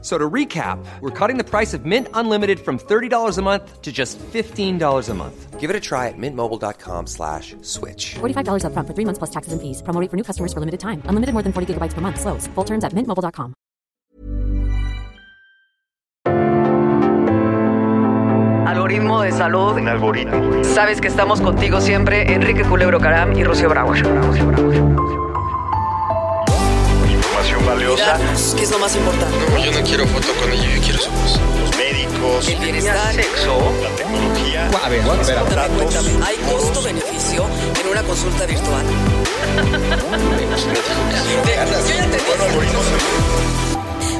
So 0.00 0.16
to 0.16 0.30
recap, 0.30 0.78
we're 1.00 1.10
cutting 1.10 1.38
the 1.38 1.44
price 1.44 1.74
of 1.74 1.84
Mint 1.84 2.06
Unlimited 2.14 2.60
from 2.60 2.78
$30 2.78 3.36
a 3.36 3.42
month 3.42 3.82
to 3.82 3.90
just 3.90 4.16
$15 4.18 5.08
a 5.08 5.14
month. 5.14 5.58
Give 5.58 5.70
it 5.70 5.74
a 5.74 5.80
try 5.80 6.06
at 6.06 6.14
mintmobile.com 6.16 7.08
slash 7.08 7.56
switch. 7.62 8.14
$45 8.20 8.62
upfront 8.62 8.86
for 8.86 8.94
three 8.94 9.04
months 9.04 9.18
plus 9.18 9.30
taxes 9.30 9.52
and 9.52 9.60
fees. 9.60 9.82
Promo 9.82 10.00
rate 10.00 10.08
for 10.08 10.16
new 10.16 10.22
customers 10.22 10.52
for 10.52 10.60
limited 10.60 10.78
time. 10.78 11.02
Unlimited 11.06 11.32
more 11.34 11.42
than 11.42 11.52
40 11.52 11.74
gigabytes 11.74 11.94
per 11.94 12.00
month. 12.00 12.20
Slows. 12.20 12.46
Full 12.54 12.64
terms 12.64 12.84
at 12.84 12.92
mintmobile.com. 12.94 13.54
Algoritmo 18.68 19.22
de 19.22 19.32
salud. 19.32 19.76
Un 19.78 19.88
algoritmo. 19.88 20.62
Sabes 20.62 21.00
que 21.00 21.08
estamos 21.08 21.40
contigo 21.40 21.80
siempre, 21.80 22.32
Enrique 22.32 22.62
Culebro 22.62 23.00
Caram 23.00 23.32
y 23.36 23.42
Rocío 23.42 23.68
Brauer. 23.68 23.98
Información 23.98 25.27
¿Qué 28.56 28.62
es 28.62 28.70
lo 28.70 28.78
más 28.78 28.94
importante? 28.94 29.36
No, 29.50 29.58
yo 29.58 29.72
no 29.72 29.84
quiero 29.84 30.06
foto 30.06 30.28
con 30.40 30.52
ella, 30.52 30.72
yo 30.76 30.80
quiero 30.82 30.98
su 31.00 31.10
voz. 31.10 31.40
Los 31.60 31.76
médicos. 31.76 32.48
El 32.48 32.58
bienestar. 32.60 33.12
Sexo. 33.12 33.58
La 33.82 33.90
tecnología. 33.96 34.66
A 34.84 34.88
ver, 34.88 35.02
a 35.02 35.14
ver, 35.14 35.38
a 35.38 35.42
ver. 35.42 35.70
Cuéntame, 35.70 35.76
cuéntame. 35.76 36.10
¿Hay 36.24 36.36
costo-beneficio 36.36 37.46
en 37.80 37.88
una 37.88 38.02
consulta 38.04 38.46
virtual? 38.46 38.86
Yo 41.88 41.94
ya 41.94 42.04
entendí. 42.04 43.77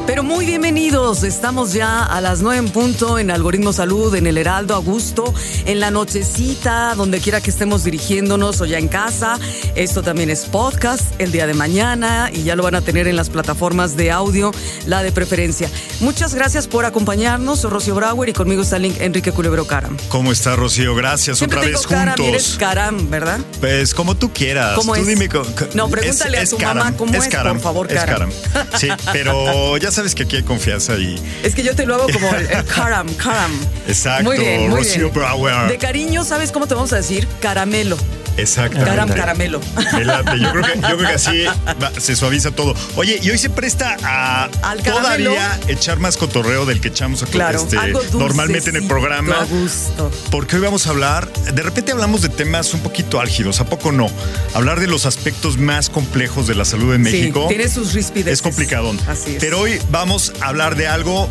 Pero 0.08 0.22
muy 0.22 0.46
bienvenidos, 0.46 1.22
estamos 1.22 1.74
ya 1.74 2.02
a 2.02 2.22
las 2.22 2.40
9 2.40 2.56
en 2.56 2.68
punto 2.70 3.18
en 3.18 3.30
Algoritmo 3.30 3.74
Salud, 3.74 4.14
en 4.14 4.26
el 4.26 4.38
Heraldo 4.38 4.74
Augusto, 4.74 5.34
en 5.66 5.80
la 5.80 5.90
nochecita, 5.90 6.94
donde 6.94 7.20
quiera 7.20 7.42
que 7.42 7.50
estemos 7.50 7.84
dirigiéndonos 7.84 8.62
o 8.62 8.64
ya 8.64 8.78
en 8.78 8.88
casa. 8.88 9.38
Esto 9.74 10.02
también 10.02 10.30
es 10.30 10.46
podcast 10.46 11.02
el 11.18 11.30
día 11.30 11.46
de 11.46 11.52
mañana 11.52 12.30
y 12.32 12.42
ya 12.42 12.56
lo 12.56 12.62
van 12.62 12.74
a 12.74 12.80
tener 12.80 13.06
en 13.06 13.16
las 13.16 13.28
plataformas 13.28 13.98
de 13.98 14.10
audio, 14.10 14.50
la 14.86 15.02
de 15.02 15.12
preferencia. 15.12 15.70
Muchas 16.00 16.34
gracias 16.34 16.68
por 16.68 16.86
acompañarnos, 16.86 17.60
soy 17.60 17.70
Rocío 17.70 17.94
Brauer 17.94 18.30
y 18.30 18.32
conmigo 18.32 18.62
está 18.62 18.78
link 18.78 18.96
Enrique 19.00 19.30
Culebro 19.30 19.66
Caram. 19.66 19.94
¿Cómo 20.08 20.32
está 20.32 20.56
Rocío? 20.56 20.94
Gracias 20.94 21.36
Siempre 21.36 21.58
otra 21.58 21.70
vez 21.70 21.86
y 22.18 22.22
eres 22.24 22.44
juntos. 22.44 22.56
Caram, 22.58 23.10
¿verdad? 23.10 23.40
Pues 23.60 23.92
como 23.92 24.16
tú 24.16 24.32
quieras. 24.32 24.74
¿Cómo 24.74 24.94
tú 24.94 25.00
es? 25.02 25.06
dime 25.06 25.28
No, 25.74 25.90
pregúntale 25.90 26.38
a 26.38 26.46
tu 26.46 26.58
mamá 26.58 26.96
cómo 26.96 27.12
es, 27.12 27.28
por 27.28 27.60
favor, 27.60 27.92
es 27.92 28.02
Caram. 28.02 28.30
Sí, 28.78 28.88
pero 29.12 29.76
ya 29.76 29.90
sabes 29.98 30.14
que 30.14 30.22
aquí 30.22 30.36
hay 30.36 30.42
confianza 30.44 30.96
y 30.96 31.20
Es 31.42 31.56
que 31.56 31.64
yo 31.64 31.74
te 31.74 31.84
lo 31.84 31.96
hago 31.96 32.06
como 32.12 32.32
el, 32.32 32.46
el 32.46 32.64
Caram, 32.74 33.12
Caram. 33.14 33.50
Exacto, 33.88 34.22
Muy 34.22 34.38
bien, 34.38 34.68
muy 34.70 34.78
Rocío 34.78 35.10
bien. 35.10 35.12
Brauer. 35.12 35.68
De 35.68 35.76
cariño, 35.76 36.22
¿sabes 36.22 36.52
cómo 36.52 36.68
te 36.68 36.74
vamos 36.74 36.92
a 36.92 36.96
decir? 36.96 37.26
Caramelo. 37.40 37.96
Exactamente. 38.38 38.90
Caram, 38.90 39.08
caramelo. 39.10 39.60
Me 39.92 40.04
late. 40.04 40.38
Yo 40.38 40.50
creo 40.52 40.62
que, 40.64 40.80
yo 40.80 40.96
creo 40.96 41.08
que 41.08 41.14
así 41.14 41.44
va- 41.82 41.92
se 41.98 42.16
suaviza 42.16 42.50
todo. 42.50 42.74
Oye, 42.96 43.18
y 43.22 43.30
hoy 43.30 43.38
se 43.38 43.50
presta 43.50 43.96
a 44.02 44.48
Al 44.62 44.82
todavía 44.82 45.58
echar 45.68 45.98
más 45.98 46.16
cotorreo 46.16 46.64
del 46.66 46.80
que 46.80 46.88
echamos 46.88 47.24
Claro, 47.30 47.58
este, 47.60 47.76
algo 47.78 48.00
normalmente 48.14 48.70
en 48.70 48.76
el 48.76 48.86
programa. 48.86 49.40
A 49.40 49.44
gusto. 49.44 50.10
Porque 50.30 50.56
hoy 50.56 50.62
vamos 50.62 50.86
a 50.86 50.90
hablar, 50.90 51.30
de 51.32 51.62
repente 51.62 51.92
hablamos 51.92 52.22
de 52.22 52.28
temas 52.28 52.72
un 52.74 52.80
poquito 52.80 53.20
álgidos, 53.20 53.60
¿a 53.60 53.66
poco 53.66 53.92
no? 53.92 54.08
Hablar 54.54 54.80
de 54.80 54.86
los 54.86 55.06
aspectos 55.06 55.58
más 55.58 55.90
complejos 55.90 56.46
de 56.46 56.54
la 56.54 56.64
salud 56.64 56.94
en 56.94 57.02
México. 57.02 57.42
Sí, 57.48 57.54
tiene 57.56 57.68
sus 57.70 57.92
rispideces. 57.94 58.34
Es 58.34 58.42
complicado. 58.42 58.94
Así 59.08 59.36
es. 59.36 59.40
Pero 59.40 59.60
hoy 59.60 59.78
vamos 59.90 60.32
a 60.40 60.48
hablar 60.48 60.76
de 60.76 60.86
algo 60.88 61.28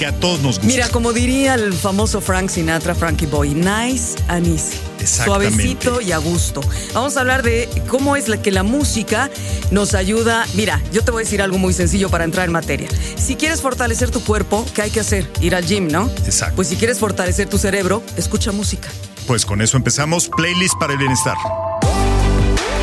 que 0.00 0.06
a 0.06 0.12
todos 0.12 0.40
nos 0.40 0.56
gusta. 0.56 0.66
Mira, 0.66 0.88
como 0.88 1.12
diría 1.12 1.52
el 1.52 1.74
famoso 1.74 2.22
Frank 2.22 2.48
Sinatra, 2.48 2.94
Frankie 2.94 3.26
Boy, 3.26 3.50
nice 3.50 4.16
and 4.28 4.46
easy. 4.46 4.78
Suavecito 5.04 6.00
y 6.00 6.12
a 6.12 6.16
gusto. 6.16 6.62
Vamos 6.94 7.18
a 7.18 7.20
hablar 7.20 7.42
de 7.42 7.68
cómo 7.86 8.16
es 8.16 8.26
la 8.26 8.40
que 8.40 8.50
la 8.50 8.62
música 8.62 9.30
nos 9.70 9.92
ayuda. 9.92 10.46
Mira, 10.54 10.82
yo 10.90 11.04
te 11.04 11.10
voy 11.10 11.20
a 11.20 11.24
decir 11.24 11.42
algo 11.42 11.58
muy 11.58 11.74
sencillo 11.74 12.08
para 12.08 12.24
entrar 12.24 12.46
en 12.46 12.52
materia. 12.52 12.88
Si 13.16 13.36
quieres 13.36 13.60
fortalecer 13.60 14.10
tu 14.10 14.24
cuerpo, 14.24 14.64
¿qué 14.74 14.80
hay 14.80 14.90
que 14.90 15.00
hacer? 15.00 15.30
Ir 15.42 15.54
al 15.54 15.66
gym, 15.66 15.88
¿no? 15.88 16.08
Exacto. 16.24 16.56
Pues 16.56 16.68
si 16.68 16.76
quieres 16.76 16.98
fortalecer 16.98 17.50
tu 17.50 17.58
cerebro, 17.58 18.02
escucha 18.16 18.52
música. 18.52 18.88
Pues 19.26 19.44
con 19.44 19.60
eso 19.60 19.76
empezamos. 19.76 20.30
Playlist 20.34 20.78
para 20.80 20.94
el 20.94 20.98
bienestar. 20.98 21.36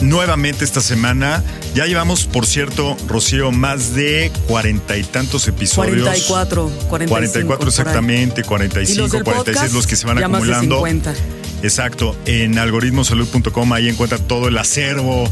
nuevamente 0.00 0.64
esta 0.64 0.80
semana. 0.80 1.42
Ya 1.74 1.86
llevamos, 1.86 2.24
por 2.24 2.46
cierto, 2.46 2.96
Rocío, 3.08 3.52
más 3.52 3.94
de 3.94 4.30
cuarenta 4.46 4.96
y 4.96 5.04
tantos 5.04 5.46
episodios. 5.48 6.02
44, 6.02 6.70
45. 6.88 7.08
44 7.10 7.56
por 7.58 7.64
ahí. 7.64 7.68
exactamente, 7.68 8.40
Y 8.40 8.44
45, 8.44 9.02
los 9.02 9.12
del 9.12 9.24
46 9.24 9.56
podcast, 9.56 9.74
los 9.74 9.86
que 9.86 9.96
se 9.96 10.06
van 10.06 10.18
ya 10.18 10.28
más 10.28 10.42
de 10.42 10.52
acumulando. 10.54 10.76
50. 10.76 11.14
Exacto, 11.62 12.16
en 12.24 12.58
algoritmosalud.com 12.58 13.72
ahí 13.72 13.88
encuentran 13.88 14.22
todo 14.26 14.48
el 14.48 14.56
acervo 14.56 15.28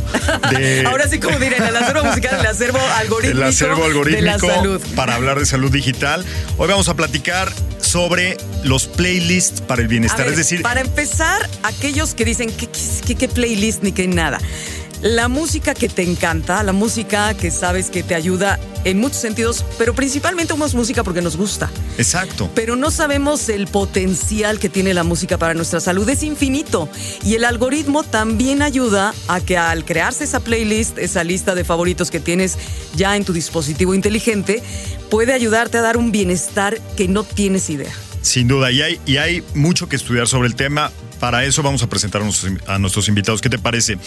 de 0.50 0.84
Ahora 0.86 1.08
sí, 1.08 1.18
como 1.18 1.38
diré, 1.38 1.56
el 1.56 1.76
acervo 1.76 2.04
musical, 2.04 2.40
el 2.40 2.46
acervo 2.46 2.80
algorítmico, 2.96 3.38
el 3.38 3.42
acervo 3.44 3.74
de 3.74 3.80
la 3.80 3.86
algorítmico 3.86 4.46
salud. 4.46 4.80
para 4.94 5.14
hablar 5.14 5.38
de 5.38 5.46
salud 5.46 5.70
digital. 5.70 6.24
Hoy 6.58 6.68
vamos 6.68 6.88
a 6.88 6.94
platicar 6.94 7.50
sobre 7.78 8.36
los 8.64 8.86
playlists 8.86 9.60
para 9.62 9.80
el 9.80 9.88
bienestar, 9.88 10.24
ver, 10.24 10.30
es 10.32 10.36
decir, 10.36 10.62
para 10.62 10.80
empezar, 10.80 11.48
aquellos 11.62 12.14
que 12.14 12.24
dicen 12.24 12.50
que 12.50 12.68
qué, 13.06 13.14
qué 13.14 13.28
playlist 13.28 13.82
ni 13.82 13.92
qué 13.92 14.06
nada. 14.06 14.38
La 15.02 15.28
música 15.28 15.74
que 15.74 15.88
te 15.88 16.02
encanta, 16.02 16.60
la 16.64 16.72
música 16.72 17.32
que 17.34 17.52
sabes 17.52 17.88
que 17.88 18.02
te 18.02 18.16
ayuda 18.16 18.58
en 18.82 18.98
muchos 18.98 19.18
sentidos, 19.18 19.64
pero 19.78 19.94
principalmente 19.94 20.52
somos 20.52 20.74
música 20.74 21.04
porque 21.04 21.22
nos 21.22 21.36
gusta. 21.36 21.70
exacto. 21.98 22.50
Pero 22.54 22.74
no 22.74 22.90
sabemos 22.90 23.48
el 23.48 23.68
potencial 23.68 24.58
que 24.58 24.68
tiene 24.68 24.94
la 24.94 25.04
música 25.04 25.38
para 25.38 25.54
nuestra 25.54 25.78
salud. 25.78 26.08
Es 26.08 26.24
infinito. 26.24 26.88
Y 27.24 27.34
el 27.34 27.44
algoritmo 27.44 28.02
también 28.02 28.60
ayuda 28.60 29.14
a 29.28 29.40
que 29.40 29.56
al 29.56 29.84
crearse 29.84 30.24
esa 30.24 30.40
playlist, 30.40 30.98
esa 30.98 31.22
lista 31.22 31.54
de 31.54 31.62
favoritos 31.62 32.10
que 32.10 32.18
tienes 32.18 32.58
ya 32.96 33.14
en 33.14 33.24
tu 33.24 33.32
dispositivo 33.32 33.94
inteligente, 33.94 34.64
puede 35.10 35.32
ayudarte 35.32 35.78
a 35.78 35.82
dar 35.82 35.96
un 35.96 36.10
bienestar 36.10 36.80
que 36.96 37.06
no 37.06 37.22
tienes 37.22 37.70
idea. 37.70 37.92
Sin 38.22 38.48
duda, 38.48 38.72
y 38.72 38.82
hay, 38.82 39.00
y 39.06 39.18
hay 39.18 39.44
mucho 39.54 39.88
que 39.88 39.94
estudiar 39.94 40.26
sobre 40.26 40.48
el 40.48 40.56
tema. 40.56 40.90
Para 41.20 41.44
eso 41.44 41.62
vamos 41.62 41.82
a 41.82 41.88
presentar 41.88 42.20
a 42.22 42.24
nuestros, 42.24 42.52
a 42.66 42.78
nuestros 42.78 43.08
invitados. 43.08 43.40
¿Qué 43.40 43.50
te 43.50 43.58
parece? 43.58 43.98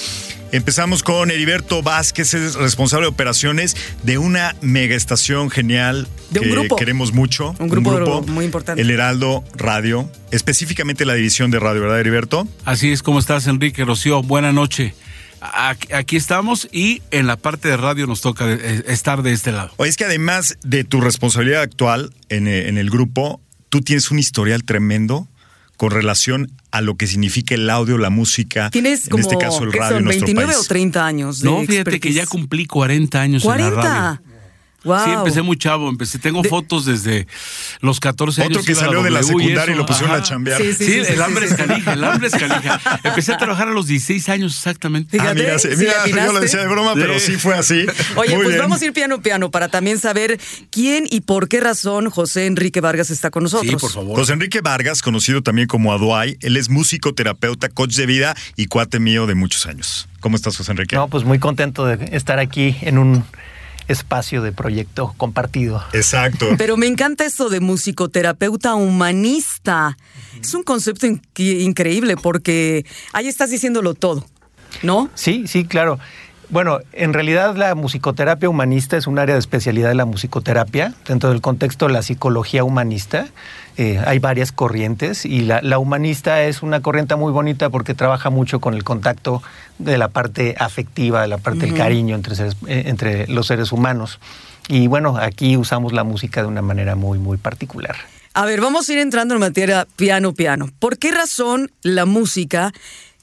Empezamos 0.51 1.03
con 1.03 1.29
Heriberto 1.31 1.81
Vázquez, 1.81 2.33
es 2.33 2.55
responsable 2.55 3.05
de 3.05 3.09
operaciones 3.09 3.75
de 4.03 4.17
una 4.17 4.55
mega 4.61 4.95
estación 4.95 5.49
genial 5.49 6.07
De 6.29 6.39
un 6.39 6.45
que 6.45 6.51
grupo. 6.51 6.75
queremos 6.75 7.13
mucho. 7.13 7.53
Un 7.59 7.69
grupo 7.69 8.21
muy 8.23 8.45
importante. 8.45 8.81
El 8.81 8.89
Heraldo 8.89 9.43
Radio, 9.55 10.09
específicamente 10.31 11.05
la 11.05 11.13
división 11.13 11.51
de 11.51 11.59
radio, 11.59 11.81
¿verdad, 11.81 11.99
Heriberto? 11.99 12.47
Así 12.65 12.91
es, 12.91 13.03
¿cómo 13.03 13.19
estás, 13.19 13.47
Enrique 13.47 13.83
Rocío? 13.83 14.21
Buena 14.23 14.51
noche. 14.53 14.93
Aquí, 15.41 16.17
estamos 16.17 16.69
y 16.71 17.01
en 17.09 17.25
la 17.25 17.35
parte 17.35 17.67
de 17.67 17.75
radio 17.75 18.05
nos 18.05 18.21
toca 18.21 18.45
eh, 18.47 18.83
estar 18.87 19.23
de 19.23 19.33
este 19.33 19.51
lado. 19.51 19.71
Oye, 19.77 19.89
es 19.89 19.97
que 19.97 20.05
además 20.05 20.57
de 20.63 20.83
tu 20.83 21.01
responsabilidad 21.01 21.61
actual 21.63 22.13
en, 22.29 22.47
eh, 22.47 22.67
en 22.69 22.77
el 22.77 22.91
grupo, 22.91 23.41
tú 23.69 23.81
tienes 23.81 24.11
un 24.11 24.19
historial 24.19 24.63
tremendo 24.63 25.27
con 25.81 25.89
relación 25.89 26.51
a 26.69 26.79
lo 26.81 26.95
que 26.95 27.07
significa 27.07 27.55
el 27.55 27.67
audio, 27.67 27.97
la 27.97 28.11
música, 28.11 28.69
Tienes 28.69 29.05
en 29.05 29.09
como 29.09 29.21
este 29.23 29.35
caso 29.39 29.63
el 29.63 29.71
¿qué 29.71 29.79
radio 29.79 29.89
son, 29.93 29.97
en 29.97 30.03
nuestro 30.03 30.25
29 30.27 30.53
país. 30.53 30.65
o 30.65 30.67
30 30.67 31.05
años. 31.07 31.39
de 31.39 31.49
No, 31.49 31.61
fíjate 31.61 31.73
que 31.73 31.79
expertise. 32.09 32.13
ya 32.17 32.25
cumplí 32.27 32.67
40 32.67 33.19
años 33.19 33.43
en 33.43 33.49
la 33.49 33.69
radio. 33.71 34.21
40. 34.83 35.05
Wow. 35.05 35.05
Sí, 35.05 35.11
empecé 35.19 35.41
muy 35.41 35.57
chavo, 35.57 35.89
empecé, 35.89 36.17
tengo 36.19 36.41
De- 36.41 36.49
fotos 36.49 36.85
desde 36.85 37.27
los 37.81 37.99
14 37.99 38.41
años. 38.41 38.57
Otro 38.57 38.65
que 38.65 38.75
salió 38.75 39.03
de 39.03 39.11
la 39.11 39.21
y 39.21 39.23
secundaria 39.23 39.73
y 39.73 39.77
lo 39.77 39.85
pusieron 39.85 40.11
ajá. 40.11 40.19
a 40.21 40.23
chambear. 40.23 40.61
Sí, 40.61 40.73
Sí, 40.73 40.85
sí, 40.85 40.91
sí, 40.91 40.99
el 40.99 41.05
sí, 41.17 41.21
hambre 41.21 41.47
sí, 41.47 41.53
es 41.53 41.59
sí. 41.59 41.65
canija, 41.67 41.93
el 41.93 42.03
hambre 42.03 42.27
es 42.27 42.33
canija. 42.35 42.81
Empecé 43.03 43.33
a 43.33 43.37
trabajar 43.37 43.67
a 43.67 43.71
los 43.71 43.87
16 43.87 44.29
años 44.29 44.55
exactamente. 44.55 45.11
Fíjate, 45.17 45.29
Ah, 45.51 45.57
mira, 45.67 46.03
mira, 46.07 46.25
yo 46.25 46.33
lo 46.33 46.39
decía 46.39 46.59
de 46.61 46.67
broma, 46.67 46.93
pero 46.95 47.19
Sí. 47.19 47.33
sí 47.33 47.37
fue 47.37 47.55
así. 47.55 47.85
Oye, 48.15 48.35
Muy 48.35 48.43
pues 48.43 48.47
bien. 48.49 48.59
vamos 48.59 48.81
a 48.81 48.85
ir 48.85 48.93
piano 48.93 49.21
piano 49.21 49.51
para 49.51 49.67
también 49.69 49.99
saber 49.99 50.39
quién 50.71 51.05
y 51.09 51.21
por 51.21 51.47
qué 51.47 51.59
razón 51.59 52.09
José 52.09 52.45
Enrique 52.47 52.81
Vargas 52.81 53.11
está 53.11 53.29
con 53.29 53.43
nosotros. 53.43 53.69
Sí, 53.69 53.77
por 53.77 53.91
favor. 53.91 54.17
José 54.17 54.33
Enrique 54.33 54.61
Vargas, 54.61 55.01
conocido 55.01 55.41
también 55.43 55.67
como 55.67 55.91
Aduay, 55.93 56.37
él 56.41 56.57
es 56.57 56.69
músico, 56.69 57.13
terapeuta, 57.13 57.69
coach 57.69 57.95
de 57.95 58.05
vida 58.05 58.35
y 58.55 58.65
cuate 58.65 58.99
mío 58.99 59.27
de 59.27 59.35
muchos 59.35 59.65
años. 59.67 60.07
¿Cómo 60.21 60.35
estás, 60.35 60.55
José 60.57 60.71
Enrique? 60.71 60.95
No, 60.95 61.07
pues 61.07 61.23
muy 61.23 61.39
contento 61.39 61.85
de 61.85 62.15
estar 62.15 62.39
aquí 62.39 62.75
en 62.81 62.97
un 62.97 63.23
espacio 63.87 64.41
de 64.41 64.51
proyecto 64.51 65.13
compartido. 65.17 65.83
Exacto. 65.93 66.47
Pero 66.57 66.77
me 66.77 66.87
encanta 66.87 67.25
esto 67.25 67.49
de 67.49 67.59
musicoterapeuta 67.59 68.75
humanista. 68.75 69.97
Es 70.41 70.53
un 70.53 70.63
concepto 70.63 71.07
in- 71.07 71.21
increíble 71.37 72.17
porque 72.17 72.85
ahí 73.13 73.27
estás 73.27 73.49
diciéndolo 73.49 73.93
todo. 73.93 74.25
¿no? 74.83 75.09
Sí, 75.15 75.43
sí, 75.47 75.65
claro. 75.65 75.99
Bueno, 76.51 76.79
en 76.91 77.13
realidad 77.13 77.55
la 77.55 77.75
musicoterapia 77.75 78.49
humanista 78.49 78.97
es 78.97 79.07
un 79.07 79.19
área 79.19 79.35
de 79.35 79.39
especialidad 79.39 79.87
de 79.87 79.95
la 79.95 80.03
musicoterapia 80.03 80.93
dentro 81.07 81.29
del 81.29 81.39
contexto 81.39 81.87
de 81.87 81.93
la 81.93 82.01
psicología 82.01 82.65
humanista. 82.65 83.29
Eh, 83.77 84.01
hay 84.05 84.19
varias 84.19 84.51
corrientes 84.51 85.25
y 85.25 85.43
la, 85.43 85.61
la, 85.61 85.79
humanista 85.79 86.43
es 86.43 86.61
una 86.61 86.81
corriente 86.81 87.15
muy 87.15 87.31
bonita 87.31 87.69
porque 87.69 87.93
trabaja 87.93 88.29
mucho 88.29 88.59
con 88.59 88.73
el 88.73 88.83
contacto 88.83 89.41
de 89.79 89.97
la 89.97 90.09
parte 90.09 90.55
afectiva, 90.59 91.21
de 91.21 91.29
la 91.29 91.37
parte 91.37 91.67
del 91.67 91.73
cariño 91.73 92.15
entre, 92.15 92.35
seres, 92.35 92.57
eh, 92.67 92.83
entre 92.87 93.27
los 93.27 93.47
seres 93.47 93.71
humanos. 93.71 94.19
Y 94.67 94.87
bueno, 94.87 95.15
aquí 95.17 95.55
usamos 95.55 95.93
la 95.93 96.03
música 96.03 96.41
de 96.41 96.49
una 96.49 96.61
manera 96.61 96.95
muy, 96.95 97.17
muy 97.17 97.37
particular. 97.37 97.95
A 98.33 98.45
ver, 98.45 98.59
vamos 98.59 98.89
a 98.89 98.93
ir 98.93 98.99
entrando 98.99 99.35
en 99.35 99.39
materia 99.39 99.87
piano, 99.95 100.33
piano. 100.33 100.69
¿Por 100.79 100.97
qué 100.97 101.11
razón 101.11 101.71
la 101.81 102.05
música 102.05 102.73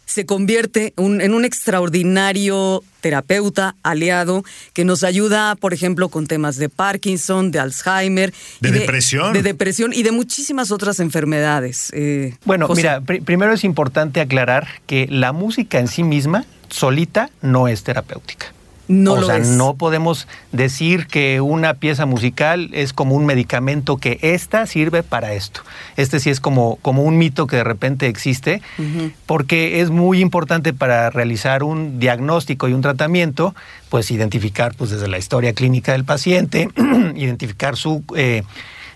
se 0.09 0.25
convierte 0.25 0.95
un, 0.97 1.21
en 1.21 1.35
un 1.35 1.45
extraordinario 1.45 2.83
terapeuta 3.03 3.77
aliado 3.83 4.43
que 4.73 4.87
nos 4.87 5.05
ayuda, 5.05 5.55
por 5.55 5.75
ejemplo, 5.75 6.09
con 6.09 6.27
temas 6.27 6.57
de 6.57 6.71
Parkinson, 6.71 7.51
de 7.51 7.61
Alzheimer, 7.61 8.33
de, 8.61 8.73
depresión, 8.73 9.35
de, 9.35 9.43
depresión 9.43 9.93
y 9.93 10.03
de 10.03 10.11
muchísimas 10.11 10.73
otras 10.73 10.99
enfermedades. 10.99 11.93
Eh, 11.93 12.35
bueno, 12.47 12.67
José. 12.67 12.81
mira, 12.81 13.01
pr 13.03 13.23
primero 13.23 13.53
es 13.53 13.65
importante 13.65 14.21
aclarar 14.21 14.67
que 14.87 15.07
la 15.11 15.33
música 15.33 15.79
en 15.79 15.89
sí 15.89 16.03
misma, 16.03 16.47
solita, 16.71 17.31
no 17.43 17.69
es 17.69 17.83
terapéutica. 17.83 18.47
No 18.89 19.13
o 19.13 19.21
lo 19.21 19.27
sea, 19.27 19.37
es. 19.37 19.49
no 19.49 19.75
podemos 19.75 20.27
decir 20.51 21.07
que 21.07 21.43
una 21.43 21.75
pieza 21.75 22.07
musical 22.07 22.71
es 22.73 22.95
como 22.95 23.15
un 23.15 23.27
medicamento 23.27 23.99
que 23.99 24.19
esta 24.23 24.67
sirve 24.67 25.03
para 25.03 25.35
esto. 25.35 25.61
Este 25.97 26.21
sí 26.21 26.31
es 26.31 26.41
como, 26.41 26.77
como 26.81 27.03
un 27.03 27.19
mito 27.19 27.47
que 27.47 27.57
de 27.57 27.65
repente 27.65 28.07
existe, 28.07 28.63
uh 28.79 28.83
-huh. 28.83 29.13
porque 29.27 29.81
es 29.83 29.91
muy 29.91 30.21
importante 30.21 30.73
para 30.73 31.11
realizar 31.11 31.63
un 31.63 32.01
diagnóstico 32.01 32.67
y 32.69 32.73
un 32.73 32.81
tratamiento, 32.81 33.55
pues 33.91 34.11
identificar 34.11 34.75
pues 34.75 34.91
desde 34.91 35.09
la 35.09 35.19
historia 35.19 35.53
clínica 35.53 35.93
del 35.93 36.05
paciente, 36.05 36.69
identificar 37.15 37.77
su... 37.77 38.03
Eh, 38.17 38.43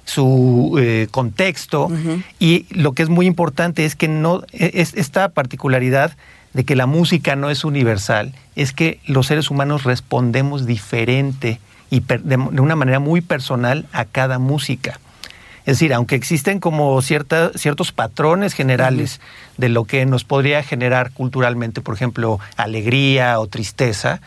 su 0.05 0.77
eh, 0.81 1.07
contexto 1.13 1.87
uh 1.87 1.91
-huh. 1.91 2.23
y 2.41 2.67
lo 2.71 2.91
que 2.91 3.05
es 3.05 3.09
muy 3.09 3.25
importante 3.25 3.85
es 3.85 3.95
que 3.95 4.09
no 4.09 4.43
es 4.51 4.95
esta 4.95 5.29
particularidad 5.29 6.17
de 6.53 6.65
que 6.65 6.77
la 6.77 6.87
música 6.87 7.37
no 7.37 7.51
es 7.51 7.65
universal, 7.65 8.35
es 8.57 8.73
que 8.73 9.01
los 9.07 9.27
seres 9.27 9.51
humanos 9.51 9.85
respondemos 9.85 10.67
diferente 10.67 11.61
y 11.91 12.01
de, 12.01 12.19
de, 12.19 12.37
una 12.37 12.77
manera 12.77 13.01
muy 13.01 13.21
personal 13.21 13.87
a 13.93 14.05
cada 14.05 14.39
música. 14.39 14.99
Es 15.65 15.79
decir, 15.79 15.95
aunque 15.95 16.17
existen 16.17 16.59
como 16.59 17.01
cierta, 17.03 17.53
ciertos 17.55 17.93
patrones 17.93 18.53
generales 18.53 19.19
uh 19.19 19.23
-huh. 19.23 19.61
de 19.61 19.69
lo 19.69 19.85
que 19.85 20.05
nos 20.07 20.25
podría 20.25 20.63
generar 20.63 21.13
culturalmente, 21.13 21.81
por 21.81 21.95
ejemplo, 21.95 22.41
alegría 22.57 23.39
o 23.39 23.47
tristeza, 23.47 24.21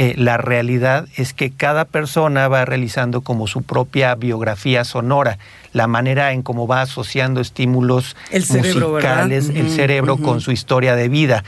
eh, 0.00 0.14
la 0.16 0.36
realidad 0.36 1.08
es 1.16 1.34
que 1.34 1.50
cada 1.50 1.84
persona 1.84 2.46
va 2.46 2.64
realizando 2.64 3.22
como 3.22 3.48
su 3.48 3.62
propia 3.62 4.14
biografía 4.14 4.84
sonora, 4.84 5.38
la 5.72 5.88
manera 5.88 6.30
en 6.30 6.42
cómo 6.42 6.68
va 6.68 6.82
asociando 6.82 7.40
estímulos 7.40 8.14
el 8.30 8.44
cerebro, 8.44 8.90
musicales, 8.90 9.48
uh 9.48 9.52
-huh, 9.52 9.56
el 9.58 9.70
cerebro 9.70 10.14
uh 10.14 10.18
-huh. 10.18 10.22
con 10.22 10.40
su 10.40 10.52
historia 10.52 10.94
de 10.94 11.08
vida. 11.08 11.42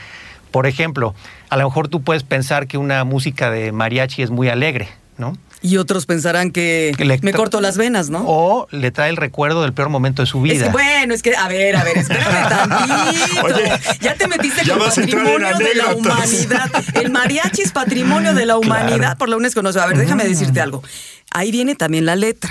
Por 0.51 0.67
ejemplo, 0.67 1.15
a 1.49 1.55
lo 1.55 1.63
mejor 1.63 1.87
tú 1.87 2.01
puedes 2.01 2.23
pensar 2.23 2.67
que 2.67 2.77
una 2.77 3.05
música 3.05 3.49
de 3.51 3.71
mariachi 3.71 4.21
es 4.21 4.31
muy 4.31 4.49
alegre, 4.49 4.89
¿no? 5.17 5.37
Y 5.63 5.77
otros 5.77 6.07
pensarán 6.07 6.51
que 6.51 6.91
le 6.97 7.19
me 7.21 7.33
corto 7.33 7.61
las 7.61 7.77
venas, 7.77 8.09
¿no? 8.09 8.23
O 8.25 8.67
le 8.71 8.89
trae 8.89 9.09
el 9.09 9.17
recuerdo 9.17 9.61
del 9.61 9.73
peor 9.73 9.89
momento 9.89 10.23
de 10.23 10.25
su 10.25 10.41
vida. 10.41 10.55
Es 10.55 10.63
que, 10.63 10.69
bueno, 10.69 11.13
es 11.13 11.21
que, 11.21 11.35
a 11.35 11.47
ver, 11.47 11.75
a 11.75 11.83
ver, 11.83 11.99
espérame 11.99 12.49
tantito. 12.49 13.43
Oye, 13.43 13.71
ya 13.99 14.15
te 14.15 14.27
metiste 14.27 14.65
ya 14.65 14.77
con 14.77 14.87
patrimonio 14.87 15.57
de 15.57 15.75
la 15.75 15.93
humanidad. 15.93 16.71
El 16.95 17.11
mariachi 17.11 17.61
es 17.61 17.71
patrimonio 17.71 18.33
de 18.33 18.45
la 18.47 18.57
humanidad 18.57 18.97
claro. 18.97 19.17
por 19.17 19.29
la 19.29 19.37
UNESCO. 19.37 19.59
A 19.59 19.85
ver, 19.85 19.97
déjame 19.97 20.23
decirte 20.23 20.61
algo. 20.61 20.83
Ahí 21.29 21.51
viene 21.51 21.75
también 21.75 22.05
la 22.05 22.15
letra. 22.15 22.49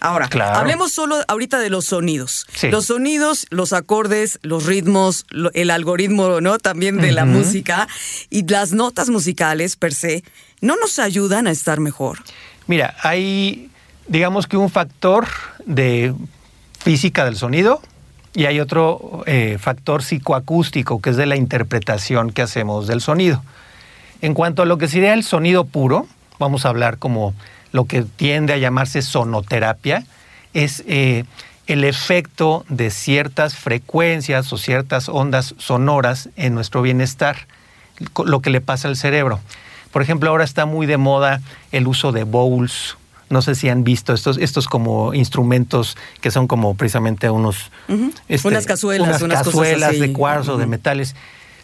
Ahora, 0.00 0.28
claro. 0.28 0.58
hablemos 0.58 0.92
solo 0.92 1.16
ahorita 1.26 1.58
de 1.58 1.70
los 1.70 1.86
sonidos. 1.86 2.46
Sí. 2.54 2.70
Los 2.70 2.86
sonidos, 2.86 3.46
los 3.50 3.72
acordes, 3.72 4.38
los 4.42 4.64
ritmos, 4.66 5.26
lo, 5.30 5.50
el 5.54 5.70
algoritmo, 5.70 6.40
¿no? 6.40 6.58
También 6.58 6.98
de 6.98 7.08
uh 7.08 7.10
-huh. 7.10 7.14
la 7.14 7.24
música 7.24 7.88
y 8.30 8.46
las 8.46 8.72
notas 8.72 9.08
musicales 9.08 9.76
per 9.76 9.94
se, 9.94 10.22
¿no 10.60 10.76
nos 10.76 10.98
ayudan 11.00 11.46
a 11.46 11.50
estar 11.50 11.80
mejor? 11.80 12.18
Mira, 12.68 12.94
hay, 13.02 13.70
digamos 14.08 14.46
que 14.46 14.58
un 14.58 14.68
factor 14.68 15.26
de 15.64 16.14
física 16.78 17.24
del 17.24 17.34
sonido 17.34 17.80
y 18.34 18.44
hay 18.44 18.60
otro 18.60 19.24
eh, 19.26 19.56
factor 19.58 20.02
psicoacústico, 20.02 21.00
que 21.00 21.10
es 21.10 21.16
de 21.16 21.24
la 21.24 21.36
interpretación 21.36 22.30
que 22.30 22.42
hacemos 22.42 22.86
del 22.86 23.00
sonido. 23.00 23.42
En 24.20 24.34
cuanto 24.34 24.62
a 24.62 24.66
lo 24.66 24.76
que 24.76 24.86
sería 24.86 25.14
el 25.14 25.24
sonido 25.24 25.64
puro, 25.64 26.06
vamos 26.38 26.66
a 26.66 26.68
hablar 26.68 26.98
como 26.98 27.34
lo 27.72 27.86
que 27.86 28.02
tiende 28.02 28.52
a 28.52 28.58
llamarse 28.58 29.00
sonoterapia, 29.00 30.04
es 30.52 30.84
eh, 30.86 31.24
el 31.66 31.84
efecto 31.84 32.66
de 32.68 32.90
ciertas 32.90 33.56
frecuencias 33.56 34.52
o 34.52 34.58
ciertas 34.58 35.08
ondas 35.08 35.54
sonoras 35.56 36.28
en 36.36 36.54
nuestro 36.54 36.82
bienestar, 36.82 37.46
lo 38.24 38.40
que 38.40 38.50
le 38.50 38.60
pasa 38.60 38.88
al 38.88 38.96
cerebro. 38.96 39.40
Por 39.92 40.02
ejemplo, 40.02 40.30
ahora 40.30 40.44
está 40.44 40.66
muy 40.66 40.86
de 40.86 40.96
moda 40.96 41.40
el 41.72 41.86
uso 41.86 42.12
de 42.12 42.24
bowls. 42.24 42.96
No 43.30 43.42
sé 43.42 43.54
si 43.54 43.68
han 43.68 43.84
visto 43.84 44.14
estos, 44.14 44.38
estos 44.38 44.68
como 44.68 45.12
instrumentos 45.12 45.96
que 46.20 46.30
son 46.30 46.46
como 46.46 46.74
precisamente 46.74 47.28
unos... 47.30 47.70
Uh 47.88 47.94
-huh. 47.94 48.12
este, 48.28 48.48
unas 48.48 48.66
cazuelas. 48.66 49.08
Unas, 49.08 49.22
unas 49.22 49.42
cazuelas 49.42 49.98
de 49.98 50.12
cuarzo, 50.12 50.54
uh 50.54 50.56
-huh. 50.56 50.60
de 50.60 50.66
metales. 50.66 51.14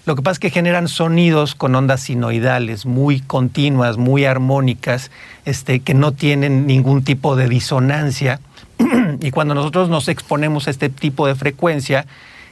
Lo 0.06 0.16
que 0.16 0.22
pasa 0.22 0.32
es 0.34 0.38
que 0.38 0.50
generan 0.50 0.88
sonidos 0.88 1.54
con 1.54 1.74
ondas 1.74 2.02
sinoidales 2.02 2.84
muy 2.84 3.20
continuas, 3.20 3.96
muy 3.96 4.26
armónicas, 4.26 5.10
este, 5.46 5.80
que 5.80 5.94
no 5.94 6.12
tienen 6.12 6.66
ningún 6.66 7.04
tipo 7.04 7.36
de 7.36 7.48
disonancia. 7.48 8.40
y 9.20 9.30
cuando 9.30 9.54
nosotros 9.54 9.88
nos 9.88 10.08
exponemos 10.08 10.66
a 10.66 10.70
este 10.70 10.90
tipo 10.90 11.26
de 11.26 11.34
frecuencia, 11.34 12.04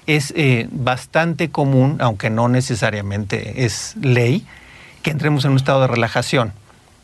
es 0.07 0.33
eh, 0.35 0.67
bastante 0.71 1.51
común, 1.51 1.99
aunque 2.01 2.31
no 2.31 2.49
necesariamente 2.49 3.65
es 3.65 3.95
ley, 4.01 4.47
que 5.03 5.11
entremos 5.11 5.45
en 5.45 5.53
un 5.53 5.57
estado 5.57 5.81
de 5.83 5.89
relajación. 5.89 6.53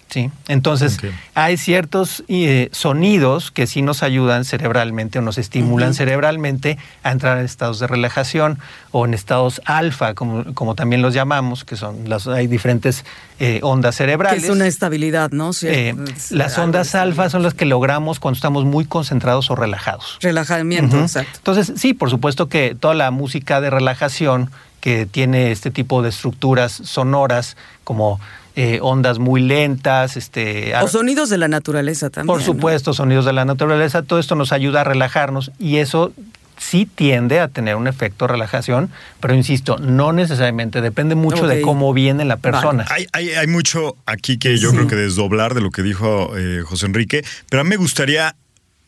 ¿sí? 0.08 0.30
Entonces, 0.48 0.98
okay. 0.98 1.10
hay 1.34 1.56
ciertos 1.56 2.24
eh, 2.28 2.68
sonidos 2.72 3.50
que 3.50 3.66
sí 3.66 3.82
nos 3.82 4.02
ayudan 4.02 4.44
cerebralmente 4.44 5.18
o 5.18 5.22
nos 5.22 5.38
estimulan 5.38 5.90
uh 5.90 5.92
-huh. 5.92 5.96
cerebralmente 5.96 6.78
a 7.02 7.12
entrar 7.12 7.38
en 7.38 7.44
estados 7.44 7.78
de 7.78 7.86
relajación 7.86 8.58
o 8.90 9.04
en 9.04 9.14
estados 9.14 9.60
alfa, 9.64 10.14
como, 10.14 10.54
como 10.54 10.74
también 10.74 11.02
los 11.02 11.14
llamamos, 11.14 11.64
que 11.64 11.76
son 11.76 12.08
las, 12.08 12.26
hay 12.26 12.46
diferentes 12.46 13.04
eh, 13.38 13.60
ondas 13.62 13.96
cerebrales. 13.96 14.40
Que 14.40 14.46
es 14.46 14.52
una 14.52 14.66
estabilidad, 14.66 15.30
¿no? 15.30 15.52
Sí, 15.52 15.66
eh, 15.68 15.94
las 16.30 16.58
ondas 16.58 16.94
alfa 16.94 17.28
son 17.30 17.42
las 17.42 17.54
que 17.54 17.66
logramos 17.66 18.18
cuando 18.18 18.36
estamos 18.36 18.64
muy 18.64 18.84
concentrados 18.84 19.50
o 19.50 19.56
relajados. 19.56 20.18
Relajamiento, 20.20 20.96
uh 20.96 21.00
-huh. 21.00 21.04
exacto. 21.04 21.32
Entonces, 21.36 21.72
sí, 21.76 21.94
por 21.94 22.10
supuesto 22.10 22.48
que 22.48 22.74
toda 22.78 22.94
la 22.94 23.10
música 23.10 23.60
de 23.60 23.70
relajación 23.70 24.50
que 24.80 25.06
tiene 25.06 25.50
este 25.50 25.70
tipo 25.70 26.02
de 26.02 26.10
estructuras 26.10 26.72
sonoras 26.72 27.56
como 27.84 28.20
eh, 28.56 28.80
ondas 28.82 29.18
muy 29.18 29.40
lentas, 29.40 30.16
este 30.16 30.74
o 30.76 30.88
sonidos 30.88 31.30
de 31.30 31.38
la 31.38 31.48
naturaleza 31.48 32.10
también. 32.10 32.34
Por 32.34 32.42
supuesto, 32.42 32.90
¿no? 32.90 32.94
sonidos 32.94 33.24
de 33.24 33.32
la 33.32 33.44
naturaleza, 33.44 34.02
todo 34.02 34.18
esto 34.18 34.34
nos 34.34 34.52
ayuda 34.52 34.80
a 34.80 34.84
relajarnos 34.84 35.52
y 35.58 35.76
eso 35.76 36.12
sí 36.58 36.88
tiende 36.92 37.40
a 37.40 37.48
tener 37.48 37.76
un 37.76 37.86
efecto 37.86 38.26
de 38.26 38.32
relajación, 38.32 38.90
pero 39.20 39.34
insisto, 39.34 39.78
no 39.78 40.12
necesariamente, 40.12 40.80
depende 40.80 41.14
mucho 41.14 41.44
okay. 41.44 41.58
de 41.58 41.62
cómo 41.62 41.94
viene 41.94 42.24
la 42.24 42.36
persona. 42.36 42.84
Vale. 42.88 43.06
Hay, 43.12 43.28
hay, 43.28 43.34
hay, 43.36 43.46
mucho 43.46 43.96
aquí 44.06 44.38
que 44.38 44.58
yo 44.58 44.70
sí. 44.70 44.76
creo 44.76 44.88
que 44.88 44.96
desdoblar 44.96 45.54
de 45.54 45.60
lo 45.60 45.70
que 45.70 45.82
dijo 45.82 46.36
eh, 46.36 46.62
José 46.64 46.86
Enrique, 46.86 47.24
pero 47.48 47.60
a 47.60 47.64
mí 47.64 47.70
me 47.70 47.76
gustaría 47.76 48.34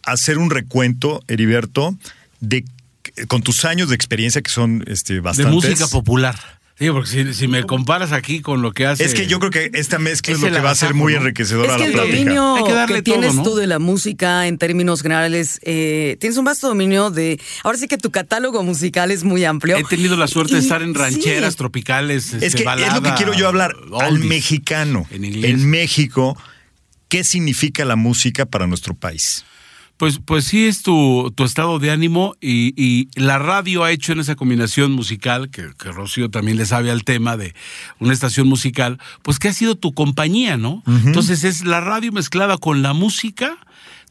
hacer 0.03 0.39
un 0.39 0.51
recuento, 0.51 1.23
Heriberto, 1.29 1.95
de 2.41 2.65
con 3.29 3.43
tus 3.43 3.65
años 3.65 3.89
de 3.89 3.95
experiencia 3.95 4.43
que 4.43 4.51
son 4.51 4.85
este, 4.87 5.21
bastantes. 5.21 5.51
De 5.51 5.71
música 5.71 5.87
popular. 5.89 6.61
Sí, 6.81 6.91
porque 6.91 7.11
si, 7.11 7.35
si, 7.35 7.47
me 7.47 7.65
comparas 7.65 8.11
aquí 8.11 8.41
con 8.41 8.63
lo 8.63 8.73
que 8.73 8.87
hace. 8.87 9.05
Es 9.05 9.13
que 9.13 9.27
yo 9.27 9.39
creo 9.39 9.51
que 9.51 9.71
esta 9.75 9.99
mezcla 9.99 10.33
es, 10.33 10.39
es 10.39 10.49
lo 10.49 10.57
que 10.57 10.63
va 10.63 10.71
a 10.71 10.75
ser 10.75 10.95
muy 10.95 11.15
enriquecedora 11.15 11.73
es 11.73 11.77
que 11.77 11.85
a 11.85 11.87
la 11.87 11.87
el 11.89 11.93
plática. 11.93 12.17
dominio 12.17 12.55
Hay 12.57 12.65
que, 12.65 12.73
darle 12.73 12.95
que 12.95 13.03
todo, 13.03 13.15
tienes 13.17 13.35
¿no? 13.35 13.43
tú 13.43 13.55
de 13.55 13.67
la 13.67 13.79
música 13.79 14.47
en 14.47 14.57
términos 14.57 15.03
generales, 15.03 15.61
eh, 15.63 16.17
tienes 16.21 16.39
un 16.39 16.47
vasto 16.47 16.69
dominio 16.69 17.11
de. 17.11 17.39
Ahora 17.65 17.77
sí 17.77 17.87
que 17.87 17.99
tu 17.99 18.11
catálogo 18.11 18.63
musical 18.63 19.11
es 19.11 19.25
muy 19.25 19.45
amplio. 19.45 19.77
He 19.77 19.85
tenido 19.85 20.17
la 20.17 20.27
suerte 20.27 20.55
Y- 20.55 20.57
de 20.57 20.63
estar 20.63 20.81
en 20.83 20.95
rancheras 20.95 21.53
sí. 21.53 21.59
tropicales. 21.59 22.33
Es 22.33 22.43
este, 22.45 22.59
que 22.61 22.65
balada, 22.65 22.89
es 22.89 22.95
lo 22.95 23.03
que 23.03 23.13
quiero 23.15 23.35
yo 23.35 23.47
hablar 23.47 23.75
al 24.01 24.15
oldies, 24.15 24.27
mexicano. 24.31 25.07
En 25.11 25.27
inglés. 25.27 25.51
En 25.51 25.69
México, 25.69 26.39
¿qué 27.09 27.25
significa 27.25 27.85
la 27.85 27.97
música 27.97 28.47
para 28.47 28.67
nuestro 28.67 28.95
país? 28.95 29.45
Pues, 30.01 30.19
pues 30.19 30.47
sí 30.47 30.65
es 30.65 30.81
tu, 30.81 31.31
tu 31.37 31.45
estado 31.45 31.79
de 31.79 31.91
ánimo 31.91 32.35
y, 32.41 32.73
y 32.75 33.11
la 33.21 33.39
radio 33.39 33.85
ha 33.85 33.93
hecho 33.93 34.13
en 34.13 34.21
esa 34.21 34.35
combinación 34.35 34.93
musical, 34.93 35.51
que, 35.51 35.75
que 35.79 35.93
Rocío 35.93 36.31
también 36.31 36.57
le 36.57 36.65
sabe 36.65 36.91
al 36.91 37.05
tema 37.05 37.37
de 37.37 37.55
una 37.99 38.15
estación 38.15 38.49
musical, 38.49 38.99
pues 39.21 39.39
que 39.39 39.49
ha 39.49 39.53
sido 39.53 39.75
tu 39.75 39.93
compañía, 39.93 40.57
¿no? 40.57 40.83
Entonces 41.05 41.45
es 41.45 41.67
la 41.67 41.83
radio 41.83 42.13
mezclada 42.13 42.57
con 42.57 42.81
la 42.81 42.95
música, 42.95 43.59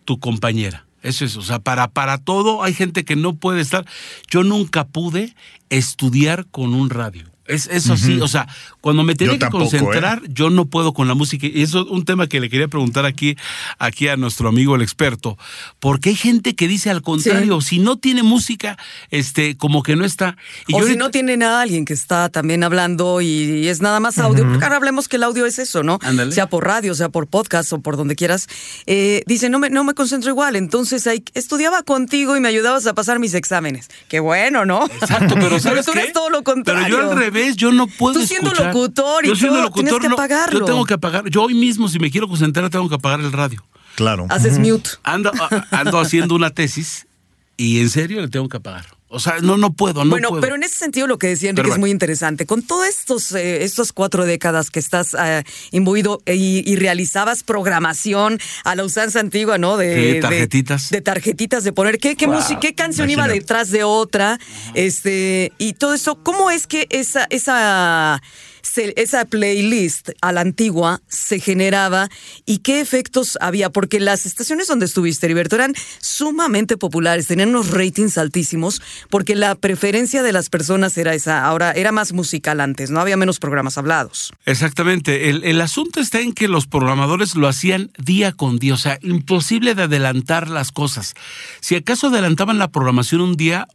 tu 0.05 0.19
compañera. 0.19 0.86
Eso 1.01 1.25
es, 1.25 1.36
o 1.38 1.41
sea, 1.41 1.58
para, 1.58 1.88
para 1.88 2.19
todo 2.19 2.62
hay 2.62 2.75
gente 2.75 3.03
que 3.03 3.15
no 3.15 3.38
puede 3.38 3.60
estar. 3.60 3.84
Yo 4.29 4.43
nunca 4.43 4.86
pude 4.86 5.34
estudiar 5.72 6.46
con 6.51 6.75
un 6.75 6.91
radio. 6.91 7.25
Es, 7.50 7.68
eso 7.68 7.98
sí, 7.98 8.20
o 8.22 8.27
sea, 8.27 8.48
cuando 8.79 9.03
me 9.03 9.15
tenía 9.15 9.34
Yo 9.34 9.39
que 9.39 9.46
tampoco, 9.46 9.65
¿eh? 9.65 9.79
concentrar, 9.79 10.22
yo 10.29 10.50
no 10.50 10.65
puedo 10.65 10.94
con 10.94 11.08
la 11.08 11.15
música. 11.15 11.48
Y 11.48 11.63
eso 11.63 11.82
es 11.82 11.88
un 11.89 12.06
tema 12.06 12.27
que 12.27 12.39
le 12.39 12.50
quería 12.50 12.68
preguntar 12.68 13.06
aquí, 13.06 13.36
aquí 13.79 14.08
a 14.08 14.15
nuestro 14.18 14.50
amigo 14.50 14.75
el 14.75 14.84
experto. 14.84 15.38
Porque 15.79 16.10
hay 16.10 16.15
gente 16.15 16.56
que 16.56 16.68
dice 16.68 16.89
al 16.89 17.01
contrario, 17.01 17.60
si 17.62 17.79
no 17.79 17.98
tiene 17.98 18.22
música, 18.24 18.77
este, 19.10 19.58
como 19.58 19.82
que 19.84 19.96
no 19.96 20.06
está. 20.06 20.38
Y 20.68 20.75
o 20.75 20.77
yo 20.79 20.84
si 20.86 20.91
ahorita- 20.91 21.00
no 21.00 21.12
tienen 21.12 21.44
a 21.44 21.62
alguien 21.62 21.86
que 21.86 21.94
está 21.94 22.29
también 22.29 22.63
hablando 22.63 23.20
y, 23.22 23.68
es 23.68 23.82
nada 23.82 24.00
más 24.00 24.18
audio, 24.20 24.48
porque 24.48 24.63
ahora 24.63 24.77
hablemos 24.77 25.08
que 25.08 25.18
el 25.18 25.24
audio 25.24 25.46
es 25.46 25.60
eso, 25.60 25.84
¿no? 25.84 26.00
Ándale. 26.01 26.32
Sea 26.32 26.48
por 26.50 26.65
radio, 26.65 26.94
sea 26.94 27.10
por 27.10 27.27
podcast 27.27 27.74
o 27.74 27.82
por 27.82 27.98
donde 27.98 28.15
quieras. 28.15 28.48
Eh, 28.86 29.24
dice, 29.25 29.50
no 29.50 29.60
me, 29.60 29.70
no 29.70 29.84
me 29.84 29.94
concentro 29.94 30.29
igual, 30.29 30.56
entonces 30.56 31.08
ahí, 31.08 31.24
estudiaba 31.34 31.84
contigo 31.84 32.38
y 32.38 32.39
me 32.39 32.48
ayudabas 32.48 32.86
a 32.86 32.94
pasar 32.94 33.20
mis 33.20 33.34
exámenes. 33.34 33.89
Qué 34.08 34.20
bueno, 34.20 34.65
¿no? 34.65 34.86
Exacto, 34.86 35.36
pero 35.36 35.60
¿sabes 35.60 35.86
tú 35.86 35.94
qué? 35.94 36.00
eres 36.00 36.13
todo 36.13 36.29
lo 36.29 36.44
contrario. 36.44 36.84
Pero 36.86 37.03
yo 37.03 37.12
al 37.12 37.18
revés, 37.18 37.38
yo 37.55 37.72
no 37.72 37.88
puedo 37.88 38.19
Tú 38.19 38.25
siendo 38.25 38.51
escuchar. 38.51 38.74
locutor 38.74 39.25
y 39.25 39.29
yo 39.29 39.36
siendo 39.36 39.62
locutor, 39.62 39.84
tienes 39.84 40.01
que 40.01 40.08
no, 40.10 40.13
apagarlo. 40.15 40.60
Yo 40.60 40.65
tengo 40.65 40.86
que 40.86 40.93
apagar. 40.93 41.29
Yo 41.29 41.43
hoy 41.43 41.53
mismo, 41.53 41.88
si 41.88 42.00
me 42.00 42.12
quiero 42.12 42.27
concentrar, 42.27 42.69
tengo 42.69 42.88
que 42.89 42.96
apagar 42.96 43.19
el 43.22 43.31
radio. 43.31 43.63
Claro. 43.96 44.27
Haces 44.29 44.60
mute. 44.60 44.91
Ando 45.03 46.00
haciendo 46.00 46.36
una 46.36 46.50
tesis 46.51 47.08
y 47.58 47.79
en 47.81 47.89
serio 47.89 48.22
le 48.22 48.29
tengo 48.29 48.48
que 48.48 48.58
apagar. 48.58 48.86
O 49.12 49.20
sea, 49.20 49.39
no, 49.42 49.58
no 49.58 49.74
puedo, 49.74 50.06
no 50.06 50.12
bueno, 50.12 50.30
puedo. 50.30 50.42
pero 50.42 50.56
en 50.56 50.62
ese 50.62 50.75
sentido 50.78 51.08
lo 51.08 51.18
que 51.18 51.28
decía 51.28 51.50
Enrique 51.50 51.63
Pero 51.63 51.70
es 51.70 51.78
bueno. 51.78 51.82
muy 51.82 51.89
interesante. 51.92 52.46
Con 52.46 52.62
todas 52.62 52.89
estos, 52.89 53.32
eh, 53.32 53.63
estas 53.63 53.92
cuatro 53.92 54.24
décadas 54.25 54.70
que 54.70 54.78
estás 54.80 55.16
eh, 55.20 55.44
imbuido 55.72 56.22
y, 56.28 56.63
y 56.72 56.75
realizabas 56.75 57.42
programación 57.42 58.39
a 58.63 58.75
la 58.75 58.84
usanza 58.84 59.20
antigua, 59.20 59.58
¿no? 59.58 59.78
De, 59.78 60.13
Sí, 60.13 60.20
tarjetitas. 60.22 60.89
De, 60.92 61.01
tarjetitas, 61.01 61.63
de 61.63 61.74
poner 61.74 61.98
qué, 61.98 62.16
qué, 62.16 62.28
música, 62.28 62.60
qué 62.60 62.75
canción 62.75 63.10
iba 63.10 63.28
detrás 63.28 63.72
de 63.72 63.84
otra. 63.84 64.39
este 64.75 65.54
Y 65.58 65.74
todo 65.74 65.96
eso, 65.96 66.22
¿cómo 66.24 66.51
es 66.51 66.68
que 66.68 66.86
esa... 66.92 67.25
esa 67.32 68.22
esa 68.96 69.25
playlist 69.25 70.10
a 70.22 70.32
la 70.32 70.42
antigua 70.42 71.01
se 71.08 71.39
generaba 71.39 72.10
y 72.46 72.60
qué 72.60 72.80
efectos 72.82 73.38
había, 73.42 73.70
porque 73.70 74.00
las 74.00 74.25
estaciones 74.25 74.68
donde 74.68 74.86
estuviste, 74.86 75.25
Heriberto, 75.25 75.56
eran 75.56 75.74
sumamente 76.00 76.78
populares, 76.78 77.28
tenían 77.28 77.50
unos 77.50 77.72
ratings 77.72 78.18
altísimos, 78.18 78.82
porque 79.10 79.36
la 79.36 79.56
preferencia 79.56 80.24
de 80.24 80.32
las 80.32 80.50
personas 80.50 80.98
era 80.98 81.13
esa, 81.13 81.46
ahora 81.46 81.72
era 81.72 81.92
más 81.92 82.13
musical 82.13 82.62
antes, 82.62 82.89
no 82.89 83.00
había 83.00 83.18
menos 83.18 83.39
programas 83.39 83.78
hablados. 83.78 84.32
Exactamente. 84.46 85.30
El, 85.30 85.44
el 85.44 85.62
asunto 85.62 86.00
está 86.00 86.20
en 86.22 86.34
que 86.34 86.48
los 86.48 86.68
programadores 86.68 87.36
lo 87.36 87.48
hacían 87.48 87.92
día 87.98 88.32
con 88.32 88.58
día, 88.60 88.74
o 88.74 88.78
sea, 88.78 89.00
imposible 89.01 89.75
de 89.75 89.84
adelantar 89.84 90.50
las 90.50 90.72
cosas. 90.72 91.13
Si 91.60 91.75
acaso 91.75 92.08
adelantaban 92.08 92.58
la 92.58 92.70
programación 92.70 93.22
un 93.22 93.36
día, 93.36 93.68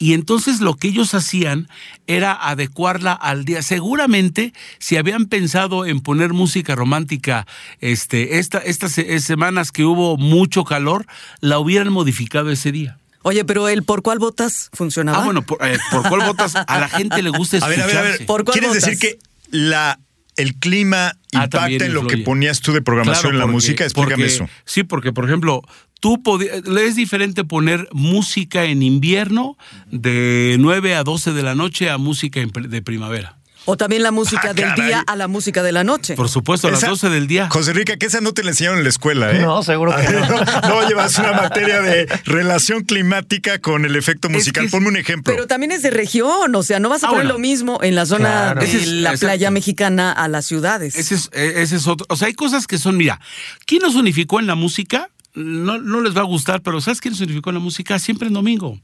y 0.00 0.14
entonces 0.14 0.60
lo 0.60 0.74
que 0.74 0.88
ellos 0.88 1.12
hacían 1.14 1.68
era 2.08 2.32
adecuarla 2.32 3.12
al 3.12 3.44
día. 3.44 3.62
Seguramente, 3.62 4.52
si 4.78 4.96
habían 4.96 5.26
pensado 5.26 5.84
en 5.84 6.00
poner 6.00 6.32
música 6.32 6.74
romántica 6.74 7.46
este, 7.80 8.38
esta, 8.38 8.58
estas 8.58 8.92
se- 8.92 9.20
semanas 9.20 9.70
que 9.72 9.84
hubo 9.84 10.16
mucho 10.16 10.64
calor, 10.64 11.06
la 11.40 11.58
hubieran 11.58 11.92
modificado 11.92 12.50
ese 12.50 12.72
día. 12.72 12.96
Oye, 13.22 13.44
pero 13.44 13.68
el 13.68 13.82
por 13.82 14.00
cuál 14.00 14.18
votas 14.18 14.70
funcionaba. 14.72 15.18
Ah, 15.20 15.24
bueno, 15.26 15.42
por, 15.42 15.58
eh, 15.64 15.78
¿por 15.90 16.08
cuál 16.08 16.22
votas? 16.26 16.54
A 16.56 16.80
la 16.80 16.88
gente 16.88 17.22
le 17.22 17.28
gusta 17.28 17.58
A 17.58 17.68
ver, 17.68 17.78
escucharse. 17.80 17.98
a 17.98 18.02
ver, 18.02 18.14
a 18.14 18.16
ver. 18.18 18.26
¿Por 18.26 18.44
cuál 18.44 18.54
¿Quieres 18.54 18.70
votas? 18.70 18.84
decir 18.90 18.98
que 18.98 19.18
la, 19.50 20.00
el 20.36 20.54
clima 20.54 21.08
Ah, 21.34 21.44
impacta 21.44 21.84
en 21.84 21.92
lo 21.92 22.06
que 22.06 22.16
ponías 22.18 22.60
tú 22.60 22.72
de 22.72 22.80
programación 22.80 23.20
Claro, 23.22 23.34
en 23.34 23.38
la 23.38 23.44
porque- 23.44 23.52
música? 23.52 23.84
Explícame 23.84 24.14
porque- 24.14 24.26
eso. 24.34 24.48
Sí, 24.64 24.82
porque, 24.84 25.12
por 25.12 25.26
ejemplo, 25.26 25.60
tú 26.00 26.22
podías, 26.22 26.62
es 26.66 26.96
diferente 26.96 27.44
poner 27.44 27.88
música 27.92 28.64
en 28.64 28.82
invierno 28.82 29.56
de 29.90 30.56
9 30.58 30.94
a 30.96 31.04
12 31.04 31.32
de 31.32 31.42
la 31.42 31.54
noche 31.54 31.90
a 31.90 31.98
música 31.98 32.40
de 32.40 32.82
primavera. 32.82 33.36
o 33.66 33.76
también 33.76 34.02
la 34.02 34.10
música 34.10 34.48
Ah, 34.50 34.52
del 34.54 34.64
caray. 34.70 34.86
día 34.86 35.04
a 35.06 35.14
la 35.16 35.28
música 35.28 35.62
de 35.62 35.70
la 35.70 35.84
noche. 35.84 36.14
Por 36.16 36.28
supuesto, 36.30 36.66
a 36.66 36.70
las 36.70 36.80
Esa- 36.80 36.88
12 36.88 37.08
del 37.10 37.26
día. 37.28 37.48
José 37.50 37.70
Enrique, 37.72 37.98
que 37.98 38.06
esa 38.06 38.20
no 38.22 38.32
te 38.32 38.42
la 38.42 38.50
enseñaron 38.50 38.78
en 38.78 38.84
la 38.84 38.90
escuela, 38.90 39.30
¿eh? 39.32 39.38
No, 39.40 39.62
seguro 39.62 39.94
que 39.94 40.02
no. 40.10 40.20
no, 40.68 40.88
llevas 40.88 41.16
una 41.18 41.32
materia 41.34 41.80
de 41.82 42.06
relación 42.24 42.82
climática 42.84 43.58
con 43.60 43.84
el 43.84 43.94
efecto 43.96 44.28
musical. 44.30 44.64
que- 44.64 44.70
Ponme 44.70 44.88
un 44.88 44.96
ejemplo. 44.96 45.32
Pero 45.32 45.46
también 45.46 45.70
es 45.72 45.82
de 45.82 45.90
región, 45.90 46.52
o 46.54 46.62
sea, 46.62 46.80
no 46.80 46.88
vas 46.88 47.04
a 47.04 47.08
Ah, 47.08 47.10
poner 47.10 47.24
bueno. 47.26 47.34
lo 47.34 47.38
mismo 47.38 47.78
en 47.82 47.94
la 47.94 48.06
zona 48.06 48.54
Claro. 48.54 48.60
de 48.62 48.66
es- 48.66 48.86
la 48.88 49.10
exacto. 49.10 49.26
playa 49.26 49.50
mexicana 49.50 50.10
a 50.10 50.26
las 50.26 50.46
ciudades. 50.46 50.96
Ese 50.96 51.14
es, 51.14 51.28
eh, 51.32 51.52
ese 51.56 51.76
es 51.76 51.86
otro. 51.86 52.06
O 52.08 52.16
sea, 52.16 52.28
hay 52.28 52.34
cosas 52.34 52.66
que 52.66 52.78
son, 52.78 52.96
mira, 52.96 53.20
¿quién 53.66 53.82
nos 53.82 53.94
unificó 53.94 54.40
en 54.40 54.46
la 54.48 54.54
música? 54.56 55.10
No, 55.34 55.78
no 55.78 56.00
les 56.00 56.16
va 56.16 56.20
a 56.20 56.24
gustar, 56.24 56.60
pero 56.62 56.80
¿sabes 56.80 57.00
unificó 57.24 57.50
en 57.50 57.54
la 57.54 57.60
música? 57.60 57.98
Siempre 57.98 58.28
en 58.28 58.34
domingo. 58.34 58.78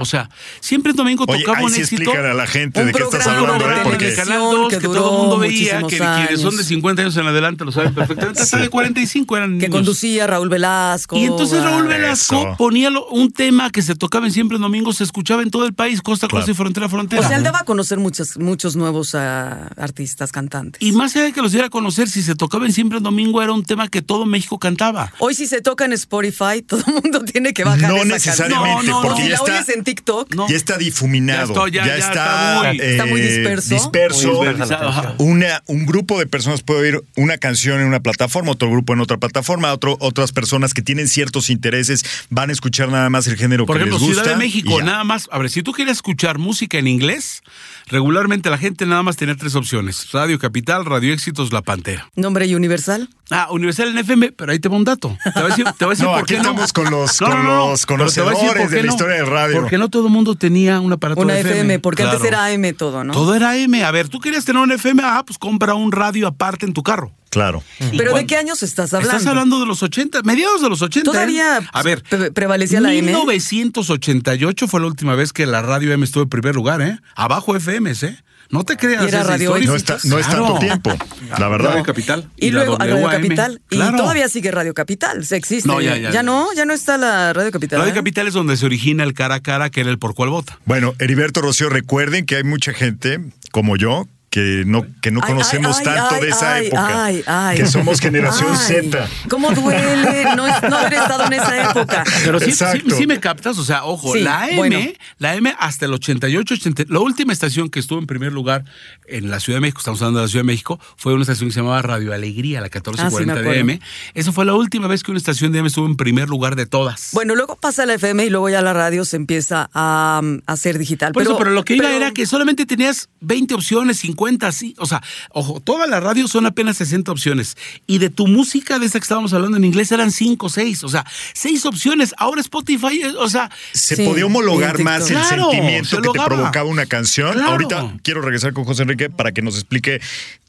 O 0.00 0.04
sea, 0.06 0.28
siempre 0.60 0.90
en 0.90 0.96
domingo 0.96 1.24
Oye, 1.28 1.40
tocaba 1.40 1.58
ahí 1.58 1.64
un 1.64 1.70
sí 1.72 1.80
éxito. 1.82 2.02
explícale 2.02 2.30
a 2.30 2.34
la 2.34 2.46
gente 2.46 2.84
de 2.84 2.92
qué 2.92 3.02
estás 3.02 3.26
hablando, 3.26 3.66
de 3.66 3.74
¿eh? 3.74 3.80
Porque. 3.84 4.14
Canal 4.14 4.38
2, 4.40 4.68
que 4.70 4.78
que, 4.78 4.82
todo 4.86 5.12
el 5.12 5.18
mundo 5.18 5.38
veía, 5.38 5.78
que 5.82 5.96
quienes 5.98 6.40
son 6.40 6.50
de 6.50 6.56
años. 6.58 6.66
50 6.66 7.02
años 7.02 7.16
en 7.16 7.26
adelante 7.26 7.64
lo 7.64 7.72
saben 7.72 7.94
perfectamente, 7.94 8.40
hasta 8.42 8.56
de 8.58 8.68
45 8.68 9.36
eran 9.36 9.50
que 9.58 9.68
niños. 9.68 9.70
conducía 9.70 10.26
Raúl 10.26 10.48
Velasco. 10.48 11.16
Y 11.16 11.24
entonces 11.24 11.62
Raúl 11.62 11.86
Velasco 11.86 12.36
Eso. 12.40 12.54
ponía 12.56 12.90
lo- 12.90 13.06
un 13.08 13.30
tema 13.32 13.70
que 13.70 13.82
se 13.82 13.94
tocaba 13.94 14.26
en 14.26 14.32
siempre 14.32 14.56
en 14.56 14.62
domingo, 14.62 14.92
se 14.92 15.04
escuchaba 15.04 15.42
en 15.42 15.50
todo 15.50 15.66
el 15.66 15.74
país, 15.74 16.00
costa 16.02 16.26
a 16.26 16.28
Claro. 16.28 16.40
costa 16.42 16.52
y 16.52 16.54
frontera 16.54 16.86
a 16.86 16.88
frontera. 16.88 17.22
O 17.22 17.28
sea, 17.28 17.36
él 17.36 17.42
daba 17.42 17.60
a 17.60 17.64
conocer 17.64 17.98
muchos, 17.98 18.36
muchos 18.38 18.76
nuevos 18.76 19.14
ah, 19.14 19.68
artistas, 19.76 20.32
cantantes. 20.32 20.80
y 20.82 20.92
más 20.92 21.14
allá 21.16 21.26
de 21.26 21.32
que 21.32 21.42
los 21.42 21.52
diera 21.52 21.66
a 21.66 21.70
conocer, 21.70 22.08
si 22.08 22.22
se 22.22 22.34
tocaba 22.34 22.66
en 22.66 22.72
siempre 22.72 22.98
en 22.98 23.04
domingo, 23.04 23.42
era 23.42 23.52
un 23.52 23.64
tema 23.64 23.88
que 23.88 24.02
todo 24.02 24.26
México 24.26 24.58
cantaba. 24.58 25.12
Hoy 25.18 25.34
si 25.34 25.46
se 25.46 25.60
toca 25.60 25.84
en 25.84 25.92
Spotify, 25.92 26.62
todo 26.66 26.82
el 26.86 26.94
mundo 26.94 27.20
tiene 27.24 27.52
que 27.52 27.64
bajar 27.64 27.90
No 27.90 27.96
esa 27.96 28.04
necesariamente, 28.06 28.74
canción. 28.76 28.90
No, 28.90 29.02
no, 29.02 29.08
porque 29.08 29.22
si 29.22 29.28
ya 29.28 29.34
está, 29.36 29.64
TikTok, 29.94 30.34
No. 30.34 30.48
ya 30.48 30.56
está 30.56 30.78
difuminado. 30.78 31.68
Ya 31.68 31.82
está, 31.82 31.86
ya- 31.86 31.86
ya 31.86 31.96
está 32.08 32.62
muy- 32.70 32.80
Está 32.80 33.06
muy 33.06 33.20
eh, 33.20 33.24
disperso. 33.28 33.74
disperso. 33.74 34.42
Muy. 34.42 35.28
Una, 35.30 35.62
un 35.66 35.86
grupo 35.86 36.18
de 36.18 36.26
personas 36.26 36.62
puede 36.62 36.80
oír 36.80 37.00
una 37.16 37.38
canción 37.38 37.80
en 37.80 37.86
una 37.86 38.00
plataforma, 38.00 38.52
otro 38.52 38.70
grupo 38.70 38.92
en 38.92 39.00
otra 39.00 39.16
plataforma, 39.18 39.72
otro, 39.72 39.96
otras 40.00 40.32
personas 40.32 40.74
que 40.74 40.82
tienen 40.82 41.08
ciertos 41.08 41.50
intereses 41.50 42.04
van 42.30 42.50
a 42.50 42.52
escuchar 42.52 42.88
nada 42.88 43.10
más 43.10 43.26
el 43.26 43.36
género 43.36 43.66
Por 43.66 43.76
que 43.76 43.82
ejemplo, 43.82 43.98
les 43.98 44.06
gusta. 44.08 44.22
Ciudad 44.22 44.36
de 44.38 44.44
México, 44.44 44.82
nada 44.82 45.04
más. 45.04 45.28
A 45.32 45.38
ver, 45.38 45.50
si 45.50 45.62
tú 45.62 45.72
quieres 45.72 45.96
escuchar 45.98 46.38
música 46.38 46.78
en 46.78 46.86
inglés, 46.86 47.42
regularmente 47.90 48.48
la 48.50 48.58
gente 48.58 48.86
nada 48.86 49.02
más 49.02 49.16
tenía 49.16 49.36
tres 49.36 49.54
opciones: 49.54 50.10
Radio 50.12 50.38
Capital, 50.38 50.84
Radio 50.86 51.12
Éxitos, 51.12 51.52
La 51.52 51.62
Pantera. 51.62 52.08
nombre 52.16 52.46
y 52.46 52.54
universal. 52.54 53.08
Ah, 53.32 53.46
Universal 53.50 53.88
en 53.90 53.98
FM, 53.98 54.32
pero 54.32 54.50
ahí 54.50 54.58
te 54.58 54.68
va 54.68 54.76
un 54.76 54.84
dato. 54.84 55.16
Te 55.22 55.30
voy 55.40 55.42
a 55.44 55.48
decir, 55.54 55.64
te 55.78 55.84
voy 55.84 55.92
a 55.92 55.94
decir 55.94 56.04
No, 56.04 56.12
por 56.14 56.22
aquí 56.22 56.34
qué 56.34 56.40
no. 56.42 56.50
estamos 56.50 56.72
con 56.72 56.90
los- 56.90 57.20
No, 57.20 57.28
con 57.28 57.36
no, 57.36 57.42
no, 57.44 57.70
los 57.70 57.86
conocedores 57.86 58.70
de 58.70 58.76
la 58.78 58.82
no. 58.82 58.88
historia 58.88 59.16
del 59.16 59.26
radio. 59.28 59.60
Porque 59.60 59.78
no 59.78 59.88
todo 59.88 60.06
el 60.06 60.12
mundo 60.12 60.34
tenía 60.34 60.80
un 60.80 60.92
aparato 60.92 61.20
Una 61.20 61.34
de 61.34 61.40
FM, 61.42 61.78
porque 61.78 62.02
antes 62.02 62.24
era 62.24 62.46
AM 62.46 62.72
todo, 62.76 63.04
¿no? 63.04 63.12
Todo 63.12 63.34
era 63.36 63.56
M. 63.56 63.84
A 63.84 63.90
ver, 63.92 64.08
tú 64.08 64.18
querías 64.18 64.44
tener 64.44 64.60
un 64.60 64.72
FM, 64.72 65.00
ah, 65.04 65.22
pues 65.24 65.38
compra 65.38 65.74
un 65.74 65.92
radio 65.92 66.26
aparte 66.26 66.66
en 66.66 66.72
tu 66.72 66.82
carro. 66.82 67.12
Claro. 67.30 67.62
¿Y 67.92 67.96
Pero 67.96 68.12
¿de 68.14 68.26
qué 68.26 68.36
años 68.36 68.62
estás 68.62 68.92
hablando? 68.92 69.16
Estás 69.16 69.28
hablando 69.30 69.60
de 69.60 69.66
los 69.66 69.82
80, 69.82 70.22
mediados 70.22 70.60
de 70.62 70.68
los 70.68 70.82
80. 70.82 71.10
Todavía 71.10 71.58
¿eh? 71.58 71.66
A 71.72 71.82
ver, 71.82 72.02
pre- 72.02 72.32
prevalecía 72.32 72.80
la 72.80 72.92
M. 72.92 73.12
1988 73.12 74.68
fue 74.68 74.80
la 74.80 74.86
última 74.86 75.14
vez 75.14 75.32
que 75.32 75.46
la 75.46 75.62
radio 75.62 75.92
M 75.92 76.04
estuvo 76.04 76.24
en 76.24 76.28
primer 76.28 76.54
lugar, 76.54 76.82
¿eh? 76.82 76.98
Abajo 77.14 77.54
FM, 77.56 77.90
¿eh? 77.92 78.18
No 78.50 78.64
te 78.64 78.76
creas. 78.76 79.04
Era 79.06 79.22
Radio. 79.22 79.56
No, 79.64 79.76
está, 79.76 79.98
no 80.04 80.18
es 80.18 80.26
Claro. 80.26 80.44
tanto 80.46 80.58
tiempo, 80.58 80.92
la 81.38 81.48
verdad. 81.48 81.70
Radio 81.70 81.84
Capital. 81.84 82.28
Y, 82.36 82.50
luego 82.50 82.74
a 82.80 82.84
Radio. 82.84 83.06
Capital. 83.08 83.60
Claro. 83.68 83.96
Y 83.96 84.00
todavía 84.00 84.28
sigue 84.28 84.50
Radio 84.50 84.74
Capital. 84.74 85.24
Se 85.24 85.36
existe. 85.36 85.68
No, 85.68 85.80
ya, 85.80 85.96
ya, 85.96 86.10
ya. 86.10 86.22
no, 86.24 86.48
ya 86.56 86.64
no 86.64 86.72
está 86.72 86.98
la 86.98 87.32
Radio 87.32 87.52
Capital. 87.52 87.78
Radio 87.78 87.92
¿eh? 87.92 87.96
Capital 87.96 88.26
es 88.26 88.34
donde 88.34 88.56
se 88.56 88.66
origina 88.66 89.04
el 89.04 89.14
cara 89.14 89.36
a 89.36 89.40
cara, 89.40 89.70
que 89.70 89.82
era 89.82 89.90
el 89.90 90.00
por 90.00 90.14
cuál 90.16 90.30
vota. 90.30 90.58
Bueno, 90.64 90.94
Heriberto 90.98 91.40
Rocío, 91.42 91.68
recuerden 91.68 92.26
que 92.26 92.36
hay 92.36 92.42
mucha 92.44 92.72
gente 92.72 93.20
como 93.52 93.76
yo 93.76 94.08
que 94.30 94.62
no, 94.64 94.86
que 95.02 95.10
no 95.10 95.20
Ay, 95.24 95.32
conocemos 95.32 95.78
ay, 95.78 95.84
tanto 95.84 96.14
ay, 96.14 96.20
de 96.22 96.28
esa 96.28 96.54
ay, 96.54 96.66
época. 96.68 97.04
ay, 97.04 97.22
ay. 97.26 97.56
que 97.58 97.66
somos 97.66 98.00
generación 98.00 98.50
Ay, 98.52 98.82
Z. 98.84 99.08
¿Cómo 99.28 99.50
duele 99.50 100.24
no, 100.36 100.46
no 100.46 100.76
haber 100.78 100.94
estado 100.94 101.24
en 101.26 101.32
esa 101.32 101.70
época? 101.70 102.04
Pero 102.24 102.38
sí, 102.38 102.52
sí, 102.52 102.64
sí 102.96 103.06
me 103.08 103.18
captas, 103.18 103.58
o 103.58 103.64
sea, 103.64 103.82
ojo, 103.84 104.12
Sí, 104.12 104.20
la 104.20 104.46
M, 104.48 104.56
bueno. 104.56 104.78
la 105.18 105.34
M 105.34 105.52
hasta 105.58 105.86
el 105.86 105.94
88, 105.94 106.54
80, 106.54 106.84
la 106.88 107.00
última 107.00 107.32
estación 107.32 107.70
que 107.70 107.80
estuvo 107.80 107.98
en 107.98 108.06
primer 108.06 108.32
lugar 108.32 108.64
en 109.08 109.30
la 109.30 109.40
Ciudad 109.40 109.56
de 109.56 109.62
México, 109.62 109.80
estamos 109.80 110.00
hablando 110.00 110.20
de 110.20 110.26
la 110.26 110.30
Ciudad 110.30 110.44
de 110.44 110.46
México, 110.46 110.78
fue 110.96 111.12
una 111.12 111.22
estación 111.22 111.48
que 111.50 111.54
se 111.54 111.60
llamaba 111.60 111.82
Radio 111.82 112.14
Alegría, 112.14 112.60
la 112.60 112.66
Ah, 112.66 112.70
sí, 112.70 112.78
1440 112.78 113.34
me 113.34 113.40
de 113.40 113.46
acuerdo. 113.48 113.60
M. 113.62 113.80
Esa 114.14 114.30
fue 114.30 114.44
la 114.44 114.54
última 114.54 114.86
vez 114.86 115.02
que 115.02 115.10
una 115.10 115.18
estación 115.18 115.50
de 115.50 115.58
M 115.58 115.66
estuvo 115.66 115.86
en 115.86 115.96
primer 115.96 116.28
lugar 116.28 116.54
de 116.54 116.66
todas. 116.66 117.08
Bueno, 117.14 117.34
luego 117.34 117.56
pasa 117.56 117.84
la 117.84 117.94
FM 117.94 118.26
y 118.26 118.30
luego 118.30 118.48
ya 118.48 118.62
la 118.62 118.72
radio 118.74 119.04
se 119.04 119.16
empieza 119.16 119.68
a, 119.74 120.20
a 120.46 120.52
hacer 120.52 120.78
digital. 120.78 121.10
Por 121.12 121.22
pero, 121.24 121.32
eso, 121.34 121.38
pero 121.38 121.50
lo 121.50 121.64
que 121.64 121.74
iba 121.74 121.86
pero- 121.86 121.96
era 121.96 122.12
que 122.12 122.26
solamente 122.26 122.64
tenías 122.64 123.08
20 123.22 123.54
opciones, 123.54 123.98
50, 123.98 124.19
así. 124.42 124.74
O 124.78 124.86
sea, 124.86 125.02
ojo, 125.30 125.60
toda 125.60 125.86
la 125.86 126.00
radio 126.00 126.28
son 126.28 126.46
apenas 126.46 126.76
60 126.76 127.10
opciones. 127.10 127.56
Y 127.86 127.98
de 127.98 128.10
tu 128.10 128.26
música, 128.26 128.78
de 128.78 128.86
esa 128.86 128.98
que 128.98 129.04
estábamos 129.04 129.32
hablando 129.32 129.56
en 129.56 129.64
inglés, 129.64 129.90
eran 129.92 130.10
5 130.10 130.46
o 130.46 130.48
6. 130.48 130.84
O 130.84 130.88
sea, 130.88 131.04
6 131.34 131.66
opciones. 131.66 132.14
Ahora 132.18 132.40
Spotify, 132.40 133.00
eh, 133.02 133.14
o 133.18 133.28
sea, 133.28 133.50
Se 133.72 133.96
Sí, 133.96 134.04
podía 134.04 134.26
homologar 134.26 134.78
en 134.78 134.84
más 134.84 135.10
el. 135.10 135.16
Claro, 135.16 135.50
sentimiento 135.50 135.96
se 135.96 136.02
que 136.02 136.08
te 136.08 136.24
provocaba 136.24 136.68
una 136.68 136.86
canción. 136.86 137.32
Claro. 137.32 137.50
Ahorita 137.52 137.96
quiero 138.02 138.20
regresar 138.22 138.52
con 138.52 138.64
José 138.64 138.82
Enrique 138.82 139.10
para 139.10 139.32
que 139.32 139.42
nos 139.42 139.54
explique 139.54 140.00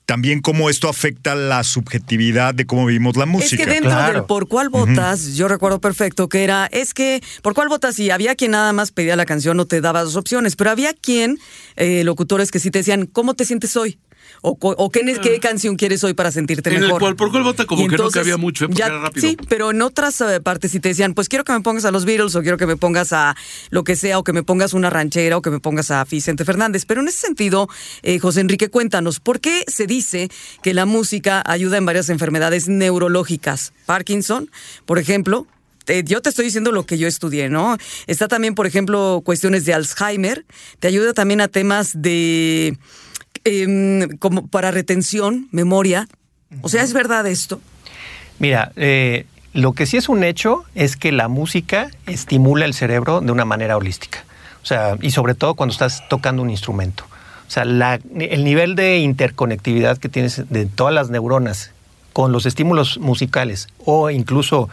también 0.05 0.41
cómo 0.41 0.69
esto 0.69 0.89
afecta 0.89 1.35
la 1.35 1.63
subjetividad 1.63 2.53
de 2.53 2.65
cómo 2.65 2.85
vivimos 2.85 3.15
la 3.17 3.25
música. 3.25 3.61
Es 3.61 3.67
que 3.67 3.73
dentro 3.73 3.91
Claro. 3.91 4.13
del 4.13 4.23
por 4.25 4.47
cuál 4.47 4.69
votas, 4.69 5.35
yo 5.35 5.47
recuerdo 5.47 5.79
perfecto 5.79 6.27
que 6.27 6.43
era, 6.43 6.65
es 6.65 6.93
que 6.93 7.21
por 7.41 7.53
cuál 7.53 7.69
votas 7.69 7.97
y 7.99 8.09
había 8.11 8.35
quien 8.35 8.51
nada 8.51 8.73
más 8.73 8.91
pedía 8.91 9.15
la 9.15 9.25
canción 9.25 9.59
o 9.59 9.65
te 9.65 9.79
daba 9.81 10.03
dos 10.03 10.15
opciones, 10.15 10.55
pero 10.55 10.69
había 10.71 10.93
quien, 10.93 11.37
eh, 11.75 12.03
locutores 12.03 12.51
que 12.51 12.59
sí 12.59 12.71
te 12.71 12.79
decían, 12.79 13.05
¿cómo 13.05 13.33
te 13.35 13.45
sientes 13.45 13.75
hoy? 13.77 13.99
O, 14.43 14.89
qué, 14.89 15.01
qué 15.21 15.39
canción 15.39 15.75
quieres 15.75 16.03
hoy 16.03 16.15
para 16.15 16.31
sentirte 16.31 16.71
En 16.71 16.77
el 16.77 16.81
mejor. 16.83 16.99
cual- 16.99 17.15
por 17.15 17.29
cuál 17.29 17.43
vota 17.43 17.65
como 17.65 17.83
Y 17.83 17.87
que 17.87 17.95
no 17.95 18.09
cabía 18.09 18.37
mucho, 18.37 18.65
¿eh? 18.65 18.67
Porque 18.69 18.79
ya- 18.79 18.87
era 18.87 18.99
rápido. 18.99 19.27
Sí, 19.29 19.37
pero 19.47 19.69
en 19.69 19.83
otras 19.83 20.19
eh, 20.21 20.39
partes 20.41 20.71
sí 20.71 20.79
te 20.79 20.89
decían, 20.89 21.13
pues 21.13 21.29
quiero 21.29 21.43
que 21.43 21.53
me 21.53 21.61
pongas 21.61 21.85
a 21.85 21.91
los 21.91 22.05
Beatles 22.05 22.33
o 22.35 22.41
quiero 22.41 22.57
que 22.57 22.65
me 22.65 22.75
pongas 22.75 23.13
a 23.13 23.35
lo 23.69 23.83
que 23.83 23.95
sea 23.95 24.17
o 24.17 24.23
que 24.23 24.33
me 24.33 24.41
pongas 24.41 24.73
una 24.73 24.89
ranchera 24.89 25.37
o 25.37 25.43
que 25.43 25.51
me 25.51 25.59
pongas 25.59 25.91
a 25.91 26.03
Vicente 26.05 26.43
Fernández. 26.43 26.85
Pero 26.87 27.01
en 27.01 27.07
ese 27.09 27.19
sentido, 27.19 27.69
eh, 28.01 28.17
José 28.17 28.41
Enrique, 28.41 28.69
cuéntanos, 28.69 29.19
¿por 29.19 29.39
qué 29.41 29.63
se 29.67 29.85
dice 29.85 30.29
que 30.63 30.73
la 30.73 30.87
música 30.87 31.43
ayuda 31.45 31.77
en 31.77 31.85
varias 31.85 32.09
enfermedades 32.09 32.67
neurológicas? 32.67 33.73
Parkinson, 33.85 34.49
por 34.87 34.97
ejemplo. 34.97 35.45
yo 36.05 36.21
te 36.21 36.29
estoy 36.29 36.45
diciendo 36.45 36.71
lo 36.71 36.85
que 36.85 36.97
yo 36.97 37.07
estudié, 37.07 37.49
¿no? 37.49 37.77
Está 38.07 38.27
también, 38.27 38.55
por 38.55 38.65
ejemplo, 38.65 39.21
cuestiones 39.25 39.65
de 39.65 39.73
Alzheimer. 39.73 40.45
Te 40.79 40.87
ayuda 40.87 41.13
también 41.13 41.41
a 41.41 41.47
temas 41.47 41.91
de 42.01 42.77
em, 43.43 44.17
como 44.17 44.47
para 44.47 44.71
retención, 44.71 45.47
memoria. 45.51 46.07
O 46.61 46.69
sea, 46.69 46.83
¿es 46.83 46.93
verdad 46.93 47.25
esto? 47.27 47.61
Mira, 48.39 48.71
eh, 48.75 49.25
lo 49.53 49.73
que 49.73 49.85
sí 49.85 49.97
es 49.97 50.09
un 50.09 50.23
hecho 50.23 50.63
es 50.75 50.95
que 50.95 51.11
la 51.11 51.27
música 51.27 51.89
estimula 52.07 52.65
el 52.65 52.73
cerebro 52.73 53.21
de 53.21 53.31
una 53.31 53.45
manera 53.45 53.77
holística. 53.77 54.25
O 54.63 54.65
sea, 54.65 54.97
y 55.01 55.11
sobre 55.11 55.33
todo 55.35 55.55
cuando 55.55 55.73
estás 55.73 56.07
tocando 56.09 56.41
un 56.41 56.49
instrumento. 56.49 57.05
O 57.47 57.51
sea, 57.51 57.63
el 57.63 58.43
nivel 58.43 58.75
de 58.75 58.99
interconectividad 58.99 59.97
que 59.97 60.07
tienes 60.07 60.49
de 60.49 60.65
todas 60.67 60.93
las 60.93 61.09
neuronas 61.09 61.71
con 62.13 62.31
los 62.31 62.45
estímulos 62.45 62.97
musicales 62.97 63.67
o 63.83 64.09
incluso 64.09 64.69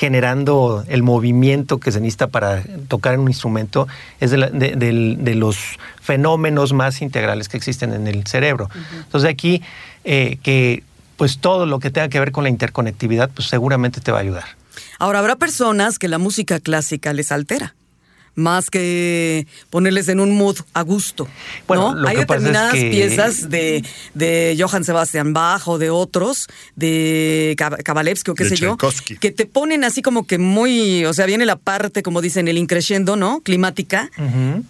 generando 0.00 0.82
el 0.88 1.02
movimiento 1.02 1.78
que 1.78 1.92
se 1.92 2.00
necesita 2.00 2.28
para 2.28 2.62
tocar 2.88 3.12
en 3.12 3.20
un 3.20 3.28
instrumento 3.28 3.86
es 4.18 4.30
de, 4.30 4.38
la- 4.38 4.48
de 4.48 5.34
los 5.34 5.58
fenómenos 6.00 6.72
más 6.72 7.02
integrales 7.02 7.50
que 7.50 7.58
existen 7.58 7.92
en 7.92 8.06
el 8.06 8.26
cerebro. 8.26 8.70
Entonces 9.04 9.28
aquí 9.30 9.60
eh, 10.04 10.38
que 10.42 10.82
pues 11.18 11.36
todo 11.38 11.66
lo 11.66 11.80
que 11.80 11.90
tenga 11.90 12.08
que 12.08 12.18
ver 12.18 12.32
con 12.32 12.44
la 12.44 12.50
interconectividad 12.50 13.28
pues 13.28 13.48
seguramente 13.48 14.00
te 14.00 14.10
va 14.10 14.18
a 14.18 14.22
ayudar. 14.22 14.44
Ahora, 14.98 15.18
habrá 15.18 15.36
personas 15.36 15.98
que 15.98 16.08
la 16.08 16.16
música 16.18 16.60
clásica 16.60 17.12
les 17.12 17.30
altera. 17.30 17.74
Más 18.40 18.70
que 18.70 19.46
ponerles 19.68 20.08
en 20.08 20.18
un 20.20 20.34
mood 20.36 20.56
a 20.72 20.82
gusto. 20.82 21.28
Bueno, 21.68 21.92
¿no? 21.92 22.00
lo 22.00 22.08
Hay 22.08 22.16
que 22.16 22.26
pasa 22.26 22.38
es 22.38 22.42
determinadas 22.44 22.74
que- 22.74 22.90
piezas 22.90 23.50
de, 23.50 23.84
de 24.14 24.56
Johann 24.58 24.84
Sebastian 24.84 25.32
Bach 25.32 25.68
o 25.68 25.76
de 25.78 25.90
otros, 25.90 26.46
de 26.76 27.54
Kab- 27.58 27.82
Kabalevsky 27.82 28.30
o 28.30 28.34
qué 28.34 28.44
De 28.44 28.50
sé 28.50 28.56
yo, 28.56 28.76
que 29.20 29.30
te 29.30 29.46
ponen 29.46 29.84
así 29.84 30.00
como 30.02 30.26
que 30.26 30.38
muy, 30.38 31.04
o 31.04 31.12
sea, 31.12 31.26
viene 31.26 31.44
la 31.44 31.56
parte, 31.56 32.02
como 32.02 32.20
dicen, 32.22 32.48
el 32.48 32.56
increciendo, 32.58 33.16
¿no? 33.16 33.40
Climática, 33.42 34.10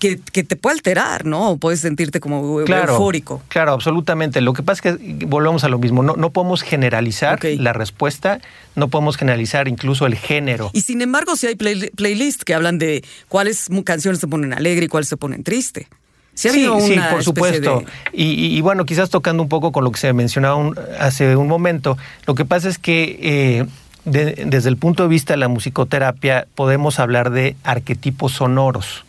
que, 0.00 0.18
que 0.32 0.42
te 0.44 0.56
puede 0.56 0.74
alterar, 0.76 1.24
¿no? 1.26 1.50
O 1.50 1.56
puedes 1.56 1.80
sentirte 1.80 2.18
como 2.20 2.64
Claro, 2.64 2.94
eufórico. 2.94 3.42
Claro, 3.48 3.72
absolutamente. 3.72 4.40
Lo 4.40 4.52
que 4.52 4.62
pasa 4.62 4.88
es 4.90 4.98
que 4.98 5.26
volvemos 5.26 5.62
a 5.64 5.68
lo 5.68 5.78
mismo. 5.78 6.02
No, 6.02 6.16
no 6.16 6.30
podemos 6.30 6.62
generalizar 6.62 7.38
la 7.44 7.72
respuesta, 7.72 8.40
no 8.76 8.88
podemos 8.88 9.16
generalizar 9.16 9.68
incluso 9.68 10.06
el 10.06 10.14
género. 10.14 10.70
Y 10.72 10.82
sin 10.82 11.02
embargo, 11.02 11.36
sí 11.36 11.46
hay 11.46 11.56
play- 11.56 11.90
playlists 11.96 12.44
que 12.44 12.54
hablan 12.54 12.78
de 12.78 13.04
cuáles 13.28 13.68
canciones 13.84 14.20
se 14.20 14.28
ponen 14.28 14.52
alegre 14.52 14.86
y 14.86 14.88
cuáles 14.88 15.08
se 15.08 15.16
ponen 15.16 15.42
triste. 15.44 15.88
Sí, 16.34 16.48
ha 16.48 16.52
Sí, 16.52 16.66
sí, 16.80 17.00
por 17.10 17.22
supuesto. 17.24 17.80
de- 17.80 17.86
Y, 18.12 18.24
y- 18.32 18.56
y 18.56 18.60
bueno, 18.60 18.86
quizás 18.86 19.10
tocando 19.10 19.42
un 19.42 19.48
poco 19.48 19.72
con 19.72 19.84
lo 19.84 19.90
que 19.92 19.98
se 20.00 20.12
mencionaba 20.12 20.54
un- 20.54 20.78
hace 20.98 21.36
un 21.36 21.48
momento, 21.48 21.98
lo 22.26 22.34
que 22.34 22.44
pasa 22.44 22.68
es 22.68 22.78
que 22.78 23.18
eh, 23.20 23.66
de- 24.04 24.44
desde 24.46 24.68
el 24.70 24.76
punto 24.78 25.02
de 25.02 25.08
vista 25.10 25.34
de 25.34 25.38
la 25.38 25.48
musicoterapia 25.48 26.46
podemos 26.54 26.98
hablar 26.98 27.30
de 27.30 27.56
arquetipos 27.64 28.32
sonoros. 28.32 29.04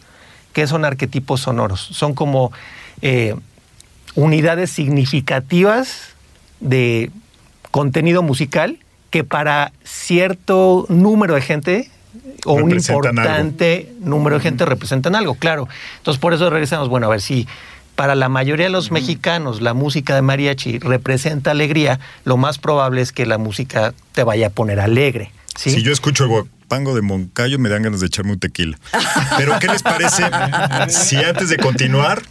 ¿Qué 0.52 0.68
son 0.68 0.84
arquetipos 0.84 1.42
sonoros? 1.42 1.80
Son 1.80 2.14
como 2.14 2.52
eh, 3.02 3.36
unidades 4.16 4.70
significativas 4.72 6.10
de 6.60 7.10
contenido 7.72 8.22
musical 8.24 8.78
que 9.12 9.24
para 9.24 9.72
cierto 9.84 10.88
número 10.90 11.36
de 11.36 11.42
gente 11.42 11.92
o 12.46 12.54
un 12.54 12.72
algo. 12.72 12.76
importante 12.76 13.94
número 14.00 14.38
de 14.38 14.42
gente 14.42 14.66
representan 14.66 15.16
algo, 15.16 15.36
claro. 15.36 15.68
Entonces 15.98 16.20
por 16.20 16.34
eso 16.34 16.50
regresamos, 16.50 16.90
bueno, 16.90 17.06
a 17.06 17.10
ver 17.12 17.22
si 17.22 17.48
para 17.96 18.16
la 18.16 18.30
mayoría 18.30 18.66
de 18.66 18.72
los 18.72 18.90
mexicanos 18.90 19.62
la 19.62 19.74
música 19.76 20.16
de 20.16 20.24
mariachi 20.24 20.80
representa 20.80 21.52
alegría, 21.52 22.00
lo 22.24 22.38
más 22.38 22.58
probable 22.58 23.02
es 23.02 23.12
que 23.12 23.26
la 23.26 23.38
música 23.38 23.94
te 24.14 24.24
vaya 24.24 24.48
a 24.48 24.50
poner 24.50 24.80
alegre. 24.80 25.32
¿sí? 25.56 25.70
Si 25.70 25.84
yo 25.84 25.92
escucho 25.92 26.24
el 26.24 26.30
guapango 26.30 26.96
de 26.96 27.02
Moncayo, 27.02 27.60
me 27.60 27.70
dan 27.70 27.84
ganas 27.84 28.00
de 28.00 28.08
echarme 28.08 28.32
un 28.32 28.40
tequila. 28.40 28.80
Pero, 29.38 29.60
¿qué 29.60 29.68
les 29.68 29.84
parece 29.84 30.24
si 30.88 31.18
antes 31.18 31.50
de 31.50 31.58
continuar, 31.58 32.24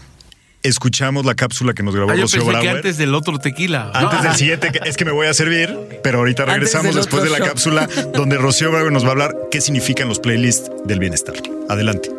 escuchamos 0.62 1.24
la 1.24 1.34
cápsula 1.34 1.72
que 1.74 1.82
nos 1.82 1.94
grabó 1.94 2.10
Ah, 2.10 2.14
yo 2.16 2.22
Rocío 2.22 2.40
pensé 2.40 2.52
que 2.52 2.58
Brauer? 2.60 2.76
antes 2.76 2.98
del 2.98 3.14
otro 3.14 3.38
tequila. 3.38 3.90
Antes 3.94 4.22
del 4.22 4.34
siguiente, 4.34 4.70
que- 4.72 4.80
es 4.88 4.96
que 4.96 5.04
me 5.04 5.12
voy 5.12 5.26
a 5.26 5.34
servir, 5.34 5.76
pero 6.02 6.18
ahorita 6.18 6.44
regresamos 6.44 6.94
después 6.94 7.22
de 7.22 7.30
la 7.30 7.38
cápsula 7.38 7.88
donde 8.14 8.36
Rocío 8.38 8.70
Brauer 8.70 8.92
nos 8.92 9.04
va 9.04 9.08
a 9.08 9.12
hablar 9.12 9.34
qué 9.50 9.60
significan 9.60 10.08
los 10.08 10.18
playlists 10.20 10.70
del 10.84 10.98
bienestar. 10.98 11.34
Adelante. 11.68 12.10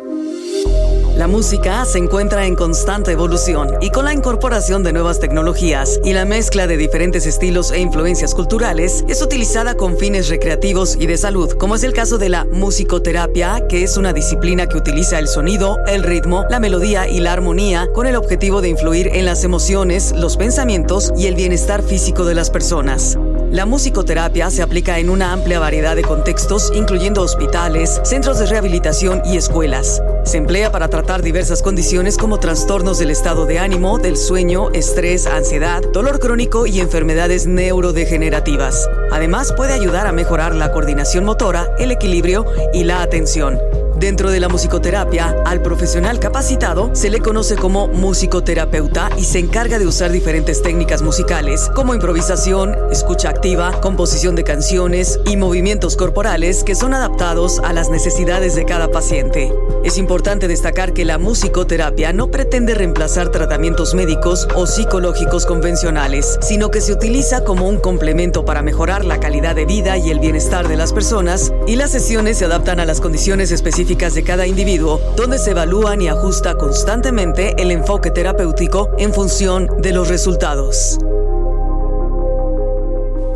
La 1.16 1.26
música 1.26 1.84
se 1.84 1.98
encuentra 1.98 2.46
en 2.46 2.56
constante 2.56 3.12
evolución 3.12 3.68
y 3.82 3.90
con 3.90 4.06
la 4.06 4.14
incorporación 4.14 4.82
de 4.82 4.94
nuevas 4.94 5.20
tecnologías 5.20 6.00
y 6.04 6.14
la 6.14 6.24
mezcla 6.24 6.66
de 6.66 6.78
diferentes 6.78 7.26
estilos 7.26 7.70
e 7.70 7.80
influencias 7.80 8.34
culturales 8.34 9.04
es 9.08 9.20
utilizada 9.20 9.74
con 9.74 9.98
fines 9.98 10.30
recreativos 10.30 10.96
y 10.98 11.06
de 11.06 11.18
salud, 11.18 11.52
como 11.52 11.74
es 11.74 11.82
el 11.82 11.92
caso 11.92 12.16
de 12.16 12.30
la 12.30 12.46
musicoterapia, 12.46 13.66
que 13.68 13.82
es 13.82 13.98
una 13.98 14.14
disciplina 14.14 14.66
que 14.66 14.78
utiliza 14.78 15.18
el 15.18 15.28
sonido, 15.28 15.76
el 15.86 16.02
ritmo, 16.02 16.46
la 16.48 16.60
melodía 16.60 17.06
y 17.06 17.20
la 17.20 17.34
armonía 17.34 17.88
con 17.92 18.06
el 18.06 18.16
objetivo 18.16 18.62
de 18.62 18.70
influir 18.70 19.08
en 19.08 19.26
las 19.26 19.44
emociones, 19.44 20.14
los 20.16 20.38
pensamientos 20.38 21.12
y 21.14 21.26
el 21.26 21.34
bienestar 21.34 21.82
físico 21.82 22.24
de 22.24 22.34
las 22.34 22.48
personas. 22.48 23.18
La 23.50 23.66
musicoterapia 23.66 24.50
se 24.50 24.62
aplica 24.62 24.98
en 24.98 25.10
una 25.10 25.34
amplia 25.34 25.60
variedad 25.60 25.94
de 25.94 26.04
contextos, 26.04 26.72
incluyendo 26.74 27.20
hospitales, 27.20 28.00
centros 28.02 28.38
de 28.38 28.46
rehabilitación 28.46 29.20
y 29.26 29.36
escuelas. 29.36 30.00
Se 30.24 30.38
emplea 30.38 30.70
para 30.70 30.88
tratar 30.88 31.20
diversas 31.22 31.62
condiciones 31.62 32.16
como 32.16 32.38
trastornos 32.38 32.98
del 32.98 33.10
estado 33.10 33.44
de 33.44 33.58
ánimo, 33.58 33.98
del 33.98 34.16
sueño, 34.16 34.70
estrés, 34.70 35.26
ansiedad, 35.26 35.82
dolor 35.92 36.20
crónico 36.20 36.66
y 36.66 36.80
enfermedades 36.80 37.46
neurodegenerativas. 37.46 38.88
Además, 39.10 39.52
puede 39.52 39.72
ayudar 39.72 40.06
a 40.06 40.12
mejorar 40.12 40.54
la 40.54 40.72
coordinación 40.72 41.24
motora, 41.24 41.74
el 41.78 41.90
equilibrio 41.90 42.46
y 42.72 42.84
la 42.84 43.02
atención. 43.02 43.58
Dentro 44.02 44.32
de 44.32 44.40
la 44.40 44.48
musicoterapia, 44.48 45.32
al 45.46 45.62
profesional 45.62 46.18
capacitado 46.18 46.90
se 46.92 47.08
le 47.08 47.20
conoce 47.20 47.54
como 47.54 47.86
musicoterapeuta 47.86 49.10
y 49.16 49.22
se 49.22 49.38
encarga 49.38 49.78
de 49.78 49.86
usar 49.86 50.10
diferentes 50.10 50.60
técnicas 50.60 51.02
musicales 51.02 51.70
como 51.72 51.94
improvisación, 51.94 52.76
escucha 52.90 53.28
activa, 53.28 53.80
composición 53.80 54.34
de 54.34 54.42
canciones 54.42 55.20
y 55.24 55.36
movimientos 55.36 55.94
corporales 55.94 56.64
que 56.64 56.74
son 56.74 56.94
adaptados 56.94 57.60
a 57.60 57.72
las 57.72 57.90
necesidades 57.90 58.56
de 58.56 58.64
cada 58.64 58.90
paciente. 58.90 59.52
Es 59.84 59.96
importante 59.98 60.48
destacar 60.48 60.94
que 60.94 61.04
la 61.04 61.18
musicoterapia 61.18 62.12
no 62.12 62.28
pretende 62.28 62.74
reemplazar 62.74 63.28
tratamientos 63.28 63.94
médicos 63.94 64.48
o 64.56 64.66
psicológicos 64.66 65.46
convencionales, 65.46 66.40
sino 66.40 66.72
que 66.72 66.80
se 66.80 66.92
utiliza 66.92 67.44
como 67.44 67.68
un 67.68 67.78
complemento 67.78 68.44
para 68.44 68.62
mejorar 68.62 69.04
la 69.04 69.20
calidad 69.20 69.54
de 69.54 69.64
vida 69.64 69.96
y 69.96 70.10
el 70.10 70.18
bienestar 70.18 70.66
de 70.66 70.76
las 70.76 70.92
personas 70.92 71.52
y 71.68 71.76
las 71.76 71.92
sesiones 71.92 72.38
se 72.38 72.46
adaptan 72.46 72.80
a 72.80 72.84
las 72.84 73.00
condiciones 73.00 73.52
específicas 73.52 73.91
de 73.96 74.22
cada 74.24 74.46
individuo, 74.46 75.00
donde 75.16 75.38
se 75.38 75.50
evalúan 75.50 76.00
y 76.00 76.08
ajusta 76.08 76.54
constantemente 76.56 77.54
el 77.58 77.70
enfoque 77.70 78.10
terapéutico 78.10 78.90
en 78.98 79.12
función 79.12 79.68
de 79.82 79.92
los 79.92 80.08
resultados. 80.08 80.98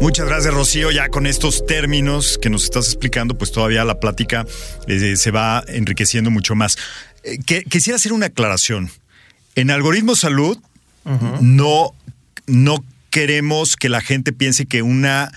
Muchas 0.00 0.26
gracias, 0.26 0.52
Rocío. 0.54 0.90
Ya 0.90 1.08
con 1.08 1.26
estos 1.26 1.64
términos 1.66 2.38
que 2.40 2.48
nos 2.50 2.64
estás 2.64 2.86
explicando, 2.86 3.36
pues 3.36 3.52
todavía 3.52 3.84
la 3.84 4.00
plática 4.00 4.46
eh, 4.86 5.16
se 5.16 5.30
va 5.30 5.62
enriqueciendo 5.68 6.30
mucho 6.30 6.54
más. 6.54 6.76
Eh, 7.22 7.38
que- 7.44 7.62
quisiera 7.64 7.96
hacer 7.96 8.12
una 8.12 8.26
aclaración. 8.26 8.90
En 9.54 9.70
Algoritmo 9.70 10.16
Salud 10.16 10.58
no, 11.40 11.92
no 12.46 12.84
queremos 13.10 13.76
que 13.76 13.88
la 13.88 14.00
gente 14.00 14.32
piense 14.32 14.66
que 14.66 14.82
una 14.82 15.30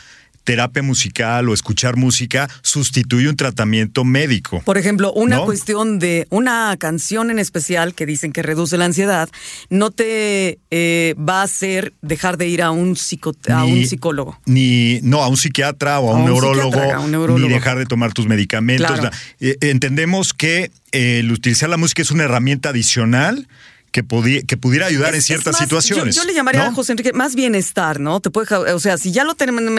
terapia 0.44 0.82
musical 0.84 1.48
o 1.50 1.54
escuchar 1.54 1.96
música 1.96 2.50
sustituye 2.62 3.30
un 3.30 3.36
tratamiento 3.36 4.04
médico. 4.04 4.62
Por 4.66 4.78
ejemplo, 4.78 5.12
una 5.14 5.38
¿No? 5.38 5.46
cuestión 5.46 6.00
de 6.00 6.26
una 6.30 6.76
canción 6.80 7.30
en 7.32 7.40
especial 7.40 7.94
que 7.94 8.06
dicen 8.06 8.32
que 8.32 8.42
reduce 8.42 8.78
la 8.78 8.86
ansiedad, 8.86 9.30
no 9.70 9.92
te 9.92 10.60
eh, 10.72 11.16
va 11.18 11.42
a 11.42 11.44
hacer 11.44 11.94
dejar 12.02 12.38
de 12.38 12.48
ir 12.48 12.62
a 12.62 12.72
un, 12.72 12.96
psico- 12.96 13.36
a 13.52 13.64
un 13.66 13.86
psicólogo. 13.86 14.40
Ni, 14.46 15.00
no, 15.04 15.22
a 15.24 15.28
un 15.28 15.38
psiquiatra 15.38 16.00
o 16.00 16.10
a, 16.10 16.14
A 16.14 16.16
un, 16.16 16.22
un 16.22 16.26
neurólogo, 16.32 16.72
psiquiatra, 16.72 16.98
a 16.98 17.00
un 17.02 17.12
neurólogo. 17.12 17.48
ni 17.48 17.54
dejar 17.54 17.78
de 17.78 17.86
tomar 17.86 18.14
tus 18.14 18.26
medicamentos. 18.28 19.00
Claro. 19.00 19.16
Eh, 19.40 19.58
entendemos 19.62 20.34
que 20.34 20.72
eh, 20.92 21.20
el 21.20 21.32
utilizar 21.32 21.70
la 21.70 21.78
música 21.78 22.02
es 22.02 22.12
una 22.12 22.24
herramienta 22.24 22.70
adicional 22.70 23.48
que, 23.92 24.04
pudiera 24.04 24.86
ayudar 24.86 25.16
en 25.16 25.22
ciertas 25.22 25.54
más, 25.54 25.62
situaciones. 25.62 26.16
Yo, 26.16 26.22
yo 26.24 26.28
le 26.28 26.34
llamaría 26.34 26.64
¿no? 26.64 26.70
a 26.70 26.74
José 26.74 26.94
Enrique 26.94 27.14
más 27.14 27.36
bienestar, 27.36 28.00
¿no? 28.00 28.20
Te 28.20 28.30
puede, 28.30 28.56
o 28.56 28.80
sea, 28.80 28.98
si 28.98 29.12
ya 29.12 29.24
lo 29.24 29.36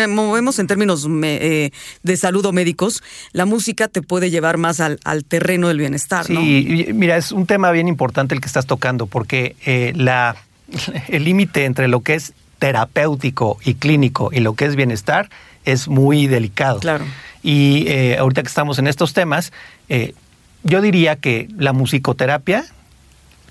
movemos 0.09 0.59
en 0.59 0.67
términos 0.67 1.07
me- 1.09 1.37
eh, 1.67 1.73
de 2.03 2.17
salud 2.17 2.45
o 2.47 2.53
médicos, 2.53 3.03
la 3.33 3.47
música 3.47 3.89
te 3.89 4.03
puede 4.03 4.31
llevar 4.31 4.57
más 4.59 4.81
al, 4.81 4.99
al 5.05 5.25
terreno 5.25 5.69
del 5.69 5.79
bienestar, 5.79 6.27
Sí, 6.27 6.33
¿no? 6.33 6.41
y- 6.43 6.93
mira, 6.93 7.17
es 7.17 7.33
un 7.33 7.47
tema 7.47 7.71
bien 7.71 7.89
importante 7.89 8.35
el 8.35 8.41
que 8.41 8.47
estás 8.47 8.67
tocando, 8.67 9.07
porque 9.07 9.57
eh, 9.65 9.93
la, 9.95 10.37
el 11.09 11.25
límite 11.25 11.65
entre 11.65 11.89
lo 11.89 12.01
que 12.01 12.15
es 12.15 12.33
terapéutico 12.59 13.59
y 13.65 13.75
clínico 13.75 14.31
y 14.33 14.41
lo 14.41 14.55
que 14.55 14.65
es 14.67 14.77
bienestar 14.77 15.29
es 15.65 15.89
muy 15.89 16.27
delicado. 16.27 16.81
Claro. 16.81 17.05
Y 17.43 17.85
eh, 17.89 18.17
ahorita 18.19 18.43
que 18.43 18.49
estamos 18.49 18.79
en 18.79 18.87
estos 18.87 19.13
temas, 19.13 19.53
eh, 19.89 20.15
yo 20.63 20.81
diría 20.83 21.17
que 21.17 21.49
la 21.57 21.73
musicoterapia, 21.73 22.67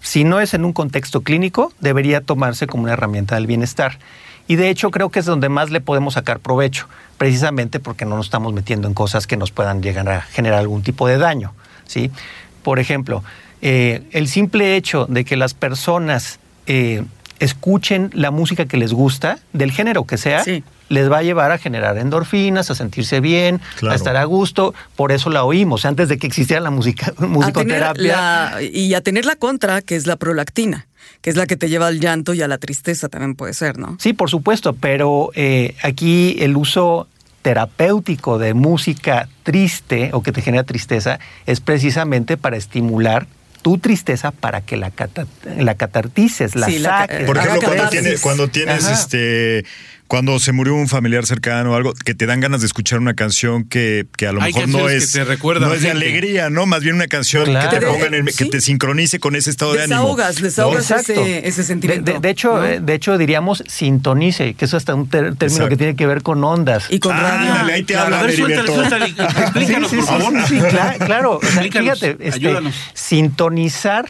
si 0.02 0.24
no 0.24 0.40
es 0.40 0.54
en 0.54 0.66
un 0.66 0.74
contexto 0.74 1.22
clínico, 1.22 1.74
debería 1.80 2.22
tomarse 2.22 2.68
como 2.68 2.84
una 2.84 2.94
herramienta 2.94 3.36
del 3.36 3.48
bienestar. 3.48 4.00
Y 4.48 4.56
de 4.56 4.70
hecho 4.70 4.90
creo 4.90 5.10
que 5.10 5.20
es 5.20 5.26
donde 5.26 5.50
más 5.50 5.70
le 5.70 5.82
podemos 5.82 6.16
sacar 6.16 6.40
provecho, 6.40 6.88
precisamente 7.18 7.80
porque 7.80 8.06
no 8.06 8.16
nos 8.16 8.28
estamos 8.28 8.54
metiendo 8.54 8.88
en 8.88 8.94
cosas 8.94 9.28
que 9.28 9.38
nos 9.38 9.52
puedan 9.52 9.84
llegar 9.84 10.10
a 10.10 10.22
generar 10.22 10.60
algún 10.60 10.82
tipo 10.82 11.08
de 11.08 11.18
daño. 11.18 11.54
¿sí? 11.86 12.10
Por 12.64 12.80
ejemplo, 12.80 13.24
eh, 13.62 14.04
el 14.12 14.28
simple 14.28 14.76
hecho 14.76 15.06
de 15.06 15.26
que 15.26 15.36
las 15.36 15.54
personas 15.54 16.40
eh, 16.66 17.04
escuchen 17.40 18.10
la 18.14 18.32
música 18.32 18.66
que 18.66 18.78
les 18.78 18.94
gusta, 18.94 19.40
del 19.54 19.72
género 19.72 20.06
que 20.06 20.18
sea, 20.18 20.44
Sí. 20.44 20.64
les 20.90 21.12
va 21.12 21.20
a 21.20 21.24
llevar 21.24 21.52
a 21.52 21.58
generar 21.58 21.98
endorfinas, 21.98 22.70
a 22.72 22.76
sentirse 22.76 23.20
bien, 23.20 23.62
Claro. 23.78 23.94
a 23.94 23.96
estar 23.96 24.16
a 24.18 24.24
gusto. 24.26 24.74
Por 24.96 25.12
eso 25.12 25.30
la 25.30 25.44
oímos, 25.44 25.86
antes 25.86 26.10
de 26.10 26.18
que 26.18 26.28
existiera 26.28 26.62
la 26.62 26.72
música, 26.72 27.14
musicoterapia. 27.20 28.52
la- 28.56 28.62
y 28.62 28.94
a 28.94 29.02
tener 29.02 29.26
la 29.26 29.36
contra, 29.36 29.82
que 29.82 29.96
es 29.96 30.08
la 30.08 30.16
prolactina, 30.16 30.88
que 31.22 31.30
es 31.30 31.36
la 31.36 31.46
que 31.48 31.56
te 31.58 31.70
lleva 31.70 31.88
al 31.88 32.00
llanto 32.00 32.34
y 32.34 32.42
a 32.42 32.48
la 32.48 32.58
tristeza 32.58 33.08
también 33.10 33.36
puede 33.36 33.54
ser, 33.54 33.78
¿no? 33.78 33.98
Sí, 34.00 34.14
por 34.14 34.30
supuesto, 34.30 34.74
pero 34.74 35.32
eh, 35.36 35.76
aquí 35.84 36.36
el 36.40 36.58
uso 36.58 37.08
terapéutico 37.42 38.38
de 38.38 38.54
música 38.54 39.28
triste 39.44 40.10
o 40.14 40.22
que 40.22 40.32
te 40.32 40.42
genera 40.42 40.64
tristeza 40.64 41.20
es 41.46 41.62
precisamente 41.62 42.38
para 42.38 42.58
estimular 42.58 43.28
tu 43.62 43.78
tristeza 43.78 44.32
para 44.32 44.62
que 44.62 44.78
la, 44.78 44.92
cata- 44.92 45.28
la 45.58 45.76
catartices, 45.76 46.56
la 46.56 46.68
Sí, 46.68 46.80
la 46.80 47.00
saques. 47.00 47.26
Por 47.26 47.38
Haga 47.38 47.48
ejemplo, 47.50 47.68
cuando, 47.70 47.84
catarsis. 47.84 48.02
tiene- 48.04 48.20
cuando 48.22 48.48
tienes 48.48 48.86
Ajá. 48.86 48.94
este. 48.94 49.66
Cuando 50.10 50.40
se 50.40 50.52
murió 50.54 50.74
un 50.74 50.88
familiar 50.88 51.26
cercano 51.28 51.72
o 51.72 51.76
algo, 51.76 51.94
que 51.94 52.16
te 52.16 52.26
dan 52.26 52.40
ganas 52.40 52.62
de 52.62 52.66
escuchar 52.68 52.98
una 52.98 53.14
canción 53.14 53.64
que, 53.64 54.08
que 54.18 54.26
a 54.26 54.32
lo 54.32 54.42
Hay 54.42 54.52
mejor 54.52 54.68
no 54.70 54.90
es, 54.90 55.12
que 55.14 55.20
te 55.20 55.24
recuerdan 55.24 55.70
no 55.70 55.76
es 55.76 55.84
de 55.84 55.92
alegría, 55.92 56.50
¿no? 56.50 56.66
Más 56.66 56.82
bien 56.82 56.96
una 56.96 57.06
canción 57.08 57.46
Claro. 57.46 57.70
que 57.70 57.76
te 57.76 57.86
Te- 57.86 57.92
pongan 57.92 58.14
en- 58.16 58.26
que 58.26 58.32
sí. 58.32 58.50
te 58.50 58.60
sincronice 58.60 59.20
con 59.20 59.36
ese 59.36 59.52
estado 59.52 59.74
de 59.74 59.84
ánimo. 59.84 60.00
Desahogas, 60.02 60.42
desahogas 60.42 60.90
Exacto. 60.90 61.12
ese, 61.14 61.48
ese 61.48 61.64
sentimiento. 61.64 62.06
De, 62.06 62.14
de- 62.14 62.20
de 62.22 62.30
hecho, 62.32 62.58
¿no? 62.58 62.66
eh, 62.66 62.80
de 62.82 62.94
hecho 62.96 63.20
diríamos 63.20 63.64
sintonice, 63.68 64.56
que 64.56 64.66
eso 64.66 64.78
es 64.78 64.82
hasta 64.82 64.96
un 64.96 65.08
ter- 65.08 65.36
término 65.36 65.46
Exacto. 65.46 65.70
que 65.70 65.78
tiene 65.78 65.96
que 65.96 66.08
ver 66.08 66.24
con 66.24 66.44
ondas. 66.44 66.88
y 66.90 67.00
con 67.00 67.16
Ah, 67.16 67.22
radio. 67.62 67.74
ahí 67.76 67.84
te 67.84 67.94
Claro. 67.94 68.06
hablan, 68.08 68.20
A 68.20 68.24
ver, 68.24 68.36
suéltale, 68.36 68.72
Heriberto. 68.72 68.90
suéltale. 68.90 69.42
Explícanos, 69.44 69.90
Sí, 69.92 69.96
por 69.98 70.06
sí, 70.06 70.12
favor. 70.12 70.34
sí, 70.48 70.56
sí, 70.56 70.60
cla- 70.62 71.06
claro. 71.06 71.32
O 71.38 71.40
sea, 71.42 71.50
Explícanos, 71.64 72.00
fíjate, 72.00 72.28
este, 72.28 72.62
sintonizar 72.96 74.08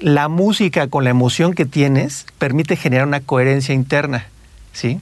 la 0.00 0.26
música 0.26 0.88
con 0.88 1.04
la 1.04 1.10
emoción 1.10 1.54
que 1.54 1.64
tienes 1.64 2.26
permite 2.38 2.74
generar 2.74 3.06
una 3.06 3.20
coherencia 3.20 3.72
interna, 3.72 4.26
¿sí? 4.72 4.98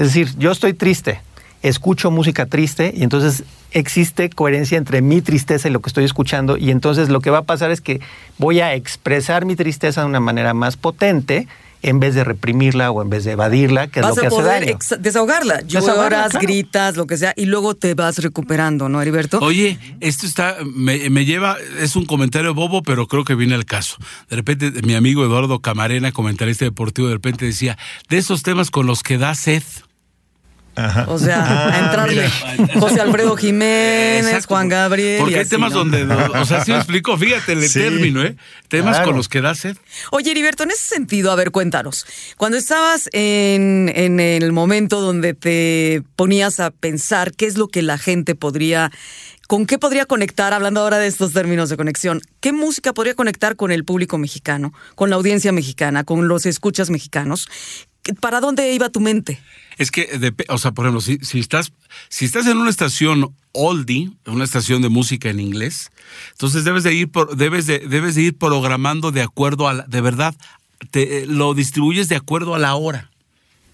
Es 0.00 0.06
decir, 0.06 0.30
yo 0.38 0.50
estoy 0.50 0.72
triste, 0.72 1.20
escucho 1.62 2.10
música 2.10 2.46
triste 2.46 2.90
y 2.96 3.02
entonces 3.02 3.44
existe 3.70 4.30
coherencia 4.30 4.78
entre 4.78 5.02
mi 5.02 5.20
tristeza 5.20 5.68
y 5.68 5.70
lo 5.70 5.80
que 5.80 5.90
estoy 5.90 6.04
escuchando 6.04 6.56
y 6.56 6.70
entonces 6.70 7.10
lo 7.10 7.20
que 7.20 7.28
va 7.28 7.38
a 7.40 7.42
pasar 7.42 7.70
es 7.70 7.82
que 7.82 8.00
voy 8.38 8.60
a 8.60 8.72
expresar 8.74 9.44
mi 9.44 9.56
tristeza 9.56 10.00
de 10.00 10.06
una 10.06 10.20
manera 10.20 10.54
más 10.54 10.78
potente 10.78 11.46
en 11.82 12.00
vez 12.00 12.14
de 12.14 12.24
reprimirla 12.24 12.90
o 12.90 13.02
en 13.02 13.10
vez 13.10 13.24
de 13.24 13.32
evadirla, 13.32 13.88
que 13.88 14.00
es 14.00 14.06
Vas 14.06 14.16
lo 14.16 14.20
que 14.22 14.26
a 14.26 14.28
hace 14.28 14.36
poder 14.36 14.64
daño. 14.66 14.78
desahogarla. 15.00 15.58
Desahogarla, 15.58 16.00
Lloras, 16.04 16.30
claro. 16.30 16.46
gritas, 16.46 16.96
lo 16.96 17.06
que 17.06 17.16
sea, 17.16 17.32
y 17.36 17.44
luego 17.46 17.74
te 17.74 17.94
vas 17.94 18.18
recuperando, 18.18 18.88
¿no, 18.88 19.00
Heriberto? 19.00 19.38
Oye, 19.40 19.78
esto 20.00 20.26
está, 20.26 20.56
me, 20.74 21.08
me 21.10 21.24
lleva, 21.26 21.56
es 21.78 21.96
un 21.96 22.04
comentario 22.06 22.54
bobo, 22.54 22.82
pero 22.82 23.06
creo 23.06 23.24
que 23.24 23.34
viene 23.34 23.54
al 23.54 23.64
caso. 23.64 23.96
De 24.28 24.36
repente, 24.36 24.72
mi 24.82 24.94
amigo 24.94 25.24
Eduardo 25.24 25.60
Camarena, 25.60 26.12
comentarista 26.12 26.64
deportivo, 26.64 27.08
de 27.08 27.14
repente 27.14 27.44
decía, 27.46 27.78
de 28.08 28.18
esos 28.18 28.42
temas 28.42 28.70
con 28.70 28.86
los 28.86 29.02
que 29.02 29.16
da 29.18 29.34
sed. 29.34 29.62
Ajá. 30.76 31.04
O 31.08 31.18
sea, 31.18 31.68
a 31.74 31.78
entrarle. 31.80 32.30
José 32.78 33.00
Alfredo 33.00 33.36
Jiménez, 33.36 34.24
Exacto. 34.26 34.48
Juan 34.54 34.68
Gabriel. 34.68 35.18
Porque 35.18 35.32
y 35.32 35.34
hay 35.36 35.40
así, 35.42 35.50
temas 35.50 35.72
¿no? 35.72 35.78
donde, 35.80 36.04
o 36.04 36.44
sea, 36.44 36.64
sí 36.64 36.70
me 36.70 36.78
explico, 36.78 37.16
fíjate 37.18 37.52
el 37.52 37.68
Sí. 37.68 37.80
término, 37.80 38.22
¿eh? 38.22 38.36
Temas 38.68 38.96
Claro. 38.96 39.08
con 39.10 39.16
los 39.16 39.28
que 39.28 39.40
da 39.40 39.54
sed. 39.54 39.76
Oye, 40.12 40.30
Heriberto, 40.30 40.62
en 40.62 40.70
ese 40.70 40.94
sentido, 40.94 41.32
a 41.32 41.34
ver, 41.34 41.50
cuéntanos. 41.50 42.06
Cuando 42.36 42.56
estabas 42.56 43.08
en, 43.12 43.90
en 43.94 44.20
el 44.20 44.52
momento 44.52 45.00
donde 45.00 45.34
te 45.34 46.02
ponías 46.16 46.60
a 46.60 46.70
pensar 46.70 47.32
qué 47.32 47.46
es 47.46 47.58
lo 47.58 47.68
que 47.68 47.82
la 47.82 47.98
gente 47.98 48.34
podría, 48.34 48.90
con 49.48 49.66
qué 49.66 49.76
podría 49.78 50.06
conectar, 50.06 50.52
hablando 50.54 50.80
ahora 50.80 50.98
de 50.98 51.08
estos 51.08 51.32
términos 51.32 51.68
de 51.68 51.76
conexión, 51.76 52.20
qué 52.40 52.52
música 52.52 52.92
podría 52.94 53.14
conectar 53.14 53.56
con 53.56 53.72
el 53.72 53.84
público 53.84 54.16
mexicano, 54.18 54.72
con 54.94 55.10
la 55.10 55.16
audiencia 55.16 55.50
mexicana, 55.52 56.04
con 56.04 56.28
los 56.28 56.46
escuchas 56.46 56.88
mexicanos, 56.90 57.48
¿para 58.20 58.40
dónde 58.40 58.72
iba 58.72 58.88
tu 58.88 59.00
mente? 59.00 59.40
Es 59.78 59.90
que, 59.90 60.10
dep- 60.18 60.44
o 60.48 60.58
sea, 60.58 60.72
por 60.72 60.84
ejemplo, 60.84 61.00
si, 61.00 61.18
si 61.18 61.38
estás, 61.38 61.72
si 62.08 62.24
estás 62.24 62.46
en 62.46 62.58
una 62.58 62.70
estación 62.70 63.34
oldie, 63.52 64.10
una 64.26 64.44
estación 64.44 64.82
de 64.82 64.88
música 64.88 65.30
en 65.30 65.40
inglés, 65.40 65.90
entonces 66.32 66.64
debes 66.64 66.82
de 66.84 66.94
ir, 66.94 67.08
por, 67.10 67.36
debes 67.36 67.66
de, 67.66 67.78
debes 67.80 68.14
de 68.14 68.22
ir 68.22 68.36
programando 68.36 69.10
de 69.10 69.22
acuerdo 69.22 69.68
a 69.68 69.74
la, 69.74 69.82
de 69.84 70.00
verdad, 70.00 70.34
te, 70.90 71.22
eh, 71.22 71.26
lo 71.26 71.54
distribuyes 71.54 72.08
de 72.08 72.16
acuerdo 72.16 72.54
a 72.54 72.58
la 72.58 72.74
hora. 72.74 73.09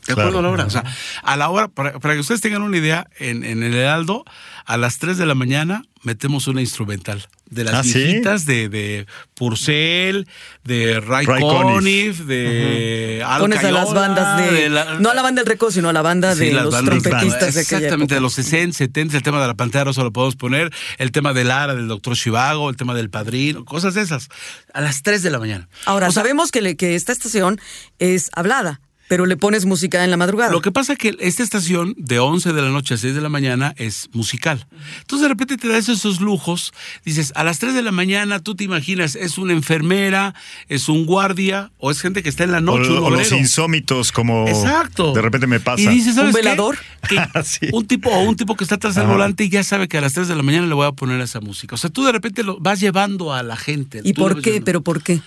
De 0.06 0.12
acuerdo 0.12 0.30
Claro. 0.32 0.38
a 0.38 0.42
la 0.42 0.48
hora. 0.50 0.64
O 0.66 0.70
sea, 0.70 0.84
a 1.22 1.36
la 1.36 1.48
hora, 1.48 1.68
para, 1.68 1.98
para 1.98 2.14
que 2.14 2.20
ustedes 2.20 2.40
tengan 2.40 2.62
una 2.62 2.76
idea, 2.76 3.06
en, 3.18 3.44
en 3.44 3.62
el 3.62 3.74
Heraldo, 3.74 4.24
a 4.64 4.76
las 4.76 4.98
3 4.98 5.16
de 5.18 5.26
la 5.26 5.34
mañana 5.34 5.82
metemos 6.02 6.46
una 6.46 6.60
instrumental. 6.60 7.26
De 7.50 7.62
las 7.62 7.74
¿Ah, 7.74 7.84
sí? 7.84 8.20
de, 8.44 8.68
de 8.68 9.06
Purcell, 9.34 10.26
de 10.64 11.00
Ray, 11.00 11.26
Ray 11.26 11.40
Conniff, 11.42 12.18
de 12.20 13.22
Al 13.24 13.40
Pones 13.40 13.62
a 13.62 13.70
las 13.70 13.92
bandas 13.94 14.50
de, 14.50 14.68
la- 14.68 14.98
no 14.98 15.10
a 15.10 15.14
la 15.14 15.22
banda 15.22 15.42
del 15.42 15.48
Recodo, 15.48 15.70
sino 15.70 15.88
a 15.88 15.92
la 15.92 16.02
banda 16.02 16.34
Sí, 16.34 16.46
de 16.46 16.52
las 16.52 16.64
los 16.64 16.74
bandas 16.74 17.02
trompetistas 17.02 17.54
de 17.54 17.60
Exactamente, 17.60 18.14
de 18.16 18.20
los 18.20 18.32
60, 18.34 18.76
70, 18.76 19.16
el 19.16 19.22
tema 19.22 19.40
de 19.40 19.46
la 19.46 19.54
Pantera 19.54 19.84
Rosa 19.84 20.02
lo 20.02 20.12
podemos 20.12 20.34
poner, 20.36 20.72
el 20.98 21.12
tema 21.12 21.32
de 21.32 21.44
Lara, 21.44 21.74
del 21.76 21.86
Doctor 21.88 22.16
Chivago, 22.16 22.68
el 22.68 22.76
tema 22.76 22.94
del 22.94 23.10
Padrino, 23.10 23.64
cosas 23.64 23.94
de 23.94 24.02
esas. 24.02 24.28
A 24.74 24.80
las 24.80 25.02
3 25.02 25.22
de 25.22 25.30
la 25.30 25.38
mañana. 25.38 25.68
Ahora, 25.84 26.08
O 26.08 26.12
sea, 26.12 26.22
sabemos 26.22 26.50
que, 26.50 26.62
le- 26.62 26.76
que 26.76 26.96
esta 26.96 27.12
estación 27.12 27.60
es 28.00 28.30
hablada, 28.34 28.80
pero 29.08 29.24
le 29.26 29.36
pones 29.36 29.66
música 29.66 30.02
en 30.04 30.10
la 30.10 30.16
madrugada. 30.16 30.50
Lo 30.50 30.60
que 30.60 30.72
pasa 30.72 30.94
es 30.94 30.98
que 30.98 31.16
esta 31.20 31.42
estación 31.42 31.94
de 31.96 32.18
11 32.18 32.52
de 32.52 32.62
la 32.62 32.70
noche 32.70 32.94
a 32.94 32.96
6 32.96 33.14
de 33.14 33.20
la 33.20 33.28
mañana 33.28 33.72
es 33.76 34.08
musical. 34.12 34.66
Entonces 35.00 35.22
de 35.22 35.28
repente 35.28 35.56
te 35.56 35.68
das 35.68 35.88
esos 35.88 36.20
lujos, 36.20 36.72
dices, 37.04 37.32
a 37.36 37.44
las 37.44 37.58
3 37.60 37.74
de 37.74 37.82
la 37.82 37.92
mañana 37.92 38.40
tú 38.40 38.54
te 38.56 38.64
imaginas, 38.64 39.14
es 39.14 39.38
una 39.38 39.52
enfermera, 39.52 40.34
es 40.68 40.88
un 40.88 41.06
guardia 41.06 41.70
o 41.78 41.90
es 41.90 42.00
gente 42.00 42.22
que 42.22 42.28
está 42.28 42.44
en 42.44 42.50
la 42.52 42.58
O, 42.58 42.62
noche. 42.62 42.90
un 42.90 42.98
o 43.04 43.10
los 43.10 43.30
insómitos, 43.32 44.10
como 44.12 44.46
Exacto. 44.48 45.12
de 45.12 45.22
repente 45.22 45.46
me 45.46 45.60
pasa. 45.60 45.82
Y 45.82 45.86
dices, 45.88 46.14
¿sabes 46.16 46.34
¿Un 46.34 46.40
qué? 46.40 46.48
velador? 46.48 46.78
Que 47.08 47.16
Sí. 47.44 47.68
Un 47.72 47.86
tipo 47.86 48.10
o 48.10 48.20
un 48.22 48.34
tipo 48.36 48.56
que 48.56 48.64
está 48.64 48.74
atrás 48.74 48.94
del 48.96 49.04
Ajá. 49.04 49.12
volante 49.12 49.44
y 49.44 49.48
ya 49.50 49.62
sabe 49.62 49.86
que 49.88 49.98
a 49.98 50.00
las 50.00 50.14
3 50.14 50.26
de 50.26 50.34
la 50.34 50.42
mañana 50.42 50.66
le 50.66 50.74
voy 50.74 50.86
a 50.86 50.92
poner 50.92 51.20
esa 51.20 51.40
música. 51.40 51.74
O 51.76 51.78
sea, 51.78 51.90
tú 51.90 52.04
de 52.04 52.12
repente 52.12 52.42
lo 52.42 52.58
vas 52.58 52.80
llevando 52.80 53.32
a 53.32 53.42
la 53.44 53.56
gente. 53.56 54.00
¿Y 54.02 54.14
por 54.14 54.36
qué? 54.42 54.50
llevando. 54.50 54.64
¿Pero 54.64 54.80
por 54.82 55.02
qué? 55.02 55.20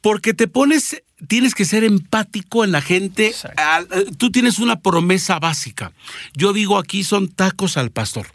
Porque 0.00 0.34
te 0.34 0.48
pones, 0.48 1.02
tienes 1.28 1.54
que 1.54 1.64
ser 1.64 1.84
empático 1.84 2.64
en 2.64 2.72
la 2.72 2.80
gente. 2.82 3.32
Al- 3.56 3.88
eh, 3.92 4.06
tú 4.18 4.30
tienes 4.30 4.58
una 4.58 4.80
promesa 4.80 5.38
básica. 5.38 5.92
Yo 6.34 6.52
digo 6.52 6.78
aquí 6.78 7.04
son 7.04 7.28
tacos 7.28 7.76
al 7.76 7.90
pastor. 7.90 8.26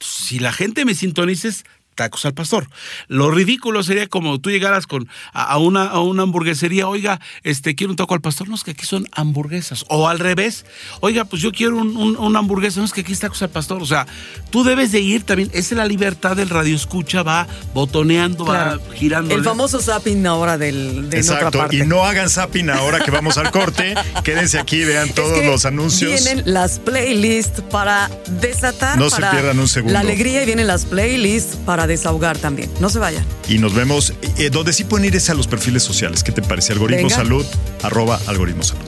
Si 0.00 0.38
la 0.38 0.52
gente 0.52 0.84
me 0.84 0.94
sintonices, 0.94 1.64
tacos 2.02 2.24
al 2.24 2.34
pastor. 2.34 2.68
Lo 3.08 3.30
ridículo 3.30 3.82
sería 3.82 4.06
como 4.08 4.40
tú 4.40 4.50
llegaras 4.50 4.86
con 4.86 5.08
a, 5.32 5.44
a 5.44 5.58
una, 5.58 5.84
a 5.86 6.00
una 6.00 6.24
hamburguesería, 6.24 6.88
oiga, 6.88 7.20
este 7.44 7.74
quiero 7.74 7.92
un 7.92 7.96
taco 7.96 8.14
al 8.14 8.20
pastor, 8.20 8.48
no 8.48 8.54
es 8.54 8.64
que 8.64 8.72
aquí 8.72 8.86
son 8.86 9.06
hamburguesas. 9.12 9.84
O 9.88 10.08
al 10.08 10.18
revés, 10.18 10.64
oiga, 11.00 11.24
pues 11.24 11.40
yo 11.42 11.52
quiero 11.52 11.76
un- 11.76 11.96
un- 11.96 12.16
una 12.16 12.38
hamburguesa, 12.40 12.80
no 12.80 12.86
es 12.86 12.92
que 12.92 13.02
aquí 13.02 13.12
es 13.12 13.20
tacos 13.20 13.40
al 13.42 13.50
pastor. 13.50 13.80
O 13.82 13.86
sea, 13.86 14.06
tú 14.50 14.64
debes 14.64 14.90
de 14.92 15.00
ir 15.00 15.22
también, 15.24 15.48
esa 15.52 15.74
es 15.74 15.78
la 15.78 15.86
libertad 15.86 16.36
del 16.36 16.48
radio 16.48 16.74
escucha, 16.74 17.22
va 17.22 17.46
botoneando, 17.74 18.44
Claro. 18.44 18.80
va 18.80 18.94
girando. 18.94 19.34
El 19.34 19.44
famoso 19.44 19.80
zapping 19.80 20.26
ahora 20.26 20.58
del, 20.58 21.08
de 21.10 21.18
otra 21.18 21.18
Exacto. 21.20 21.58
parte. 21.58 21.76
Y 21.76 21.86
no 21.86 22.04
hagan 22.04 22.28
zapping 22.28 22.70
ahora 22.70 23.00
que 23.00 23.10
vamos 23.10 23.38
al 23.38 23.50
corte. 23.50 23.94
Quédense 24.24 24.58
aquí, 24.58 24.84
vean 24.84 25.08
Es 25.08 25.14
todos 25.14 25.38
que 25.38 25.46
los 25.46 25.64
anuncios. 25.64 26.10
Vienen 26.10 26.42
las 26.52 26.78
playlists 26.78 27.60
para 27.70 28.10
desatar. 28.40 28.98
No 28.98 29.10
se 29.10 29.20
pierdan 29.22 29.58
un 29.58 29.68
segundo. 29.68 29.92
La 29.92 30.00
alegría 30.00 30.42
y 30.42 30.46
vienen 30.46 30.66
las 30.66 30.84
playlists 30.84 31.56
para 31.64 31.86
desahogar 31.92 32.38
también. 32.38 32.70
No 32.80 32.88
se 32.88 32.98
vayan. 32.98 33.24
Y 33.48 33.58
nos 33.58 33.74
vemos. 33.74 34.12
Eh, 34.38 34.50
donde 34.50 34.72
sí 34.72 34.84
pueden 34.84 35.06
ir 35.06 35.16
es 35.16 35.30
a 35.30 35.34
los 35.34 35.46
perfiles 35.46 35.82
sociales. 35.82 36.22
¿Qué 36.22 36.32
te 36.32 36.42
parece? 36.42 36.72
Algoritmo 36.72 37.08
Venga. 37.08 37.16
Salud, 37.16 37.46
arroba 37.82 38.20
Algoritmo 38.26 38.62
Salud. 38.62 38.82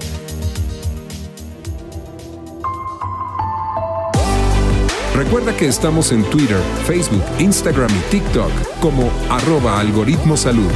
Recuerda 5.15 5.57
que 5.57 5.69
estamos 5.69 6.11
en 6.11 6.25
Twitter, 6.25 6.61
Facebook, 6.87 7.23
Instagram 7.39 7.91
y 7.91 8.11
TikTok 8.11 8.51
como 8.81 9.13
arroba 9.31 9.79
algoritmo 9.79 10.37
salud. 10.37 10.71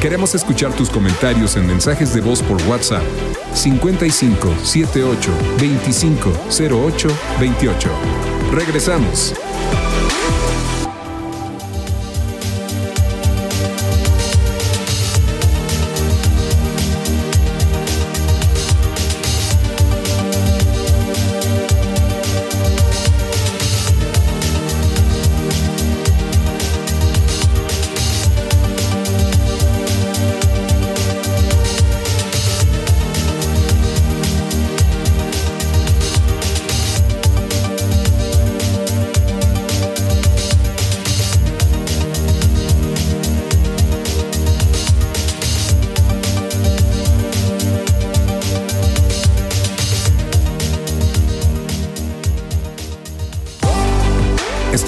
Queremos 0.00 0.34
escuchar 0.34 0.72
tus 0.72 0.88
comentarios 0.88 1.56
en 1.56 1.66
mensajes 1.66 2.14
de 2.14 2.22
voz 2.22 2.42
por 2.42 2.60
WhatsApp 2.62 3.02
55 3.52 4.54
78 4.62 5.30
25 5.60 6.32
08 6.58 7.08
28. 7.38 7.90
Regresamos. 8.52 9.34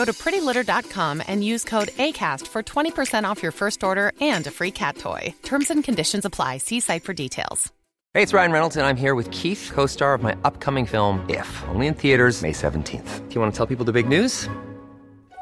Go 0.00 0.06
to 0.06 0.14
prettylitter.com 0.14 1.22
and 1.26 1.44
use 1.44 1.62
code 1.62 1.88
ACAST 1.88 2.46
for 2.46 2.62
20% 2.62 3.24
off 3.24 3.42
your 3.42 3.52
first 3.52 3.84
order 3.84 4.12
and 4.18 4.46
a 4.46 4.50
free 4.50 4.70
cat 4.70 4.96
toy. 4.96 5.34
Terms 5.42 5.68
and 5.68 5.84
conditions 5.84 6.24
apply. 6.24 6.56
See 6.56 6.80
site 6.80 7.04
for 7.04 7.12
details. 7.12 7.70
Hey, 8.14 8.22
it's 8.22 8.32
Ryan 8.32 8.50
Reynolds, 8.50 8.76
and 8.78 8.86
I'm 8.86 8.96
here 8.96 9.14
with 9.14 9.30
Keith, 9.30 9.70
co 9.74 9.84
star 9.84 10.14
of 10.14 10.22
my 10.22 10.38
upcoming 10.42 10.86
film, 10.86 11.22
If, 11.28 11.48
only 11.68 11.86
in 11.86 11.92
theaters, 11.92 12.40
May 12.40 12.52
17th. 12.52 13.28
Do 13.28 13.34
you 13.34 13.42
want 13.42 13.52
to 13.52 13.56
tell 13.56 13.66
people 13.66 13.84
the 13.84 13.92
big 13.92 14.08
news? 14.08 14.48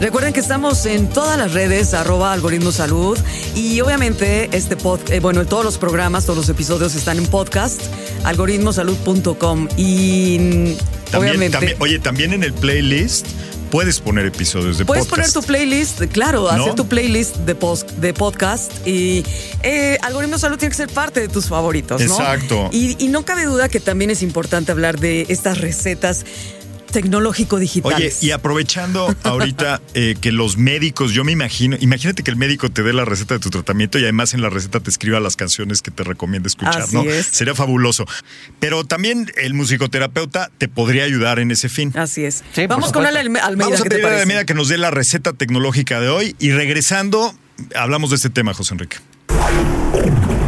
Recuerden 0.00 0.32
que 0.34 0.40
estamos 0.40 0.84
en 0.86 1.08
todas 1.08 1.38
las 1.38 1.52
redes, 1.52 1.94
arroba 1.94 2.32
algoritmo 2.32 2.72
salud. 2.72 3.18
Y 3.54 3.80
obviamente, 3.80 4.50
este 4.52 4.76
pod, 4.76 5.00
eh, 5.10 5.20
bueno, 5.20 5.46
todos 5.46 5.64
los 5.64 5.78
programas, 5.78 6.24
todos 6.26 6.36
los 6.36 6.48
episodios 6.48 6.94
están 6.94 7.16
en 7.18 7.26
podcast, 7.26 7.80
algoritmosalud.com. 8.24 9.68
Y 9.76 10.36
También, 10.38 10.76
obviamente. 11.14 11.50
también- 11.58 11.76
oye, 11.80 11.98
también 12.00 12.32
en 12.32 12.42
el 12.42 12.52
playlist 12.52 13.26
puedes 13.70 13.98
poner 14.00 14.26
episodios 14.26 14.78
de 14.78 14.84
Puedes 14.84 15.06
podcast. 15.06 15.32
poner 15.32 15.46
tu 15.46 15.52
playlist, 15.52 16.02
claro, 16.12 16.42
¿No? 16.42 16.48
hacer 16.62 16.74
tu 16.74 16.86
playlist 16.86 17.36
de, 17.38 17.54
post, 17.54 17.90
de 17.92 18.12
podcast 18.14 18.70
y 18.86 19.24
eh, 19.62 19.98
Algoritmo 20.02 20.38
Salud 20.38 20.58
tiene 20.58 20.70
que 20.70 20.76
ser 20.76 20.88
parte 20.90 21.20
de 21.20 21.28
tus 21.28 21.46
favoritos, 21.46 22.00
¿no? 22.02 22.06
Exacto. 22.18 22.68
Y, 22.72 22.96
y 23.02 23.08
no 23.08 23.24
cabe 23.24 23.44
duda 23.46 23.68
que 23.68 23.80
también 23.80 24.10
es 24.10 24.22
importante 24.22 24.70
hablar 24.70 25.00
de 25.00 25.26
estas 25.28 25.58
recetas 25.58 26.24
Oye, 26.84 26.92
tecnológico-digitales. 26.92 28.22
y 28.22 28.30
aprovechando 28.30 29.14
ahorita 29.24 29.80
eh, 29.94 30.14
que 30.20 30.32
los 30.32 30.56
médicos, 30.56 31.12
yo 31.12 31.24
me 31.24 31.32
imagino, 31.32 31.76
imagínate 31.80 32.22
que 32.22 32.30
el 32.30 32.36
médico 32.36 32.70
te 32.70 32.82
dé 32.82 32.92
la 32.92 33.04
receta 33.04 33.34
de 33.34 33.40
tu 33.40 33.50
tratamiento 33.50 33.98
y 33.98 34.02
además 34.02 34.34
en 34.34 34.42
la 34.42 34.50
receta 34.50 34.80
te 34.80 34.90
escriba 34.90 35.18
las 35.20 35.36
canciones 35.36 35.82
que 35.82 35.90
te 35.90 36.04
recomienda 36.04 36.46
escuchar, 36.46 36.82
Así 36.82 36.94
¿no? 36.96 37.02
es. 37.04 37.26
Sería 37.26 37.54
fabuloso. 37.54 38.04
Pero 38.60 38.84
también 38.84 39.30
el 39.36 39.54
musicoterapeuta 39.54 40.50
te 40.58 40.68
podría 40.68 41.04
ayudar 41.04 41.38
en 41.38 41.50
ese 41.50 41.68
fin. 41.68 41.92
Así 41.96 42.24
es. 42.24 42.44
Sí, 42.52 42.66
Vamos 42.66 42.92
con 42.92 43.04
Alme- 43.04 43.40
Almeida, 43.40 43.64
Vamos 43.66 43.80
a 43.80 43.82
¿qué 43.84 43.88
te 43.88 43.96
pedir 43.96 44.06
a? 44.12 44.20
Almeida 44.20 44.44
que 44.44 44.54
nos 44.54 44.68
dé 44.68 44.78
la 44.78 44.90
receta 44.90 45.32
tecnológica 45.32 46.00
de 46.00 46.08
hoy 46.08 46.36
y 46.38 46.52
regresando, 46.52 47.34
hablamos 47.74 48.10
de 48.10 48.16
este 48.16 48.30
tema, 48.30 48.54
José 48.54 48.74
Enrique. 48.74 48.98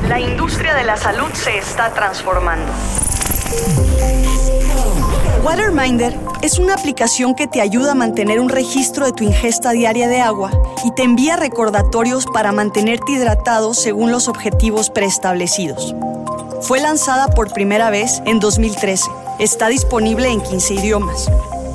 La 0.09 0.21
industria 0.21 0.75
de 0.75 0.85
la 0.85 0.97
salud 0.97 1.27
se 1.35 1.59
está 1.59 1.93
transformando. 1.93 2.73
Waterminder 5.47 6.19
es 6.43 6.59
una 6.59 6.75
aplicación 6.75 7.37
que 7.37 7.47
te 7.47 7.61
ayuda 7.61 7.93
a 7.93 7.95
mantener 7.95 8.41
un 8.41 8.49
registro 8.49 9.07
de 9.07 9.13
tu 9.13 9.23
ingesta 9.23 9.71
diaria 9.71 10.09
de 10.09 10.21
agua 10.21 10.51
y 10.85 10.91
te 10.91 11.05
envía 11.05 11.37
recordatorios 11.37 12.27
para 12.27 12.51
mantenerte 12.51 13.13
hidratado 13.13 13.73
según 13.73 14.11
los 14.11 14.27
objetivos 14.27 14.91
preestablecidos. 14.91 15.95
Fue 16.63 16.81
lanzada 16.81 17.29
por 17.29 17.53
primera 17.53 17.91
vez 17.91 18.21
en 18.27 18.41
2013. 18.41 19.09
Está 19.39 19.69
disponible 19.69 20.29
en 20.31 20.41
15 20.41 20.75
idiomas. 20.75 21.31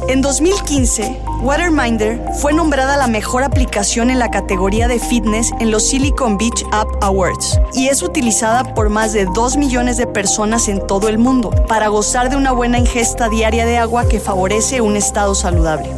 En 0.07 0.21
2015, 0.21 1.21
Waterminder 1.41 2.19
fue 2.41 2.53
nombrada 2.53 2.97
la 2.97 3.07
mejor 3.07 3.43
aplicación 3.43 4.09
en 4.09 4.19
la 4.19 4.31
categoría 4.31 4.87
de 4.87 4.99
fitness 4.99 5.51
en 5.59 5.69
los 5.69 5.87
Silicon 5.87 6.37
Beach 6.37 6.65
App 6.71 6.87
Awards 7.01 7.59
y 7.73 7.87
es 7.87 8.01
utilizada 8.01 8.73
por 8.73 8.89
más 8.89 9.13
de 9.13 9.25
2 9.25 9.57
millones 9.57 9.97
de 9.97 10.07
personas 10.07 10.67
en 10.69 10.85
todo 10.85 11.07
el 11.07 11.17
mundo 11.17 11.51
para 11.67 11.87
gozar 11.87 12.29
de 12.29 12.35
una 12.35 12.51
buena 12.51 12.79
ingesta 12.79 13.29
diaria 13.29 13.65
de 13.65 13.77
agua 13.77 14.07
que 14.07 14.19
favorece 14.19 14.81
un 14.81 14.95
estado 14.95 15.35
saludable. 15.35 15.89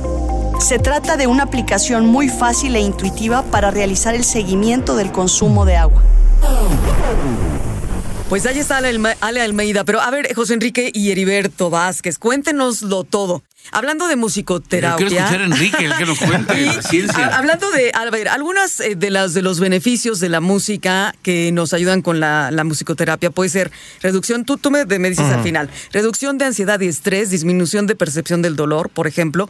Se 0.59 0.79
trata 0.79 1.15
de 1.17 1.27
una 1.27 1.43
aplicación 1.43 2.05
muy 2.05 2.29
fácil 2.29 2.75
e 2.75 2.81
intuitiva 2.81 3.41
para 3.43 3.71
realizar 3.71 4.15
el 4.15 4.25
seguimiento 4.25 4.95
del 4.95 5.11
consumo 5.11 5.65
de 5.65 5.77
agua. 5.77 6.03
Pues 8.33 8.47
ahí 8.47 8.57
está 8.57 8.77
Ale, 8.77 8.89
Alme- 8.89 9.15
Ale 9.21 9.41
Almeida. 9.43 9.83
Pero 9.83 10.01
a 10.01 10.09
ver, 10.09 10.33
José 10.33 10.55
Enrique 10.55 10.89
y 10.91 11.11
Heriberto 11.11 11.69
Vázquez, 11.69 12.17
cuéntenoslo 12.17 13.03
todo. 13.03 13.43
Hablando 13.71 14.07
de 14.07 14.15
Yo 14.15 14.17
musicoterapia. 14.17 14.95
quiero 15.07 15.23
escuchar 15.23 15.41
a 15.41 15.45
Enrique, 15.45 15.85
el 15.85 15.95
que 15.95 16.05
nos 16.07 16.17
cuente 16.47 16.59
Y, 16.59 16.65
la 16.65 16.81
ciencia. 16.81 17.27
a- 17.27 17.37
hablando 17.37 17.69
de, 17.69 17.91
a 17.93 18.09
ver, 18.09 18.27
algunas 18.29 18.79
eh, 18.79 18.95
de 18.95 19.11
las 19.11 19.35
de 19.35 19.43
los 19.43 19.59
beneficios 19.59 20.19
de 20.19 20.29
la 20.29 20.39
música 20.41 21.13
que 21.21 21.51
nos 21.51 21.73
ayudan 21.73 22.01
con 22.01 22.19
la, 22.19 22.49
la 22.49 22.63
musicoterapia 22.63 23.29
puede 23.29 23.51
ser 23.51 23.71
reducción, 24.01 24.45
tú, 24.45 24.57
tú 24.57 24.71
me, 24.71 24.83
me 24.85 25.09
dices 25.11 25.27
al 25.27 25.43
final, 25.43 25.69
reducción 25.91 26.39
de 26.39 26.45
ansiedad 26.45 26.79
y 26.81 26.87
estrés, 26.87 27.29
disminución 27.29 27.85
de 27.85 27.95
percepción 27.95 28.41
del 28.41 28.55
dolor, 28.55 28.89
por 28.89 29.05
ejemplo, 29.05 29.47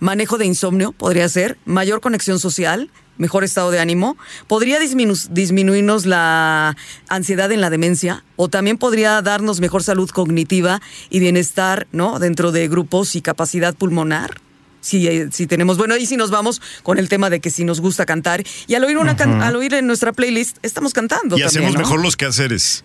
manejo 0.00 0.36
de 0.38 0.46
insomnio, 0.46 0.92
podría 0.92 1.28
ser, 1.28 1.56
mayor 1.64 2.00
conexión 2.00 2.38
social, 2.40 2.90
mejor 3.18 3.44
estado 3.44 3.70
de 3.70 3.78
ánimo, 3.80 4.16
podría 4.48 4.80
disminu- 4.80 5.28
disminuirnos 5.28 6.06
la 6.06 6.74
ansiedad 7.08 7.52
en 7.52 7.60
la 7.60 7.68
demencia 7.70 8.24
o 8.36 8.48
también 8.48 8.78
podría 8.78 9.20
darnos 9.22 9.60
mejor 9.60 9.82
salud 9.82 10.08
cognitiva 10.10 10.80
y 11.10 11.20
bienestar, 11.20 11.86
¿no? 11.92 12.18
Dentro 12.18 12.50
de 12.50 12.66
grupos 12.68 13.14
y 13.16 13.20
capacidad 13.20 13.74
pulmonar. 13.74 14.40
Si, 14.82 15.06
eh, 15.06 15.28
si 15.30 15.46
tenemos, 15.46 15.76
bueno, 15.76 15.94
y 15.98 16.06
si 16.06 16.16
nos 16.16 16.30
vamos 16.30 16.62
con 16.82 16.96
el 16.96 17.10
tema 17.10 17.28
de 17.28 17.40
que 17.40 17.50
si 17.50 17.64
nos 17.64 17.82
gusta 17.82 18.06
cantar 18.06 18.42
y 18.66 18.74
al 18.74 18.84
oír 18.84 18.96
una 18.96 19.14
can- 19.14 19.42
al 19.42 19.54
oír 19.54 19.74
en 19.74 19.86
nuestra 19.86 20.14
playlist 20.14 20.56
estamos 20.62 20.94
cantando 20.94 21.36
Y 21.36 21.42
también, 21.42 21.46
hacemos 21.64 21.72
¿no? 21.74 21.80
mejor 21.80 22.00
los 22.02 22.16
quehaceres. 22.16 22.84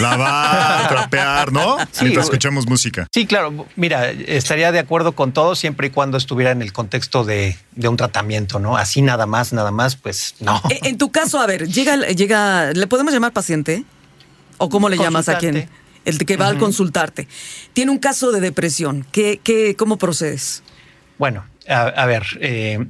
Lavar, 0.00 0.88
trapear, 0.88 1.52
¿no? 1.52 1.78
Sí, 1.92 2.04
Mientras 2.04 2.26
escuchamos 2.26 2.66
música. 2.66 3.06
Sí, 3.12 3.26
claro. 3.26 3.66
Mira, 3.76 4.10
estaría 4.10 4.70
de 4.72 4.78
acuerdo 4.78 5.12
con 5.12 5.32
todo 5.32 5.54
siempre 5.54 5.88
y 5.88 5.90
cuando 5.90 6.18
estuviera 6.18 6.50
en 6.50 6.62
el 6.62 6.72
contexto 6.72 7.24
de, 7.24 7.56
de 7.72 7.88
un 7.88 7.96
tratamiento, 7.96 8.58
¿no? 8.58 8.76
Así 8.76 9.02
nada 9.02 9.26
más, 9.26 9.52
nada 9.52 9.70
más, 9.70 9.96
pues 9.96 10.34
no. 10.40 10.60
Eh, 10.70 10.80
En 10.82 10.98
tu 10.98 11.10
caso, 11.10 11.40
a 11.40 11.46
ver, 11.46 11.68
llega, 11.68 11.96
llega, 12.08 12.72
¿le 12.72 12.86
podemos 12.86 13.12
llamar 13.12 13.32
paciente? 13.32 13.84
¿O 14.58 14.68
cómo 14.68 14.88
le 14.88 14.96
llamas 14.98 15.28
a 15.28 15.38
quien? 15.38 15.54
Consultante. 15.54 15.88
El 16.04 16.24
que 16.24 16.36
va 16.36 16.46
al 16.48 16.58
consultarte. 16.58 17.28
Tiene 17.74 17.90
un 17.90 17.98
caso 17.98 18.32
de 18.32 18.40
depresión. 18.40 19.06
¿Qué, 19.12 19.40
qué, 19.42 19.76
¿Cómo 19.76 19.98
procedes? 19.98 20.62
Bueno, 21.18 21.44
a, 21.68 21.82
a 21.82 22.06
ver, 22.06 22.24
eh, 22.40 22.86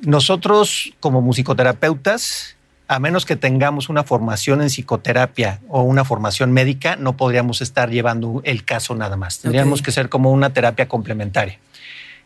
nosotros 0.00 0.92
como 1.00 1.22
musicoterapeutas 1.22 2.55
a 2.88 2.98
menos 3.00 3.26
que 3.26 3.36
tengamos 3.36 3.88
una 3.88 4.04
formación 4.04 4.62
en 4.62 4.68
psicoterapia 4.68 5.60
o 5.68 5.82
una 5.82 6.04
formación 6.04 6.52
médica, 6.52 6.96
no 6.96 7.16
podríamos 7.16 7.60
estar 7.60 7.90
llevando 7.90 8.40
el 8.44 8.64
caso 8.64 8.94
nada 8.94 9.16
más. 9.16 9.40
Tendríamos 9.40 9.82
que 9.82 9.90
ser 9.90 10.08
como 10.08 10.30
una 10.30 10.50
terapia 10.52 10.86
complementaria. 10.86 11.58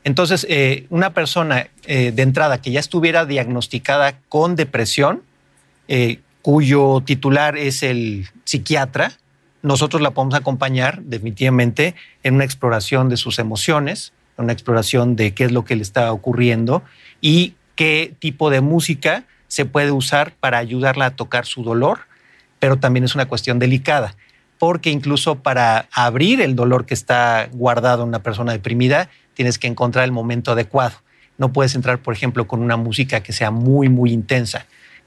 Entonces, 0.04 0.46
eh, 0.48 0.86
una 0.90 1.12
persona 1.12 1.68
eh, 1.86 2.12
de 2.12 2.22
entrada 2.22 2.60
que 2.60 2.70
ya 2.70 2.80
estuviera 2.80 3.26
diagnosticada 3.26 4.18
con 4.28 4.56
depresión, 4.56 5.22
eh, 5.88 6.20
cuyo 6.42 7.02
titular 7.04 7.56
es 7.56 7.82
el 7.82 8.28
psiquiatra, 8.44 9.12
nosotros 9.62 10.00
la 10.00 10.12
podemos 10.12 10.34
acompañar 10.34 11.02
definitivamente 11.02 11.94
en 12.22 12.34
una 12.34 12.44
exploración 12.44 13.10
de 13.10 13.18
sus 13.18 13.38
emociones, 13.38 14.12
en 14.38 14.44
una 14.44 14.54
exploración 14.54 15.16
de 15.16 15.34
qué 15.34 15.44
es 15.44 15.52
lo 15.52 15.64
que 15.64 15.76
le 15.76 15.82
está 15.82 16.12
ocurriendo 16.12 16.82
y 17.20 17.54
qué 17.74 18.14
tipo 18.18 18.48
de 18.48 18.62
música 18.62 19.24
se 19.50 19.64
puede 19.64 19.90
usar 19.90 20.32
para 20.38 20.58
ayudarla 20.58 21.06
a 21.06 21.16
tocar 21.16 21.44
su 21.44 21.64
dolor, 21.64 22.02
pero 22.60 22.78
también 22.78 23.02
es 23.02 23.16
una 23.16 23.26
cuestión 23.26 23.58
delicada, 23.58 24.14
porque 24.60 24.90
incluso 24.90 25.42
para 25.42 25.88
abrir 25.90 26.40
el 26.40 26.54
dolor 26.54 26.86
que 26.86 26.94
está 26.94 27.48
guardado 27.50 28.04
en 28.04 28.10
una 28.10 28.22
persona 28.22 28.52
deprimida, 28.52 29.10
tienes 29.34 29.58
que 29.58 29.66
encontrar 29.66 30.04
el 30.04 30.12
momento 30.12 30.52
adecuado. 30.52 30.98
No 31.36 31.52
puedes 31.52 31.74
entrar, 31.74 31.98
por 31.98 32.14
ejemplo, 32.14 32.46
con 32.46 32.60
una 32.60 32.76
música 32.76 33.24
que 33.24 33.32
sea 33.32 33.50
muy, 33.50 33.88
muy 33.88 34.12
intensa. 34.12 34.66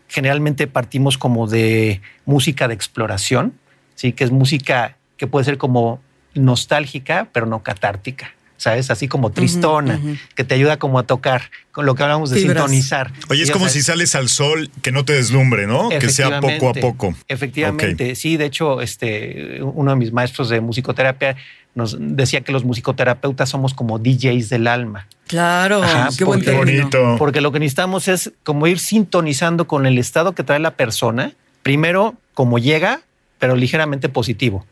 Generalmente 0.10 0.68
partimos 0.68 1.18
como 1.18 1.48
de 1.48 2.02
música 2.26 2.68
de 2.68 2.74
exploración, 2.74 3.54
¿sí? 3.96 4.12
que 4.12 4.26
es 4.26 4.32
música 4.32 4.98
que 5.16 5.26
puede 5.26 5.46
ser 5.46 5.58
como 5.58 6.02
nostálgica, 6.34 7.30
pero 7.32 7.46
no 7.46 7.64
catártica. 7.64 8.34
¿Sabes? 8.58 8.90
Así 8.92 9.08
como 9.10 9.32
tristona, 9.32 10.00
que 10.36 10.44
te 10.46 10.56
ayuda 10.56 10.78
como 10.78 10.98
a 11.00 11.04
tocar, 11.04 11.50
con 11.74 11.86
lo 11.86 11.96
que 11.96 12.04
hablamos 12.04 12.30
de 12.30 12.40
Fibras. 12.40 12.64
sintonizar. 12.64 13.12
Oye, 13.30 13.44
es 13.44 13.52
como 13.52 13.68
si 13.68 13.82
sales 13.82 14.16
al 14.16 14.30
sol, 14.30 14.70
que 14.82 14.92
no 14.94 15.04
te 15.04 15.14
deslumbre, 15.14 15.68
¿no? 15.68 15.90
Que 15.90 16.10
sea 16.10 16.40
poco 16.40 16.70
a 16.70 16.74
poco. 16.74 17.14
Efectivamente, 17.28 18.16
sí. 18.16 18.38
De 18.38 18.46
hecho, 18.46 18.80
este, 18.82 19.60
uno 19.62 19.92
de 19.92 19.98
mis 19.98 20.14
maestros 20.14 20.48
de 20.50 20.62
musicoterapia 20.62 21.36
nos 21.76 21.98
decía 22.00 22.42
que 22.42 22.52
los 22.52 22.64
musicoterapeutas 22.64 23.50
somos 23.50 23.74
como 23.74 23.98
DJs 24.00 24.48
del 24.50 24.68
alma. 24.68 25.08
Claro, 25.28 25.84
Ajá, 25.84 26.10
qué 26.18 26.24
porque- 26.24 26.52
bonito. 26.52 27.16
Porque 27.18 27.42
lo 27.42 27.52
que 27.52 27.60
necesitamos 27.60 28.08
es 28.08 28.32
como 28.44 28.68
ir 28.68 28.80
sintonizando 28.80 29.68
con 29.68 29.86
el 29.86 29.98
estado 29.98 30.34
que 30.34 30.44
trae 30.44 30.60
la 30.60 30.76
persona. 30.76 31.34
Primero, 31.64 32.16
como 32.34 32.60
llega, 32.60 33.02
pero 33.40 33.56
ligeramente 33.56 34.08
positivo. 34.08 34.66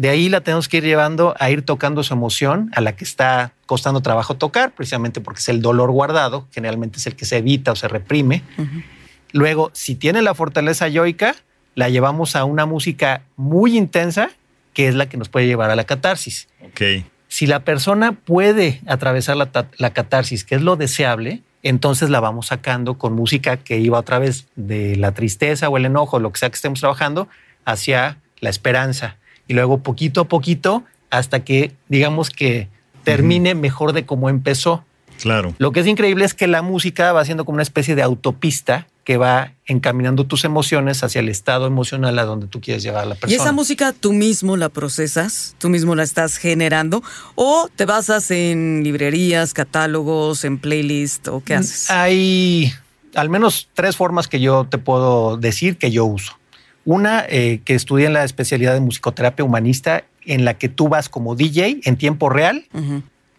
De 0.00 0.08
ahí 0.08 0.30
la 0.30 0.40
tenemos 0.40 0.66
que 0.66 0.78
ir 0.78 0.84
llevando 0.84 1.34
a 1.38 1.50
ir 1.50 1.60
tocando 1.60 2.02
su 2.02 2.14
emoción 2.14 2.70
a 2.74 2.80
la 2.80 2.96
que 2.96 3.04
está 3.04 3.52
costando 3.66 4.00
trabajo 4.00 4.34
tocar, 4.34 4.72
precisamente 4.72 5.20
porque 5.20 5.40
es 5.40 5.50
el 5.50 5.60
dolor 5.60 5.90
guardado, 5.90 6.48
generalmente 6.52 6.96
es 6.96 7.06
el 7.06 7.16
que 7.16 7.26
se 7.26 7.36
evita 7.36 7.72
o 7.72 7.76
se 7.76 7.86
reprime. 7.86 8.42
Luego, 9.32 9.70
si 9.74 9.96
tiene 9.96 10.22
la 10.22 10.34
fortaleza 10.34 10.88
yoica, 10.88 11.36
la 11.74 11.90
llevamos 11.90 12.34
a 12.34 12.46
una 12.46 12.64
música 12.64 13.24
muy 13.36 13.76
intensa, 13.76 14.30
que 14.72 14.88
es 14.88 14.94
la 14.94 15.06
que 15.06 15.18
nos 15.18 15.28
puede 15.28 15.46
llevar 15.46 15.70
a 15.70 15.76
la 15.76 15.84
catarsis. 15.84 16.48
Ok. 16.62 17.04
Si 17.28 17.46
la 17.46 17.60
persona 17.60 18.12
puede 18.12 18.80
atravesar 18.86 19.36
la, 19.36 19.50
la 19.76 19.92
catarsis, 19.92 20.44
que 20.44 20.54
es 20.54 20.62
lo 20.62 20.76
deseable, 20.76 21.42
entonces 21.62 22.08
la 22.08 22.20
vamos 22.20 22.46
sacando 22.46 22.96
con 22.96 23.12
música 23.12 23.58
que 23.58 23.78
iba 23.78 23.98
otra 23.98 24.18
vez 24.18 24.46
de 24.56 24.96
la 24.96 25.12
tristeza 25.12 25.68
o 25.68 25.76
el 25.76 25.84
enojo, 25.84 26.20
lo 26.20 26.32
que 26.32 26.38
sea 26.38 26.48
que 26.48 26.56
estemos 26.56 26.80
trabajando, 26.80 27.28
hacia 27.66 28.16
la 28.40 28.48
esperanza. 28.48 29.18
Y 29.50 29.54
luego 29.54 29.78
poquito 29.78 30.20
a 30.20 30.24
poquito 30.28 30.84
hasta 31.10 31.42
que 31.42 31.72
digamos 31.88 32.30
que 32.30 32.68
termine 33.02 33.56
mejor 33.56 33.92
de 33.92 34.06
cómo 34.06 34.28
empezó. 34.28 34.84
Claro. 35.20 35.56
Lo 35.58 35.72
que 35.72 35.80
es 35.80 35.88
increíble 35.88 36.24
es 36.24 36.34
que 36.34 36.46
la 36.46 36.62
música 36.62 37.12
va 37.12 37.24
siendo 37.24 37.44
como 37.44 37.56
una 37.56 37.64
especie 37.64 37.96
de 37.96 38.02
autopista 38.02 38.86
que 39.02 39.16
va 39.16 39.54
encaminando 39.66 40.24
tus 40.24 40.44
emociones 40.44 41.02
hacia 41.02 41.18
el 41.18 41.28
estado 41.28 41.66
emocional 41.66 42.16
a 42.20 42.24
donde 42.26 42.46
tú 42.46 42.60
quieres 42.60 42.84
llevar 42.84 43.02
a 43.02 43.06
la 43.06 43.16
¿Y 43.16 43.18
persona. 43.18 43.42
esa 43.42 43.52
música 43.52 43.92
tú 43.92 44.12
mismo 44.12 44.56
la 44.56 44.68
procesas? 44.68 45.56
¿Tú 45.58 45.68
mismo 45.68 45.96
la 45.96 46.04
estás 46.04 46.36
generando? 46.36 47.02
¿O 47.34 47.68
te 47.74 47.86
basas 47.86 48.30
en 48.30 48.84
librerías, 48.84 49.52
catálogos, 49.52 50.44
en 50.44 50.58
playlist 50.58 51.26
o 51.26 51.42
qué 51.44 51.56
haces? 51.56 51.90
Hay 51.90 52.72
al 53.16 53.30
menos 53.30 53.68
tres 53.74 53.96
formas 53.96 54.28
que 54.28 54.38
yo 54.38 54.68
te 54.70 54.78
puedo 54.78 55.38
decir 55.38 55.76
que 55.76 55.90
yo 55.90 56.04
uso. 56.04 56.39
Una, 56.84 57.24
eh, 57.28 57.60
que 57.64 57.74
estudié 57.74 58.06
en 58.06 58.14
la 58.14 58.24
especialidad 58.24 58.74
de 58.74 58.80
musicoterapia 58.80 59.44
humanista, 59.44 60.04
en 60.24 60.44
la 60.44 60.54
que 60.54 60.68
tú 60.68 60.88
vas 60.88 61.08
como 61.08 61.34
DJ 61.34 61.80
en 61.84 61.96
tiempo 61.96 62.28
real, 62.28 62.64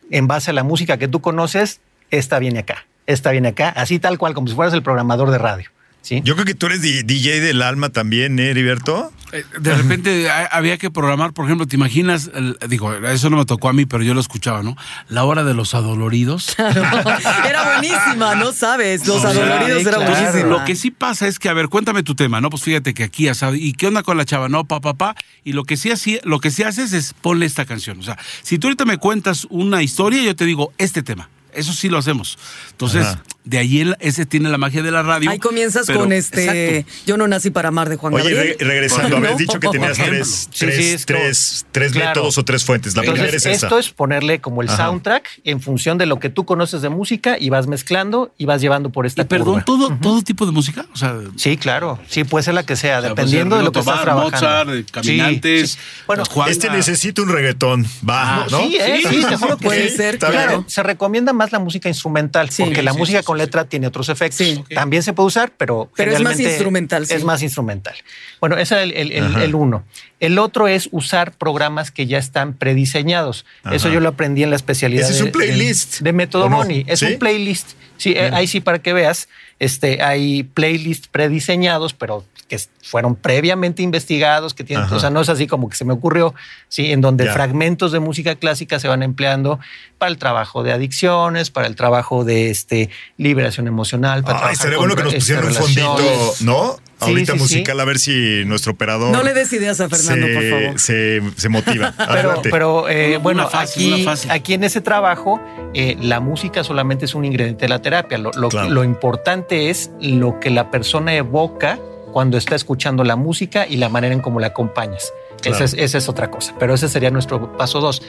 en 0.09 0.27
base 0.27 0.51
a 0.51 0.53
la 0.53 0.63
música 0.63 0.97
que 0.97 1.07
tú 1.07 1.21
conoces, 1.21 1.81
esta 2.11 2.39
viene 2.39 2.59
acá, 2.59 2.85
esta 3.07 3.31
viene 3.31 3.49
acá, 3.49 3.69
así 3.69 3.99
tal 3.99 4.17
cual, 4.17 4.33
como 4.33 4.47
si 4.47 4.55
fueras 4.55 4.73
el 4.73 4.83
programador 4.83 5.31
de 5.31 5.37
radio. 5.37 5.70
¿Sí? 6.01 6.21
Yo 6.23 6.35
creo 6.35 6.45
que 6.45 6.53
tú 6.55 6.65
eres 6.67 6.81
DJ 6.81 7.39
del 7.41 7.61
alma 7.61 7.89
también, 7.89 8.37
¿eh, 8.39 8.49
Heriberto? 8.51 9.11
Eh, 9.33 9.45
De 9.59 9.73
repente 9.75 10.29
ha- 10.29 10.45
había 10.47 10.77
que 10.77 10.91
programar, 10.91 11.31
por 11.31 11.45
ejemplo, 11.45 11.65
¿te 11.65 11.77
imaginas? 11.77 12.29
El- 12.33 12.57
digo, 12.67 12.93
eso 12.93 13.29
no 13.29 13.37
me 13.37 13.45
tocó 13.45 13.69
a 13.69 13.73
mí, 13.73 13.85
pero 13.85 14.03
yo 14.03 14.13
lo 14.13 14.19
escuchaba, 14.19 14.61
¿no? 14.61 14.75
La 15.07 15.23
hora 15.23 15.43
de 15.45 15.53
los 15.53 15.73
adoloridos. 15.73 16.53
Era 16.59 17.73
buenísima, 17.75 18.35
¿no 18.35 18.51
sabes? 18.51 19.07
Los 19.07 19.23
adoloridos 19.23 19.81
era 19.83 19.97
claro. 19.97 20.11
buenísima. 20.11 20.49
Lo 20.49 20.65
que 20.65 20.75
sí 20.75 20.91
pasa 20.91 21.27
es 21.27 21.39
que, 21.39 21.47
a 21.49 21.53
ver, 21.53 21.69
cuéntame 21.69 22.03
tu 22.03 22.15
tema, 22.15 22.41
¿no? 22.41 22.49
Pues 22.49 22.63
fíjate 22.63 22.93
que 22.93 23.03
aquí. 23.03 23.27
¿Y 23.55 23.73
qué 23.73 23.87
onda 23.87 24.03
con 24.03 24.17
la 24.17 24.25
chava? 24.25 24.49
No, 24.49 24.65
papá, 24.65 24.93
papá. 24.93 25.15
Y 25.43 25.53
lo 25.53 25.63
que 25.63 25.77
sí 25.77 25.91
así, 25.91 26.19
lo 26.23 26.39
que 26.39 26.51
sí 26.51 26.63
haces 26.63 26.91
es 26.93 27.13
ponle 27.21 27.45
esta 27.45 27.65
canción. 27.65 27.99
O 27.99 28.03
sea, 28.03 28.17
si 28.43 28.57
tú 28.59 28.67
ahorita 28.67 28.83
me 28.85 28.97
cuentas 28.97 29.47
una 29.49 29.81
historia, 29.81 30.21
yo 30.23 30.35
te 30.35 30.45
digo 30.45 30.73
este 30.77 31.03
tema. 31.03 31.29
Eso 31.53 31.73
sí 31.73 31.89
lo 31.89 31.97
hacemos. 31.97 32.37
Entonces, 32.71 33.05
Ajá. 33.05 33.23
de 33.43 33.57
ahí 33.57 33.79
el- 33.81 33.97
ese 33.99 34.25
tiene 34.25 34.49
la 34.49 34.57
magia 34.57 34.81
de 34.83 34.91
la 34.91 35.01
radio. 35.03 35.29
Ahí 35.29 35.39
comienzas 35.39 35.85
pero- 35.87 35.99
con 35.99 36.11
este 36.13 36.77
Exacto. 36.79 36.91
Yo 37.05 37.17
no 37.17 37.27
nací 37.27 37.49
para 37.49 37.69
amar 37.69 37.89
de 37.89 37.95
Juan 37.97 38.13
Oye, 38.13 38.23
Gabriel. 38.33 38.55
re- 38.59 38.65
regresando, 38.65 39.09
¿No? 39.09 39.17
habías 39.17 39.37
dicho 39.37 39.59
que 39.59 39.67
tenías 39.69 39.97
tres, 39.97 40.47
Sí, 40.51 40.59
tres, 40.65 40.75
sí, 40.75 40.89
es 40.93 41.05
tres, 41.05 41.65
tres 41.71 41.91
Claro. 41.91 42.07
métodos 42.09 42.37
o 42.37 42.45
tres 42.45 42.63
fuentes. 42.63 42.95
La 42.95 43.01
primera 43.01 43.23
Entonces, 43.25 43.45
es 43.45 43.57
esa. 43.57 43.67
esto 43.67 43.79
es 43.79 43.89
ponerle 43.91 44.39
como 44.41 44.61
el 44.61 44.69
Ajá. 44.69 44.85
soundtrack 44.87 45.27
en 45.43 45.61
función 45.61 45.97
de 45.97 46.05
lo 46.05 46.19
que 46.19 46.29
tú 46.29 46.45
conoces 46.45 46.81
de 46.81 46.89
música 46.89 47.37
y 47.39 47.49
vas 47.49 47.67
mezclando 47.67 48.33
y 48.37 48.45
vas 48.45 48.61
llevando 48.61 48.91
por 48.91 49.05
esta 49.05 49.23
Y 49.23 49.25
perdón, 49.25 49.61
curva. 49.61 49.65
todo, 49.65 49.97
todo 50.01 50.21
tipo 50.21 50.45
de 50.45 50.51
música. 50.51 50.85
O 50.93 50.97
sea, 50.97 51.15
Sí, 51.35 51.57
claro. 51.57 51.99
Sí, 52.07 52.23
puede 52.23 52.43
ser 52.43 52.53
la 52.53 52.63
que 52.65 52.75
sea, 52.75 52.99
O 52.99 53.01
sea, 53.01 53.09
dependiendo 53.09 53.57
de 53.57 53.63
lo 53.63 53.71
que 53.71 53.79
estás 53.79 54.01
trabajando. 54.01 54.31
Mozart, 54.31 54.69
eh, 54.69 54.85
Caminantes, 54.91 55.71
Sí, 55.71 55.77
sí. 55.77 56.03
Bueno, 56.07 56.23
Este 56.47 56.69
necesita 56.69 57.21
un 57.21 57.29
reggaetón. 57.29 57.85
Va, 58.07 58.21
Ah, 58.43 58.47
¿no? 58.51 58.59
Sí, 58.59 58.77
¿eh? 58.79 59.01
sí, 59.09 59.25
te 59.27 59.35
juro 59.37 59.57
que 59.57 59.65
Puede 59.65 59.89
sí. 59.89 59.97
ser, 59.97 60.17
claro. 60.19 60.63
Se 60.67 60.83
recomienda 60.83 61.33
más 61.41 61.51
la 61.51 61.59
música 61.59 61.89
instrumental, 61.89 62.49
Sí. 62.49 62.63
porque 62.63 62.81
la 62.83 62.91
Sí, 62.93 62.97
música 62.99 63.19
sí, 63.19 63.25
con 63.25 63.37
sí, 63.37 63.43
letra 63.45 63.65
tiene 63.65 63.87
otros 63.87 64.09
efectos. 64.09 64.37
Sí. 64.45 64.63
También 64.73 65.01
se 65.03 65.13
puede 65.13 65.27
usar, 65.27 65.51
pero. 65.57 65.89
Pero 65.95 66.11
es 66.13 66.21
más 66.21 66.39
instrumental, 66.39 67.07
sí. 67.07 67.13
Es 67.15 67.23
más 67.23 67.41
instrumental. 67.41 67.95
Bueno, 68.39 68.57
ese 68.57 68.75
es 68.77 68.83
el, 68.83 68.91
el- 68.93 69.11
el- 69.11 69.23
Ajá. 69.25 69.43
el 69.43 69.55
uno. 69.55 69.83
El 70.19 70.37
otro 70.37 70.67
es 70.67 70.87
usar 70.91 71.31
programas 71.33 71.89
que 71.91 72.05
ya 72.05 72.19
están 72.19 72.53
prediseñados. 72.53 73.45
Eso 73.71 73.89
yo 73.89 73.99
lo 73.99 74.09
aprendí 74.09 74.43
en 74.43 74.51
la 74.51 74.55
especialidad. 74.55 75.05
Ese 75.09 75.13
es 75.13 75.21
un 75.21 75.31
playlist, 75.31 75.99
De, 75.99 76.05
de 76.05 76.13
método. 76.13 76.47
Boni. 76.49 76.83
Es 76.87 76.99
¿Sí? 76.99 77.05
un 77.05 77.19
playlist. 77.19 77.71
Sí, 77.97 78.13
eh, 78.13 78.29
ahí 78.33 78.47
sí, 78.47 78.61
para 78.61 78.79
que 78.79 78.93
veas, 78.93 79.27
este, 79.59 80.01
hay 80.01 80.43
playlists 80.43 81.07
prediseñados, 81.07 81.93
pero 81.93 82.23
que 82.51 82.59
fueron 82.83 83.15
previamente 83.15 83.81
investigados, 83.81 84.53
que 84.53 84.65
tienen, 84.65 84.85
Ajá. 84.85 84.97
o 84.97 84.99
sea, 84.99 85.09
no 85.09 85.21
es 85.21 85.29
así 85.29 85.47
como 85.47 85.69
que 85.69 85.77
se 85.77 85.85
me 85.85 85.93
ocurrió, 85.93 86.35
sí, 86.67 86.91
en 86.91 86.99
donde 86.99 87.23
Ya. 87.23 87.31
fragmentos 87.31 87.93
de 87.93 88.01
música 88.01 88.35
clásica 88.35 88.77
se 88.77 88.89
van 88.89 89.03
empleando 89.03 89.57
para 89.97 90.11
el 90.11 90.17
trabajo 90.17 90.61
de 90.61 90.73
adicciones, 90.73 91.49
para 91.49 91.67
el 91.67 91.77
trabajo 91.77 92.25
de 92.25 92.49
este 92.49 92.89
liberación 93.15 93.67
emocional. 93.67 94.25
Para 94.25 94.47
Ay, 94.49 94.55
con, 94.57 94.75
bueno 94.75 94.95
que 94.97 95.03
nos 95.03 95.13
este, 95.13 95.35
pusieran 95.35 95.45
un 95.47 95.53
fondito, 95.53 95.95
relaciones. 95.97 96.41
¿no? 96.41 96.73
Sí, 96.73 97.07
Ahorita 97.09 97.31
sí, 97.33 97.37
sí. 97.39 97.43
musical, 97.43 97.79
a 97.79 97.85
ver 97.85 97.97
si 97.99 98.43
nuestro 98.45 98.73
operador. 98.73 99.11
No 99.11 99.23
le 99.23 99.33
des 99.33 99.51
ideas 99.53 99.79
a 99.79 99.87
Fernando, 99.89 100.27
se, 100.27 100.33
por 100.33 100.43
favor. 100.49 100.79
Se, 100.79 101.21
se 101.37 101.49
motiva. 101.49 101.93
Pero, 102.11 102.41
pero 102.43 102.89
eh, 102.89 103.11
Una- 103.11 103.17
bueno, 103.19 103.41
una 103.43 103.49
fácil, 103.49 104.07
aquí, 104.07 104.27
aquí 104.29 104.53
en 104.53 104.63
ese 104.65 104.81
trabajo, 104.81 105.39
eh, 105.73 105.95
la 106.01 106.19
música 106.19 106.63
solamente 106.63 107.05
es 107.05 107.15
un 107.15 107.23
ingrediente 107.25 107.65
de 107.65 107.69
la 107.69 107.81
terapia. 107.81 108.17
Lo, 108.19 108.31
lo- 108.35 108.49
Claro. 108.49 108.69
lo 108.69 108.83
importante 108.83 109.69
es 109.71 109.89
lo 110.01 110.39
que 110.41 110.49
la 110.51 110.69
persona 110.69 111.15
evoca 111.15 111.79
cuando 112.11 112.37
está 112.37 112.55
escuchando 112.55 113.03
la 113.03 113.15
música 113.15 113.65
y 113.67 113.77
la 113.77 113.89
manera 113.89 114.13
en 114.13 114.21
cómo 114.21 114.39
la 114.39 114.47
acompañas. 114.47 115.11
Claro. 115.41 115.55
Esa, 115.55 115.63
es, 115.65 115.73
esa 115.73 115.97
es 115.97 116.09
otra 116.09 116.29
cosa, 116.29 116.53
pero 116.59 116.73
ese 116.73 116.87
sería 116.89 117.09
nuestro 117.09 117.57
paso 117.57 117.79
dos. 117.79 118.01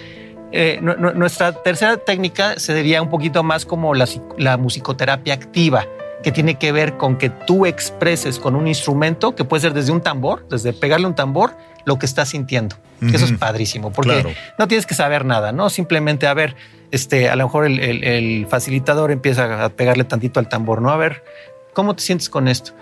Eh, 0.52 0.78
nu- 0.82 0.96
nu- 0.98 1.12
nuestra 1.14 1.52
tercera 1.62 1.96
técnica 1.96 2.58
sería 2.58 3.00
un 3.00 3.08
poquito 3.08 3.42
más 3.42 3.64
como 3.64 3.94
la, 3.94 4.06
la 4.36 4.56
musicoterapia 4.58 5.32
activa, 5.34 5.86
que 6.22 6.30
tiene 6.30 6.56
que 6.56 6.72
ver 6.72 6.98
con 6.98 7.16
que 7.16 7.30
tú 7.30 7.64
expreses 7.66 8.38
con 8.38 8.54
un 8.54 8.66
instrumento, 8.68 9.34
que 9.34 9.44
puede 9.44 9.62
ser 9.62 9.72
desde 9.72 9.92
un 9.92 10.02
tambor, 10.02 10.46
desde 10.50 10.72
pegarle 10.72 11.06
un 11.06 11.14
tambor, 11.14 11.56
lo 11.84 11.98
que 11.98 12.06
estás 12.06 12.28
sintiendo. 12.28 12.76
Que 13.00 13.16
Eso 13.16 13.24
es 13.24 13.32
padrísimo, 13.32 13.90
porque 13.92 14.12
Claro. 14.12 14.30
no 14.60 14.68
tienes 14.68 14.86
que 14.86 14.94
saber 14.94 15.24
nada, 15.24 15.50
¿no? 15.50 15.70
Simplemente, 15.70 16.28
a 16.28 16.34
ver, 16.34 16.54
este, 16.92 17.28
a 17.28 17.34
lo 17.34 17.44
mejor 17.46 17.64
el, 17.64 17.80
el- 17.80 18.04
el 18.04 18.46
facilitador 18.46 19.10
empieza 19.10 19.64
a 19.64 19.68
pegarle 19.70 20.04
tantito 20.04 20.38
al 20.38 20.48
tambor, 20.48 20.80
¿no? 20.80 20.90
A 20.90 20.96
ver, 20.96 21.24
¿cómo 21.72 21.96
te 21.96 22.02
sientes 22.04 22.28
con 22.28 22.46
esto? 22.46 22.72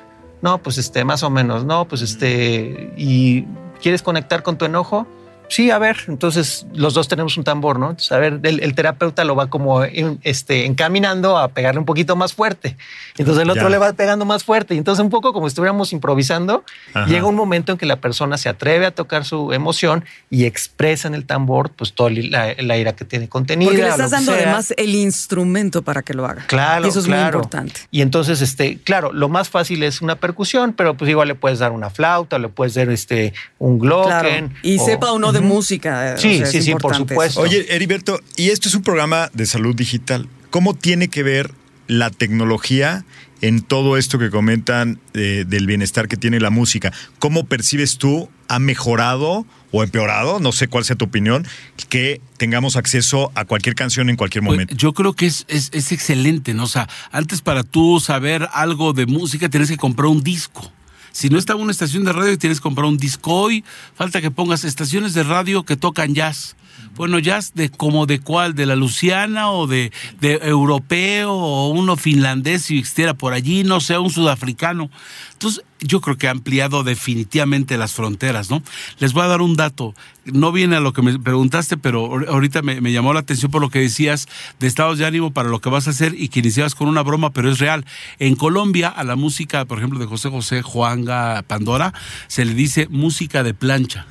No, 0.43 0.59
pues 0.59 0.79
este, 0.79 1.05
más 1.05 1.23
o 1.23 1.31
menos, 1.31 1.65
no, 1.65 1.87
pues 1.87 2.03
este, 2.03 2.93
y 2.97 3.45
quieres 3.83 4.03
conectar 4.03 4.43
con 4.43 4.57
tu 4.57 4.65
enojo, 4.65 5.07
sí, 5.51 5.71
a 5.71 5.79
ver, 5.79 5.99
entonces 6.09 6.67
los 6.75 6.95
dos 6.95 7.09
tenemos 7.09 7.37
un 7.37 7.45
tambor, 7.45 7.79
¿no? 7.79 7.91
Entonces, 7.91 8.13
a 8.13 8.19
ver, 8.19 8.41
el, 8.45 8.61
el 8.63 8.75
terapeuta 8.75 9.25
lo 9.25 9.35
va 9.37 9.49
como 9.51 9.85
en- 9.85 10.19
este, 10.23 10.65
encaminando 10.65 11.37
a 11.37 11.49
pegarle 11.49 11.81
un 11.81 11.85
poquito 11.85 12.17
más 12.17 12.33
fuerte. 12.33 12.77
Entonces 13.19 13.43
el 13.43 13.51
otro 13.51 13.65
Ya. 13.65 13.69
le 13.69 13.79
va 13.79 13.93
pegando 13.93 14.25
más 14.25 14.45
fuerte. 14.45 14.75
Y 14.75 14.79
entonces 14.79 15.03
un 15.05 15.11
poco 15.11 15.33
como 15.35 15.47
si 15.49 15.53
estuviéramos 15.53 15.93
improvisando, 15.93 16.65
Ajá. 16.95 17.07
llega 17.07 17.27
un 17.27 17.35
momento 17.35 17.73
en 17.73 17.79
que 17.79 17.85
la 17.85 17.97
persona 17.97 18.39
se 18.39 18.49
atreve 18.49 18.87
a 18.87 18.91
tocar 18.93 19.25
su 19.27 19.53
emoción 19.53 20.05
y 20.31 20.45
expresa 20.47 21.09
en 21.09 21.15
el 21.15 21.27
tambor 21.27 21.71
pues 21.71 21.93
toda 21.93 22.11
la, 22.11 22.55
la 22.59 22.77
ira 22.79 22.95
que 22.95 23.05
tiene 23.05 23.29
contenida. 23.29 23.69
Porque 23.71 23.83
le 23.83 23.89
estás 23.91 24.11
dando 24.13 24.33
sea. 24.33 24.43
además 24.43 24.73
el 24.77 24.95
instrumento 24.95 25.83
para 25.83 26.03
que 26.03 26.15
lo 26.15 26.25
haga. 26.27 26.45
Claro, 26.47 26.87
Y 26.87 26.89
eso 26.89 27.01
es 27.01 27.07
muy 27.09 27.17
claro. 27.17 27.39
importante. 27.39 27.81
Y 27.91 28.01
entonces, 28.03 28.41
este, 28.41 28.79
claro, 28.79 29.13
lo 29.13 29.29
más 29.29 29.49
fácil 29.51 29.83
es 29.83 30.01
una 30.01 30.17
percusión, 30.17 30.73
pero 30.73 30.97
pues 30.97 31.11
igual 31.11 31.29
le 31.29 31.35
puedes 31.35 31.59
dar 31.59 31.73
una 31.73 31.91
flauta, 31.91 32.39
le 32.39 32.49
puedes 32.49 32.75
dar 32.75 32.89
este 32.89 33.35
un 33.59 33.79
glocken. 33.79 34.11
Claro. 34.49 34.51
Y 34.63 34.79
o- 34.79 34.85
sepa 34.85 35.13
uno 35.13 35.33
de 35.33 35.40
música. 35.43 36.17
Sí, 36.19 36.35
o 36.35 36.39
sea, 36.39 36.47
sí, 36.47 36.63
sí, 36.63 36.75
por 36.75 36.95
supuesto. 36.95 37.25
eso. 37.25 37.41
Oye, 37.41 37.67
Heriberto, 37.75 38.21
y 38.37 38.51
esto 38.51 38.69
es 38.69 38.75
un 38.75 38.83
programa 38.83 39.31
de 39.33 39.47
salud 39.47 39.75
digital. 39.75 40.29
¿Cómo 40.51 40.75
tiene 40.75 41.09
que 41.09 41.23
ver 41.23 41.53
la 41.87 42.11
tecnología 42.11 43.05
en 43.43 43.63
todo 43.63 43.97
esto 43.97 44.19
que 44.19 44.29
comentan 44.31 45.01
eh, 45.15 45.45
del 45.47 45.67
bienestar 45.67 46.09
que 46.09 46.17
tiene 46.17 46.41
la 46.41 46.51
música? 46.51 46.93
¿Cómo 47.19 47.47
percibes 47.47 47.99
tú? 47.99 48.29
¿Ha 48.49 48.59
mejorado 48.59 49.47
o 49.73 49.85
empeorado? 49.85 50.41
No 50.41 50.51
sé 50.53 50.67
cuál 50.69 50.85
sea 50.85 50.97
tu 50.97 51.05
opinión, 51.05 51.47
que 51.89 52.21
tengamos 52.37 52.77
acceso 52.77 53.31
a 53.37 53.45
cualquier 53.45 53.77
canción 53.77 54.11
en 54.11 54.17
cualquier 54.17 54.43
Pues, 54.43 54.53
momento. 54.57 54.75
yo 54.75 54.93
creo 54.93 55.13
que 55.15 55.27
es, 55.27 55.45
es, 55.49 55.71
es 55.73 55.93
excelente, 55.93 56.53
¿no? 56.55 56.65
O 56.65 56.69
sea, 56.69 56.89
antes 57.13 57.41
para 57.43 57.63
tú 57.63 58.01
saber 58.01 58.49
algo 58.53 58.93
de 58.93 59.07
música 59.07 59.49
tienes 59.49 59.69
que 59.71 59.77
comprar 59.77 60.07
un 60.09 60.23
disco. 60.23 60.73
Si 61.13 61.29
no 61.29 61.39
estaba 61.39 61.61
una 61.61 61.73
estación 61.73 62.05
de 62.05 62.13
radio, 62.13 62.39
tienes 62.39 62.59
que 62.61 62.63
comprar 62.63 62.87
un 62.87 62.97
disco. 62.97 63.35
Hoy 63.35 63.65
falta 63.95 64.21
que 64.21 64.31
pongas 64.31 64.65
estaciones 64.65 65.15
de 65.15 65.23
radio 65.23 65.65
que 65.65 65.77
tocan 65.77 66.15
jazz. 66.15 66.57
Bueno, 66.97 67.19
jazz 67.19 67.53
de 67.55 67.71
como 67.71 68.05
de 68.07 68.21
cuál, 68.21 68.55
de 68.55 68.67
la 68.67 68.77
Luciana 68.77 69.51
o 69.51 69.67
de, 69.67 69.91
de 70.21 70.35
europeo 70.43 71.33
o 71.33 71.69
uno 71.71 71.97
finlandés 71.97 72.63
si 72.63 72.79
existiera 72.79 73.15
por 73.15 73.33
allí, 73.33 73.65
no 73.65 73.81
sé, 73.81 73.97
un 73.99 74.11
sudafricano. 74.11 74.91
Entonces, 75.33 75.65
yo 75.81 76.03
creo 76.03 76.19
que 76.19 76.29
ha 76.29 76.33
ampliado 76.33 76.83
definitivamente 76.85 77.79
las 77.79 77.95
fronteras, 77.95 78.51
¿no? 78.51 78.63
Les 78.99 79.15
voy 79.15 79.23
a 79.25 79.29
dar 79.29 79.41
un 79.41 79.57
dato. 79.57 79.95
No 80.27 80.53
viene 80.53 80.77
a 80.77 80.81
lo 80.81 80.93
que 80.93 81.01
me 81.01 81.19
preguntaste, 81.19 81.79
pero 81.79 82.07
ahor- 82.11 82.29
ahorita 82.29 82.61
me, 82.61 82.83
me 82.83 82.93
llamó 82.93 83.15
la 83.15 83.21
atención 83.21 83.51
por 83.51 83.63
lo 83.63 83.71
que 83.71 83.79
decías 83.79 84.29
de 84.59 84.67
estados 84.67 84.99
de 84.99 85.07
ánimo 85.07 85.33
para 85.33 85.49
lo 85.49 85.61
que 85.61 85.71
vas 85.71 85.87
a 85.87 85.91
hacer 85.91 86.15
y 86.19 86.29
que 86.29 86.41
iniciabas 86.41 86.75
con 86.75 86.89
una 86.89 87.03
broma, 87.03 87.31
pero 87.31 87.51
es 87.51 87.59
real. 87.59 87.87
En 88.19 88.37
Colombia, 88.37 88.89
a 88.89 89.03
la 89.05 89.17
música, 89.17 89.65
por 89.65 89.79
ejemplo, 89.79 89.99
de 89.99 90.05
José 90.07 90.29
José, 90.29 90.61
Juanga, 90.61 91.43
Pandora, 91.47 91.95
se 92.27 92.45
le 92.45 92.53
dice 92.53 92.87
música 92.91 93.43
de 93.43 93.55
plancha. 93.55 94.07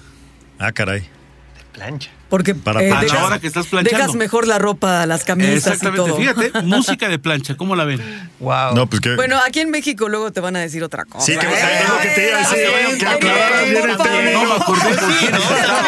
Ah, 0.57 0.71
caray. 0.71 1.03
plancha. 1.73 2.09
Porque 2.29 2.53
Para 2.55 2.81
eh, 2.83 2.93
dejas, 3.01 3.19
Ahora 3.19 3.39
que 3.39 3.47
estás 3.47 3.65
planchando. 3.67 3.97
dejas 3.97 4.15
mejor 4.15 4.47
la 4.47 4.59
ropa, 4.59 5.05
las 5.07 5.23
camisas 5.23 5.51
y 5.53 5.57
Exactamente, 5.57 6.09
todo. 6.09 6.17
fíjate, 6.17 6.51
música 6.63 7.09
de 7.09 7.17
plancha, 7.19 7.55
¿cómo 7.55 7.75
la 7.75 7.85
ven? 7.85 7.99
Wow. 8.39 8.75
No, 8.75 8.87
pues 8.87 9.01
que. 9.01 9.15
Bueno, 9.15 9.39
aquí 9.45 9.59
en 9.61 9.71
México 9.71 10.07
luego 10.09 10.31
te 10.31 10.39
van 10.39 10.55
a 10.55 10.59
decir 10.59 10.83
otra 10.83 11.05
cosa. 11.05 11.25
Sí, 11.25 11.33
que- 11.37 11.47
¿eh? 11.47 11.81
es 11.81 11.89
lo 11.89 11.97
que 11.99 12.07
te 12.09 12.29
iba 12.29 12.37
a 12.37 12.41
decir, 12.41 12.97
que 12.99 13.05
aclararas 13.07 13.69
bien 13.69 13.81
por 13.81 13.89
el 13.89 13.97
término. 13.97 14.43
No 14.43 14.45
me 14.49 14.55
acordé 14.61 14.95
con 14.95 15.11
quién 15.19 15.35
estaba, 15.35 15.83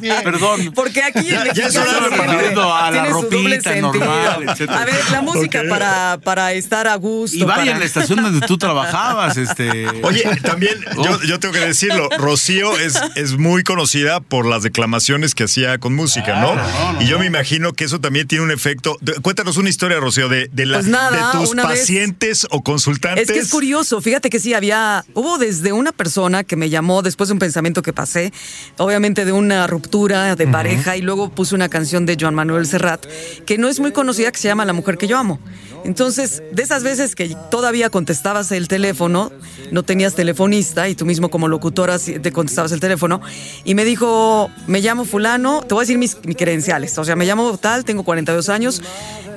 perdón, 0.00 0.22
perdón. 0.24 0.72
Porque 0.74 1.02
aquí 1.02 1.18
en 1.20 1.24
Ya- 1.36 1.44
México 1.44 1.54
ya 1.60 1.66
es 1.68 1.76
hora 1.76 2.08
de 2.08 2.60
a 2.60 2.90
la 2.90 3.04
ropita 3.06 3.74
normal, 3.76 4.44
etcétera. 4.48 4.80
A 4.82 4.84
ver, 4.84 4.94
la 5.12 5.22
música 5.22 5.60
Ok. 5.62 5.68
para, 5.68 6.18
para 6.22 6.52
estar 6.52 6.88
a 6.88 6.96
gusto. 6.96 7.36
Y 7.36 7.42
vaya 7.44 7.56
para- 7.60 7.70
en 7.72 7.78
la 7.78 7.84
estación 7.84 8.22
donde 8.22 8.44
tú 8.46 8.58
trabajabas, 8.58 9.36
este. 9.36 9.86
Oye, 10.02 10.24
también 10.42 10.74
yo, 11.02 11.22
yo 11.22 11.38
tengo 11.38 11.54
que 11.54 11.60
decirlo, 11.60 12.08
Rocío 12.18 12.76
es, 12.76 13.00
es 13.14 13.38
muy 13.38 13.62
conocida 13.62 14.20
por 14.20 14.46
las 14.46 14.62
declamaciones 14.62 15.34
que 15.34 15.44
hacía 15.44 15.75
con 15.78 15.94
música, 15.94 16.40
¿no? 16.40 16.54
y 17.00 17.06
yo 17.06 17.18
me 17.18 17.26
imagino 17.26 17.72
que 17.72 17.84
eso 17.84 18.00
también 18.00 18.26
tiene 18.26 18.44
un 18.44 18.50
efecto. 18.50 18.96
Cuéntanos 19.22 19.56
una 19.56 19.68
historia, 19.68 19.98
Rocío, 20.00 20.28
de, 20.28 20.48
de, 20.52 20.66
la- 20.66 20.78
Pues 20.78 20.88
nada, 20.88 21.32
de 21.32 21.38
tus 21.38 21.54
vez- 21.54 21.62
pacientes 21.64 22.46
o 22.50 22.62
consultantes. 22.62 23.28
Es 23.28 23.32
que 23.32 23.38
es 23.40 23.50
curioso, 23.50 24.00
fíjate 24.00 24.30
que 24.30 24.38
sí, 24.40 24.54
había, 24.54 25.04
hubo 25.14 25.38
desde 25.38 25.72
una 25.72 25.92
persona 25.92 26.44
que 26.44 26.56
me 26.56 26.70
llamó 26.70 27.02
después 27.02 27.28
de 27.28 27.34
un 27.34 27.38
pensamiento 27.38 27.82
que 27.82 27.92
pasé, 27.92 28.32
obviamente 28.78 29.24
de 29.24 29.32
una 29.32 29.66
ruptura 29.66 30.36
de 30.36 30.46
pareja, 30.46 30.96
y 30.96 31.02
luego 31.02 31.30
puse 31.30 31.54
una 31.54 31.68
canción 31.68 32.06
de 32.06 32.16
Joan 32.20 32.34
Manuel 32.34 32.66
Serrat, 32.66 33.04
que 33.46 33.58
no 33.58 33.68
es 33.68 33.80
muy 33.80 33.92
conocida, 33.92 34.30
que 34.32 34.38
se 34.38 34.48
llama 34.48 34.64
La 34.64 34.72
mujer 34.72 34.96
que 34.98 35.06
yo 35.06 35.18
amo. 35.18 35.38
Entonces, 35.86 36.42
de 36.50 36.62
esas 36.64 36.82
veces 36.82 37.14
que 37.14 37.36
todavía 37.48 37.90
contestabas 37.90 38.50
el 38.50 38.66
teléfono, 38.66 39.30
no 39.70 39.84
tenías 39.84 40.14
telefonista 40.16 40.88
y 40.88 40.96
tú 40.96 41.06
mismo 41.06 41.30
como 41.30 41.46
locutora 41.46 41.96
te 42.00 42.32
contestabas 42.32 42.72
el 42.72 42.80
teléfono, 42.80 43.20
y 43.64 43.76
me 43.76 43.84
dijo, 43.84 44.50
me 44.66 44.80
llamo 44.80 45.04
fulano, 45.04 45.60
te 45.62 45.74
voy 45.74 45.82
a 45.82 45.84
decir 45.84 45.96
mis, 45.98 46.16
credenciales, 46.36 46.98
o 46.98 47.04
sea, 47.04 47.14
me 47.14 47.24
llamo 47.24 47.56
tal, 47.56 47.84
tengo 47.84 48.02
42 48.02 48.48
años, 48.48 48.82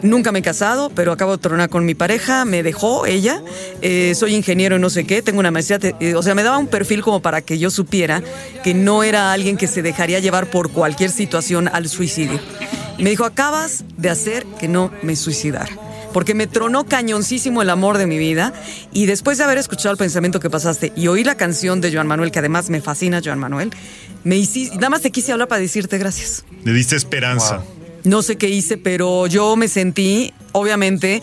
nunca 0.02 0.32
me 0.32 0.40
he 0.40 0.42
casado, 0.42 0.90
pero 0.90 1.12
acabo 1.12 1.34
de 1.34 1.38
tronar 1.38 1.70
con 1.70 1.86
mi 1.86 1.94
pareja, 1.94 2.46
me 2.46 2.64
dejó 2.64 3.06
ella, 3.06 3.44
eh, 3.84 4.14
soy 4.16 4.34
ingeniero 4.34 4.78
en 4.78 4.82
no 4.82 4.90
sé 4.90 5.06
qué, 5.06 5.22
tengo 5.22 5.40
una 5.40 5.52
maestría, 5.52 5.78
te- 5.78 5.96
eh, 6.00 6.16
o 6.16 6.24
sea, 6.24 6.34
me 6.34 6.42
daba 6.42 6.58
un 6.58 6.68
perfil 6.68 7.04
como 7.04 7.22
para 7.22 7.42
que 7.42 7.60
yo 7.60 7.70
supiera 7.70 8.24
que 8.64 8.74
no 8.74 9.04
era 9.04 9.32
alguien 9.34 9.56
que 9.56 9.68
se 9.68 9.84
dejaría 9.84 10.18
llevar 10.20 10.50
por 10.50 10.72
cualquier 10.72 11.12
situación 11.12 11.68
al 11.72 11.88
suicidio. 11.90 12.40
Y 12.98 13.04
me 13.04 13.12
dijo, 13.12 13.24
acabas 13.24 13.84
de 13.98 14.10
hacer 14.10 14.46
que 14.60 14.68
no 14.68 14.92
me 15.04 15.16
suicidara. 15.16 15.70
Porque 16.14 16.34
me 16.34 16.48
tronó 16.48 16.86
cañoncísimo 16.86 17.62
el 17.62 17.70
amor 17.70 17.98
de 17.98 18.08
mi 18.08 18.18
vida. 18.18 18.54
Y 18.94 19.06
después 19.06 19.38
de 19.38 19.44
haber 19.44 19.58
escuchado 19.58 19.92
el 19.92 19.98
pensamiento 19.98 20.40
que 20.40 20.50
pasaste 20.50 20.92
y 20.96 21.08
oír 21.08 21.26
la 21.26 21.36
canción 21.36 21.82
de 21.82 21.92
Joan 21.94 22.08
Manuel, 22.08 22.32
que 22.32 22.40
además 22.40 22.70
me 22.70 22.82
fascina 22.82 23.22
Joan 23.24 23.40
Manuel, 23.40 23.72
me 24.24 24.36
hici- 24.38 24.72
nada 24.76 24.90
más 24.90 25.02
te 25.02 25.12
quise 25.12 25.32
hablar 25.32 25.48
para 25.48 25.62
decirte 25.62 25.98
gracias. 25.98 26.44
Le 26.64 26.74
diste 26.74 26.96
esperanza. 26.96 27.62
No 28.04 28.22
sé 28.22 28.38
qué 28.38 28.50
hice, 28.50 28.78
pero 28.78 29.28
yo 29.28 29.56
me 29.58 29.68
sentí, 29.68 30.34
obviamente, 30.54 31.22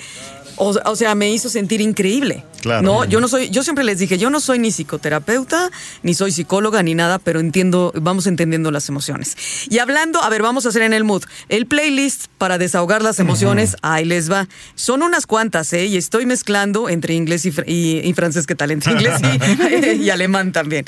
o, 0.57 0.77
o 0.85 0.97
sea, 0.97 1.15
me 1.15 1.31
hizo 1.33 1.49
sentir 1.49 1.81
increíble. 1.81 2.45
Claro. 2.63 2.83
No, 2.83 3.05
yo 3.05 3.21
no 3.21 3.29
soy, 3.29 3.49
yo 3.51 3.63
siempre 3.63 3.85
les 3.85 3.99
dije, 4.01 4.19
yo 4.19 4.29
no 4.29 4.41
soy 4.41 4.59
ni 4.59 4.71
psicoterapeuta, 4.73 5.71
ni 6.03 6.15
soy 6.15 6.33
psicóloga, 6.33 6.83
ni 6.83 6.95
nada, 6.95 7.19
pero 7.21 7.39
entiendo, 7.41 7.93
vamos 7.95 8.27
entendiendo 8.27 8.71
las 8.71 8.89
emociones. 8.89 9.37
Y 9.71 9.79
hablando, 9.79 10.23
a 10.23 10.29
ver, 10.29 10.43
vamos 10.43 10.67
a 10.67 10.71
hacer 10.71 10.83
en 10.83 10.93
el 10.93 11.05
mood. 11.05 11.23
El 11.49 11.67
playlist 11.67 12.27
para 12.39 12.59
desahogar 12.59 13.03
las 13.03 13.21
emociones, 13.21 13.77
ahí 13.83 14.05
les 14.05 14.31
va. 14.31 14.49
Son 14.75 15.03
unas 15.03 15.27
cuantas, 15.27 15.73
¿eh? 15.73 15.87
Y 15.87 15.97
estoy 15.97 16.27
mezclando 16.27 16.89
entre 16.89 17.15
inglés 17.15 17.45
y, 17.47 17.53
fr- 17.53 17.65
y- 17.69 18.01
y 18.07 18.13
francés, 18.15 18.47
¿qué 18.47 18.55
tal? 18.57 18.71
Entre 18.73 18.93
inglés 18.93 19.21
y, 19.23 20.03
y 20.05 20.11
alemán 20.11 20.53
también. 20.53 20.87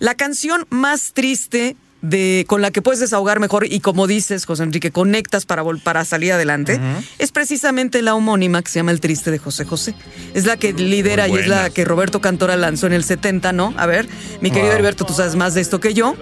La 0.00 0.14
canción 0.16 0.66
más 0.70 1.12
triste 1.12 1.76
de, 2.02 2.44
con 2.48 2.62
la 2.62 2.70
que 2.70 2.82
puedes 2.82 3.00
desahogar 3.00 3.40
mejor 3.40 3.66
y 3.66 3.80
como 3.80 4.06
dices, 4.06 4.44
José 4.44 4.62
Enrique, 4.62 4.90
conectas 4.90 5.46
para, 5.46 5.64
para 5.82 6.04
salir 6.04 6.32
adelante, 6.32 6.80
es 7.18 7.32
precisamente 7.32 8.02
la 8.02 8.14
homónima 8.14 8.62
que 8.62 8.70
se 8.70 8.78
llama 8.78 8.90
El 8.90 9.00
Triste 9.00 9.30
de 9.30 9.38
José 9.38 9.64
José. 9.64 9.94
Es 10.34 10.46
la 10.46 10.56
que 10.56 10.72
lidera 10.72 11.28
y 11.28 11.34
es 11.34 11.46
la 11.46 11.70
que 11.70 11.84
Roberto 11.84 12.20
Cantora 12.20 12.56
lanzó 12.56 12.86
en 12.86 12.92
el 12.92 13.04
70, 13.04 13.52
¿no? 13.52 13.74
A 13.76 13.86
ver, 13.86 14.08
mi 14.40 14.50
querido 14.50 14.72
Heriberto, 14.72 15.04
tú 15.04 15.12
sabes 15.12 15.36
más 15.36 15.54
de 15.54 15.60
esto 15.60 15.80
que 15.80 15.94
yo. 15.94 16.14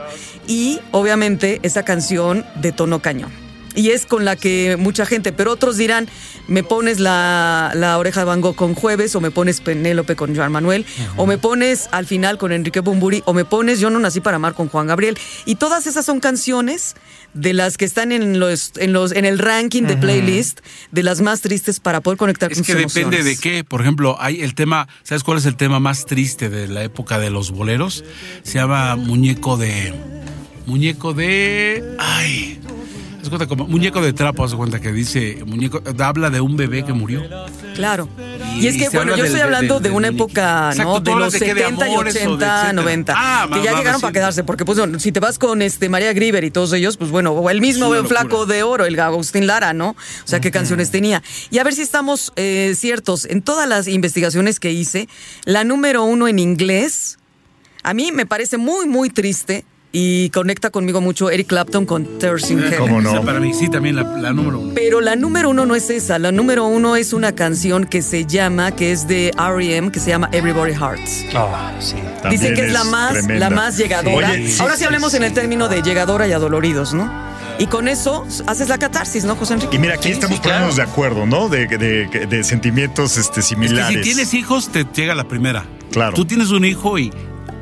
Y 0.46 0.80
obviamente 0.92 1.60
esa 1.62 1.84
canción 1.84 2.44
de 2.56 2.72
tono 2.72 3.00
cañón. 3.00 3.47
Y 3.78 3.92
es 3.92 4.06
con 4.06 4.24
la 4.24 4.34
que 4.34 4.76
mucha 4.76 5.06
gente, 5.06 5.32
pero 5.32 5.52
otros 5.52 5.76
dirán, 5.76 6.08
me 6.48 6.64
pones 6.64 6.98
la, 6.98 7.70
la 7.76 7.96
oreja 7.96 8.22
de 8.22 8.26
Van 8.26 8.40
Gogh 8.40 8.56
con 8.56 8.74
Jueves, 8.74 9.14
o 9.14 9.20
me 9.20 9.30
pones 9.30 9.60
Penélope 9.60 10.16
con 10.16 10.34
Joan 10.34 10.50
Manuel, 10.50 10.84
o 11.16 11.26
me 11.26 11.38
pones 11.38 11.88
al 11.92 12.04
final 12.04 12.38
con 12.38 12.50
Enrique 12.50 12.80
Bumburi, 12.80 13.22
o 13.24 13.34
me 13.34 13.44
pones 13.44 13.78
Yo 13.78 13.88
no 13.88 14.00
nací 14.00 14.20
para 14.20 14.34
amar 14.34 14.54
con 14.54 14.68
Juan 14.68 14.88
Gabriel. 14.88 15.16
Y 15.44 15.54
todas 15.54 15.86
esas 15.86 16.04
son 16.04 16.18
canciones 16.18 16.96
de 17.34 17.52
las 17.52 17.76
que 17.76 17.84
están 17.84 18.10
en 18.10 18.40
los, 18.40 18.72
en 18.78 18.92
los, 18.92 19.12
en 19.12 19.24
el 19.24 19.38
ranking 19.38 19.84
de 19.84 19.96
playlist 19.96 20.58
de 20.90 21.04
las 21.04 21.20
más 21.20 21.40
tristes 21.40 21.78
para 21.78 22.00
poder 22.00 22.18
conectar 22.18 22.50
Es 22.50 22.58
con 22.58 22.64
que 22.64 22.82
sus 22.82 22.92
depende 22.92 23.22
de 23.22 23.36
qué. 23.36 23.62
Por 23.62 23.80
ejemplo, 23.80 24.16
hay 24.18 24.40
el 24.40 24.56
tema, 24.56 24.88
¿sabes 25.04 25.22
cuál 25.22 25.38
es 25.38 25.46
el 25.46 25.54
tema 25.54 25.78
más 25.78 26.04
triste 26.04 26.48
de 26.48 26.66
la 26.66 26.82
época 26.82 27.20
de 27.20 27.30
los 27.30 27.52
boleros? 27.52 28.04
Se 28.42 28.54
llama 28.54 28.96
Muñeco 28.96 29.56
de. 29.56 29.94
Muñeco 30.66 31.14
de. 31.14 31.94
Ay. 32.00 32.58
Haz 33.28 33.38
cuenta 33.38 33.46
como 33.46 33.66
muñeco 33.68 34.00
de 34.00 34.12
trapo, 34.12 34.44
haz 34.44 34.50
de 34.52 34.56
cuenta 34.56 34.80
que 34.80 34.92
dice, 34.92 35.42
muñeco, 35.46 35.82
habla 35.98 36.30
de 36.30 36.40
un 36.40 36.56
bebé 36.56 36.84
que 36.84 36.92
murió. 36.92 37.22
Claro. 37.74 38.08
Y- 38.56 38.64
Y, 38.64 38.66
es 38.68 38.76
que, 38.76 38.88
bueno, 38.88 39.12
yo 39.12 39.18
del- 39.18 39.26
estoy 39.26 39.40
hablando 39.40 39.74
del- 39.74 39.84
de 39.84 39.90
una 39.96 40.08
época, 40.08 40.70
Exacto, 40.72 40.92
¿no? 40.94 41.00
De 41.00 41.14
los 41.14 41.32
de 41.32 41.38
qué, 41.38 41.54
de 41.54 41.60
70 41.60 41.88
y 41.88 41.92
amores 41.92 42.14
o 42.16 42.18
de 42.18 42.26
80, 42.26 42.46
etcétera. 42.46 42.72
90. 42.72 43.14
Ah, 43.16 43.48
que 43.52 43.62
ya 43.62 43.76
llegaron 43.76 44.00
para 44.00 44.12
quedarse, 44.12 44.42
porque 44.44 44.64
pues 44.64 44.78
bueno, 44.78 44.98
si 44.98 45.12
te 45.12 45.20
vas 45.20 45.38
con 45.38 45.62
este 45.62 45.88
María 45.88 46.12
Grieber 46.12 46.42
y 46.44 46.50
todos 46.50 46.72
ellos, 46.72 46.96
pues 46.96 47.10
bueno, 47.10 47.32
o 47.32 47.50
el 47.50 47.60
mismo 47.60 47.94
el 47.94 48.06
flaco 48.06 48.46
de 48.46 48.62
oro, 48.62 48.84
el 48.86 48.98
Agustín 48.98 49.46
Lara, 49.46 49.72
¿no? 49.72 49.90
O 49.90 49.96
sea, 50.26 50.40
qué 50.40 50.50
canciones 50.50 50.90
tenía. 50.90 51.22
Y 51.50 51.58
a 51.58 51.64
ver 51.64 51.74
si 51.74 51.82
estamos 51.82 52.32
eh, 52.36 52.74
ciertos. 52.76 53.24
En 53.26 53.42
todas 53.42 53.68
las 53.68 53.86
investigaciones 53.88 54.58
que 54.60 54.72
hice, 54.72 55.08
la 55.44 55.64
número 55.64 56.02
uno 56.04 56.26
en 56.28 56.38
inglés, 56.38 57.18
a 57.82 57.94
mí 57.94 58.10
me 58.12 58.26
parece 58.26 58.56
muy, 58.58 58.86
muy 58.86 59.10
triste 59.10 59.64
y 59.90 60.28
conecta 60.30 60.70
conmigo 60.70 61.00
mucho 61.00 61.30
Eric 61.30 61.46
Clapton 61.46 61.86
con 61.86 62.18
Tears 62.18 62.50
in 62.50 62.58
Heaven. 62.60 62.78
¿Cómo 62.78 63.00
no? 63.00 63.10
Esa 63.12 63.22
para 63.22 63.40
mí 63.40 63.54
sí 63.54 63.70
también 63.70 63.96
la, 63.96 64.02
la 64.02 64.32
número 64.32 64.58
uno. 64.60 64.72
Pero 64.74 65.00
la 65.00 65.16
número 65.16 65.48
uno 65.50 65.64
no 65.64 65.74
es 65.74 65.88
esa. 65.90 66.18
La 66.18 66.30
número 66.30 66.66
uno 66.66 66.94
es 66.96 67.12
una 67.12 67.32
canción 67.32 67.86
que 67.86 68.02
se 68.02 68.26
llama, 68.26 68.72
que 68.72 68.92
es 68.92 69.08
de 69.08 69.32
R.E.M., 69.38 69.90
que 69.90 70.00
se 70.00 70.10
llama 70.10 70.28
Everybody 70.32 70.72
Hearts. 70.74 71.24
Ah, 71.34 71.72
sí. 71.80 71.94
También 72.22 72.30
Dicen 72.40 72.54
que 72.54 72.66
es 72.66 72.72
la 72.72 72.84
más, 72.84 73.12
tremenda. 73.12 73.48
la 73.48 73.56
más 73.56 73.76
llegadora. 73.78 74.30
Oye, 74.32 74.48
sí, 74.48 74.60
Ahora 74.60 74.74
sí 74.74 74.80
sí, 74.80 74.84
hablemos 74.84 75.10
sí. 75.12 75.16
en 75.16 75.24
el 75.24 75.32
término 75.32 75.68
de 75.68 75.80
llegadora 75.82 76.28
y 76.28 76.32
adoloridos, 76.32 76.92
¿no? 76.92 77.10
Y 77.58 77.66
con 77.66 77.88
eso 77.88 78.24
haces 78.46 78.68
la 78.68 78.78
catarsis, 78.78 79.24
¿no, 79.24 79.34
José 79.36 79.54
Enrique? 79.54 79.74
Y 79.76 79.78
mira, 79.80 79.94
aquí 79.94 80.10
estamos 80.10 80.36
sí, 80.36 80.42
claro. 80.42 80.66
poniéndonos 80.66 80.76
de 80.76 80.82
acuerdo, 80.82 81.26
¿no? 81.26 81.48
De, 81.48 81.66
de- 81.66 82.26
de 82.26 82.44
sentimientos 82.44 83.16
este, 83.16 83.40
Es 83.40 83.46
que 83.48 83.54
similares. 83.54 83.96
si 83.96 84.02
tienes 84.02 84.32
hijos, 84.34 84.68
te 84.68 84.84
llega 84.94 85.14
la 85.16 85.24
primera. 85.24 85.64
Claro. 85.90 86.14
Tú 86.14 86.24
tienes 86.26 86.50
un 86.50 86.64
hijo 86.64 86.98
y. 86.98 87.10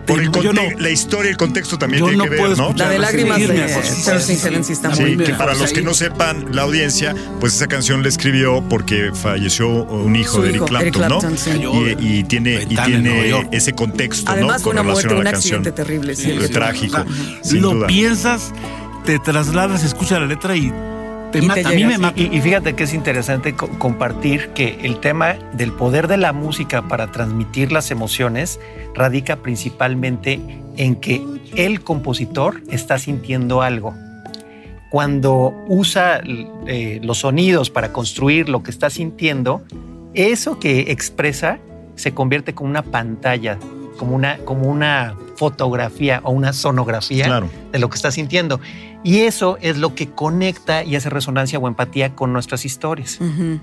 Por 0.07 0.21
el 0.21 0.31
yo 0.31 0.53
no- 0.53 0.63
la 0.79 0.91
historia 0.91 1.29
y 1.29 1.33
el 1.33 1.37
contexto 1.37 1.79
también 1.79 2.03
tiene 2.05 2.17
no 2.19 2.25
que 2.25 2.31
ver, 2.31 2.57
¿no? 2.57 2.73
La 2.75 2.89
de 2.89 2.99
lágrimas 2.99 3.39
de 3.39 3.45
Irme 3.45 3.63
a- 3.65 3.67
Tears 4.05 4.31
in 4.31 4.39
Heaven 4.39 4.65
sí 4.65 4.73
está 4.73 4.95
Sí, 4.95 5.01
muy 5.03 5.11
que 5.17 5.25
bien. 5.25 5.37
para 5.37 5.55
los 5.55 5.73
que 5.73 5.83
no 5.83 5.95
sepan, 5.95 6.47
la 6.55 6.63
audiencia, 6.63 7.15
pues 7.41 7.55
esa 7.55 7.67
canción 7.67 8.03
la 8.03 8.09
escribió 8.09 8.63
porque 8.69 9.11
falleció 9.13 9.69
un 9.69 10.15
hijo 10.17 10.37
Su 10.37 10.43
de 10.43 10.49
Eric 10.51 10.57
hijo, 10.57 10.67
Clapton, 10.67 10.87
Eric 10.87 10.95
Clapton, 11.09 11.33
¿no? 11.33 11.39
sí. 11.39 11.97
Y, 12.01 12.19
y 12.19 12.25
tiene, 12.25 12.63
y 12.69 12.77
tiene 12.77 13.47
ese 13.53 13.73
contexto, 13.73 14.31
Además 14.31 14.59
¿no? 14.59 14.63
fue 14.65 14.73
una 14.73 14.83
relación 14.83 15.13
muerte, 15.13 15.15
a 15.15 15.19
un 15.19 15.25
la 15.25 15.31
accidente 15.31 15.71
canción. 15.71 15.87
terrible. 15.87 16.17
Sí, 16.17 16.23
Sí, 16.39 16.47
sí. 16.47 16.53
trágico, 16.53 17.05
sin 17.43 17.63
lo 17.63 17.71
duda. 17.75 17.87
piensas, 17.89 18.53
te 19.05 19.19
trasladas, 19.19 19.83
escuchas 19.85 20.21
la 20.21 20.27
letra 20.27 20.57
y 20.57 20.73
te 21.33 21.39
Y 21.39 21.43
te 21.43 21.47
mata. 21.49 21.69
a 21.69 21.73
mí 21.73 21.85
me 21.85 21.95
sí. 21.97 22.01
mata. 22.01 22.21
Y, 22.21 22.37
y 22.37 22.41
fíjate 22.41 22.75
que 22.75 22.85
es 22.85 22.95
interesante 22.95 23.55
co- 23.55 23.69
compartir 23.79 24.49
que 24.51 24.79
el 24.83 24.99
tema 25.01 25.35
del 25.55 25.73
poder 25.73 26.09
de 26.09 26.17
la 26.17 26.33
música 26.33 26.83
para 26.89 27.11
transmitir 27.13 27.73
las 27.73 27.91
emociones 27.91 28.61
radica 28.95 29.37
principalmente 29.37 30.41
en 30.77 30.97
que 30.97 31.23
el 31.55 31.81
compositor 31.83 32.63
está 32.71 32.99
sintiendo 32.99 33.63
algo. 33.63 33.95
Cuando 34.91 35.53
usa 35.67 36.21
eh, 36.67 37.01
los 37.03 37.19
sonidos 37.19 37.71
para 37.71 37.93
construir 37.93 38.49
lo 38.49 38.63
que 38.63 38.71
está 38.71 38.89
sintiendo, 38.89 39.63
eso 40.15 40.59
que 40.59 40.93
expresa 40.93 41.59
se 41.97 42.15
convierte 42.15 42.55
como 42.55 42.71
una 42.71 42.83
pantalla, 42.83 43.59
como 43.99 44.15
una, 44.15 44.39
como 44.39 44.69
una 44.71 45.15
fotografía 45.37 46.21
o 46.25 46.31
una 46.33 46.53
sonografía 46.53 47.25
Claro. 47.27 47.49
de 47.73 47.79
lo 47.79 47.89
que 47.89 47.97
está 47.97 48.11
sintiendo. 48.11 48.61
Y 49.05 49.21
eso 49.21 49.57
es 49.61 49.77
lo 49.79 49.95
que 49.95 50.11
conecta 50.11 50.83
y 50.83 50.97
hace 50.97 51.11
resonancia 51.11 51.59
o 51.61 51.69
empatía 51.69 52.15
con 52.17 52.33
nuestras 52.33 52.65
historias. 52.65 53.19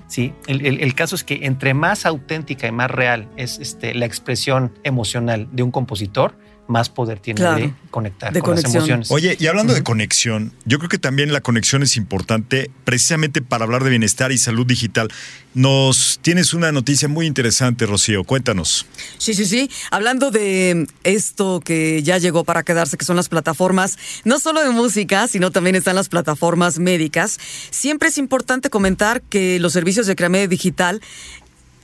¿sí? 0.06 0.32
El, 0.46 0.64
el- 0.64 0.80
el 0.80 0.94
caso 0.94 1.14
es 1.14 1.24
que 1.24 1.40
entre 1.42 1.74
más 1.74 2.06
auténtica 2.06 2.66
y 2.66 2.72
más 2.72 2.90
real 2.90 3.28
es 3.36 3.58
este, 3.58 3.94
la 3.94 4.06
expresión 4.06 4.72
emocional 4.84 5.48
de 5.52 5.62
un 5.62 5.70
compositor, 5.70 6.34
más 6.66 6.88
poder 6.88 7.18
tiene 7.20 7.38
Claro. 7.38 7.58
de 7.58 7.74
conectar 7.90 8.32
De 8.32 8.40
con 8.40 8.54
las 8.54 8.62
conexión. 8.64 8.82
emociones. 9.00 9.10
Oye, 9.10 9.36
y 9.38 9.46
hablando 9.48 9.74
de 9.74 9.82
conexión, 9.82 10.52
yo 10.64 10.78
creo 10.78 10.88
que 10.88 10.98
también 10.98 11.32
la 11.32 11.40
conexión 11.42 11.82
es 11.82 11.96
importante 11.96 12.70
precisamente 12.84 13.42
para 13.42 13.64
hablar 13.64 13.84
de 13.84 13.90
bienestar 13.90 14.32
y 14.32 14.38
salud 14.38 14.66
digital. 14.66 15.10
Nos 15.54 16.18
tienes 16.22 16.52
una 16.54 16.72
noticia 16.72 17.06
muy 17.06 17.26
interesante, 17.26 17.86
Rocío. 17.86 18.24
Cuéntanos. 18.24 18.86
Sí, 19.18 19.34
sí, 19.34 19.46
sí. 19.46 19.70
Hablando 19.90 20.30
de 20.30 20.88
esto 21.04 21.60
que 21.64 22.02
ya 22.02 22.18
llegó 22.18 22.44
para 22.44 22.62
quedarse, 22.64 22.96
que 22.96 23.04
son 23.04 23.16
las 23.16 23.28
plataformas, 23.28 23.96
no 24.24 24.40
solo 24.40 24.62
de 24.64 24.70
música, 24.70 25.28
sino 25.28 25.50
también 25.52 25.76
están 25.76 25.94
las 25.96 26.08
plataformas 26.08 26.78
médicas. 26.78 27.38
Siempre 27.70 28.08
es 28.08 28.18
importante 28.18 28.68
comentar 28.70 29.22
que 29.22 29.58
los 29.60 29.72
servicios 29.72 30.06
de 30.06 30.16
Creame 30.16 30.48
Digital 30.48 31.00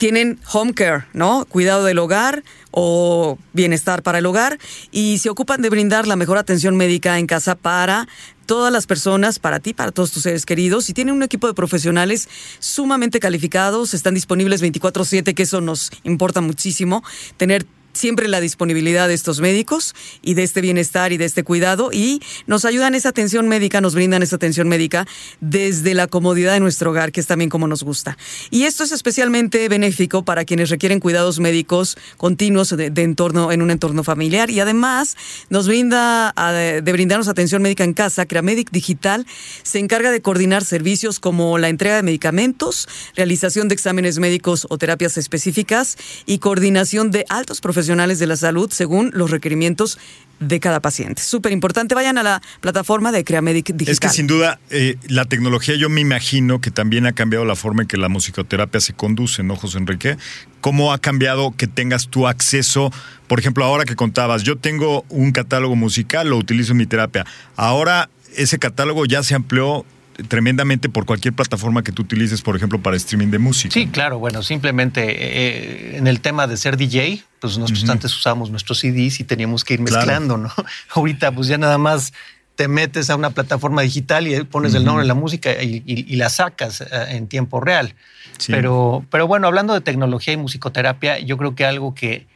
tienen 0.01 0.41
home 0.51 0.73
care, 0.73 1.05
¿no? 1.13 1.45
Cuidado 1.45 1.85
del 1.85 1.99
hogar 1.99 2.43
o 2.71 3.37
bienestar 3.53 4.03
para 4.03 4.17
el 4.17 4.25
hogar. 4.25 4.59
Y 4.91 5.19
se 5.19 5.29
ocupan 5.29 5.61
de 5.61 5.69
brindar 5.69 6.07
la 6.07 6.17
mejor 6.17 6.39
atención 6.39 6.75
médica 6.75 7.19
en 7.19 7.27
casa 7.27 7.55
para 7.55 8.09
todas 8.47 8.73
las 8.73 8.87
personas, 8.87 9.39
para 9.39 9.61
ti, 9.61 9.75
para 9.75 9.93
todos 9.93 10.11
tus 10.11 10.23
seres 10.23 10.47
queridos. 10.47 10.89
Y 10.89 10.95
tienen 10.95 11.15
un 11.15 11.23
equipo 11.23 11.47
de 11.49 11.53
profesionales 11.53 12.31
sumamente 12.61 13.21
calificados, 13.21 13.93
están 13.93 14.15
disponibles 14.15 14.63
24/7, 14.63 15.35
que 15.35 15.43
eso 15.43 15.61
nos 15.61 15.91
importa 16.03 16.41
muchísimo, 16.41 17.05
tener 17.37 17.67
siempre 17.93 18.29
la 18.29 18.41
disponibilidad 18.41 19.09
de 19.09 19.15
estos 19.15 19.41
médicos 19.41 19.95
y 20.23 20.35
de 20.35 20.43
este 20.43 20.61
bienestar 20.61 21.13
y 21.13 21.17
de 21.17 21.25
este 21.25 21.45
cuidado 21.45 21.91
y 21.93 22.23
nos 22.47 22.65
ayudan 22.65 22.95
esa 22.95 23.11
atención 23.11 23.49
médica, 23.49 23.81
nos 23.81 23.95
brindan 23.95 24.23
esa 24.23 24.37
atención 24.37 24.69
médica 24.69 25.07
desde 25.41 25.95
la 25.95 26.07
comodidad 26.07 26.53
de 26.55 26.61
nuestro 26.61 26.91
hogar, 26.91 27.13
que 27.13 27.21
es 27.21 27.27
también 27.27 27.51
como 27.51 27.67
nos 27.67 27.83
gusta. 27.83 28.17
Y 28.51 28.65
esto 28.65 28.85
es 28.85 28.93
especialmente 28.93 29.69
benéfico 29.69 30.25
para 30.25 30.45
quienes 30.45 30.71
requieren 30.71 31.01
cuidados 31.01 31.41
médicos 31.41 31.97
continuos 32.17 32.71
de, 32.71 32.93
entorno 33.01 33.51
en 33.53 33.63
un 33.63 33.71
entorno 33.71 34.05
familiar 34.05 34.51
y 34.51 34.61
además 34.61 35.17
nos 35.49 35.67
brinda 35.67 36.35
de 36.55 36.93
brindarnos 36.93 37.29
atención 37.29 37.63
médica 37.63 37.85
en 37.85 37.95
casa. 37.95 38.27
Creamedic 38.27 38.71
Digital 38.71 39.27
se 39.63 39.79
encarga 39.79 40.11
de 40.11 40.21
coordinar 40.21 40.65
servicios 40.65 41.19
como 41.19 41.59
la 41.59 41.69
entrega 41.69 41.97
de 41.97 42.03
medicamentos, 42.03 42.89
realización 43.17 43.69
de 43.69 43.75
exámenes 43.75 44.19
médicos 44.19 44.67
o 44.69 44.79
terapias 44.79 45.17
específicas 45.17 45.97
y 46.27 46.39
coordinación 46.39 47.11
de 47.11 47.25
altos 47.29 47.61
profesionales 47.61 47.80
de 47.87 48.27
la 48.27 48.37
salud 48.37 48.71
según 48.73 49.11
los 49.15 49.31
requerimientos 49.31 49.99
de 50.39 50.59
cada 50.59 50.81
paciente. 50.81 51.23
Súper 51.23 51.53
importante, 51.53 51.95
vayan 51.95 52.19
a 52.19 52.23
la 52.23 52.43
plataforma 52.61 53.13
de 53.13 53.25
Creamedic 53.25 53.73
Digital. 53.73 53.93
Es 53.93 54.01
que 54.01 54.09
sin 54.09 54.27
duda 54.27 54.59
eh, 54.71 54.97
la 55.07 55.27
tecnología 55.27 55.77
yo 55.77 55.91
me 55.91 56.01
imagino 56.01 56.61
que 56.61 56.71
también 56.71 57.07
ha 57.07 57.13
cambiado 57.13 57.45
la 57.45 57.57
forma 57.57 57.83
en 57.83 57.89
que 57.89 57.99
la 57.99 58.09
musicoterapia 58.09 58.81
se 58.81 58.95
conduce, 58.95 59.43
¿no, 59.43 59.57
José 59.57 59.79
Enrique? 59.79 60.17
¿Cómo 60.61 60.93
ha 60.93 60.99
cambiado 60.99 61.55
que 61.57 61.67
tengas 61.67 62.09
tu 62.09 62.27
acceso? 62.27 62.91
Por 63.29 63.39
ejemplo, 63.39 63.65
ahora 63.65 63.85
que 63.85 63.97
contabas, 63.97 64.43
yo 64.43 64.57
tengo 64.57 65.05
un 65.09 65.33
catálogo 65.33 65.77
musical, 65.77 66.29
lo 66.29 66.37
utilizo 66.37 66.73
en 66.73 66.79
mi 66.79 66.87
terapia. 66.87 67.27
Ahora 67.57 68.09
ese 68.37 68.59
catálogo 68.59 69.05
ya 69.07 69.23
se 69.23 69.35
amplió 69.35 69.85
tremendamente 70.29 70.89
por 70.89 71.07
cualquier 71.07 71.35
plataforma 71.35 71.83
que 71.83 71.93
tú 71.93 72.03
utilices, 72.03 72.43
por 72.43 72.57
ejemplo, 72.57 72.81
para 72.81 72.97
streaming 72.97 73.29
de 73.29 73.39
música. 73.39 73.73
Sí, 73.75 73.87
claro, 73.87 74.19
bueno, 74.19 74.43
simplemente 74.43 75.05
eh, 75.09 75.97
en 75.97 76.07
el 76.07 76.21
tema 76.21 76.47
de 76.47 76.57
ser 76.57 76.77
DJ, 76.77 77.23
pues 77.41 77.59
nosotros 77.59 77.89
antes 77.91 78.15
usábamos 78.17 78.51
nuestros 78.51 78.79
CDs 78.81 79.21
y 79.21 79.25
teníamos 79.25 79.65
que 79.65 79.75
ir 79.75 79.81
Claro. 79.85 79.97
mezclando, 79.97 80.37
¿no? 80.37 80.51
Ahorita 80.95 81.33
pues 81.33 81.49
ya 81.49 81.59
nada 81.59 81.79
más 81.79 82.13
te 82.57 82.69
metes 82.69 83.09
a 83.09 83.17
una 83.17 83.31
plataforma 83.31 83.81
digital 83.83 84.29
y 84.29 84.39
pones 84.45 84.75
el 84.75 84.85
nombre 84.85 85.05
de 85.05 85.09
la 85.09 85.15
música 85.15 85.63
y, 85.63 85.83
y- 85.87 86.05
y 86.13 86.17
la 86.17 86.29
sacas 86.29 86.83
eh, 86.83 86.87
en 87.11 87.27
tiempo 87.27 87.61
real. 87.61 87.95
Sí. 88.39 88.53
Pero, 88.53 89.05
pero 89.11 89.27
bueno, 89.27 89.47
hablando 89.47 89.73
de 89.73 89.81
tecnología 89.81 90.35
y 90.35 90.37
musicoterapia, 90.37 91.19
yo 91.21 91.39
creo 91.39 91.55
que 91.55 91.65
algo 91.65 91.95
que 91.95 92.27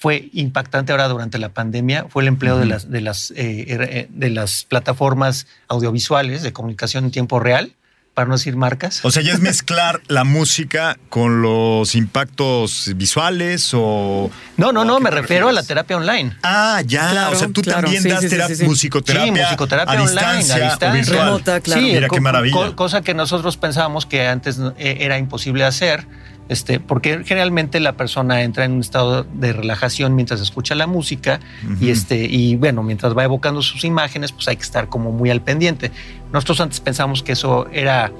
fue 0.00 0.30
impactante 0.32 0.92
ahora 0.92 1.08
durante 1.08 1.36
la 1.38 1.50
pandemia 1.50 2.06
fue 2.08 2.22
el 2.22 2.28
empleo 2.28 2.56
de, 2.58 2.64
las, 2.64 2.90
de, 2.90 3.00
las, 3.02 3.30
eh, 3.32 3.66
eh, 3.68 4.06
de 4.10 4.30
las 4.30 4.64
plataformas 4.64 5.46
audiovisuales 5.68 6.42
de 6.42 6.52
comunicación 6.54 7.04
en 7.04 7.10
tiempo 7.10 7.38
real, 7.38 7.72
para 8.14 8.26
no 8.26 8.34
decir 8.34 8.56
marcas. 8.56 9.04
O 9.04 9.10
sea, 9.12 9.22
ya 9.22 9.32
es 9.34 9.40
mezclar 9.40 10.00
la 10.08 10.24
música 10.24 10.98
con 11.10 11.42
los 11.42 11.94
impactos 11.94 12.90
visuales 12.96 13.70
o... 13.72 14.30
No, 14.56 14.72
no, 14.72 14.80
¿o 14.80 14.82
a 14.82 14.86
no, 14.86 15.00
me 15.00 15.10
refiero 15.10 15.48
a 15.48 15.52
la 15.52 15.62
terapia 15.62 15.96
online. 15.96 16.34
Ah, 16.42 16.82
ya. 16.84 17.10
Claro, 17.12 17.36
o 17.36 17.38
sea, 17.38 17.48
tú 17.48 17.62
claro. 17.62 17.82
también 17.82 18.02
Sí, 18.02 18.08
das 18.08 18.20
sí, 18.20 18.28
sí, 18.28 18.36
terap- 18.36 18.48
sí, 18.48 18.56
sí. 18.56 18.64
musicoterapia, 18.64 19.32
Sí, 19.34 19.40
musicoterapia 19.42 19.98
a, 19.98 20.02
online, 20.02 20.20
a 20.20 20.36
distancia, 20.38 20.56
distancia. 20.64 20.88
o 20.88 20.92
virtual. 20.92 21.24
Remota, 21.26 21.60
claro. 21.60 21.80
Sí, 21.82 21.92
Mira 21.92 22.08
qué 22.08 22.20
maravilla. 22.20 22.54
co- 22.56 22.74
cosa 22.76 23.02
que 23.02 23.14
nosotros 23.14 23.56
pensábamos 23.56 24.06
que 24.06 24.26
antes 24.26 24.58
eh, 24.78 24.96
era 25.00 25.16
imposible 25.18 25.64
hacer, 25.64 26.06
este, 26.50 26.80
porque 26.80 27.22
generalmente 27.24 27.80
la 27.80 27.92
persona 27.92 28.42
entra 28.42 28.66
en 28.66 28.72
un 28.72 28.80
estado 28.80 29.24
de 29.24 29.52
relajación 29.54 30.14
mientras 30.14 30.40
escucha 30.42 30.74
la 30.74 30.86
música 30.86 31.40
y 31.80 31.88
este 31.90 32.26
y 32.26 32.56
bueno, 32.56 32.82
mientras 32.82 33.16
va 33.16 33.24
evocando 33.24 33.62
sus 33.62 33.84
imágenes, 33.84 34.32
pues 34.32 34.46
hay 34.48 34.56
que 34.56 34.62
estar 34.64 34.88
como 34.88 35.12
muy 35.12 35.30
al 35.30 35.40
pendiente. 35.40 35.90
Nosotros 36.32 36.60
antes 36.60 36.80
pensamos 36.80 37.22
que 37.22 37.32
eso 37.32 37.66
era 37.72 38.10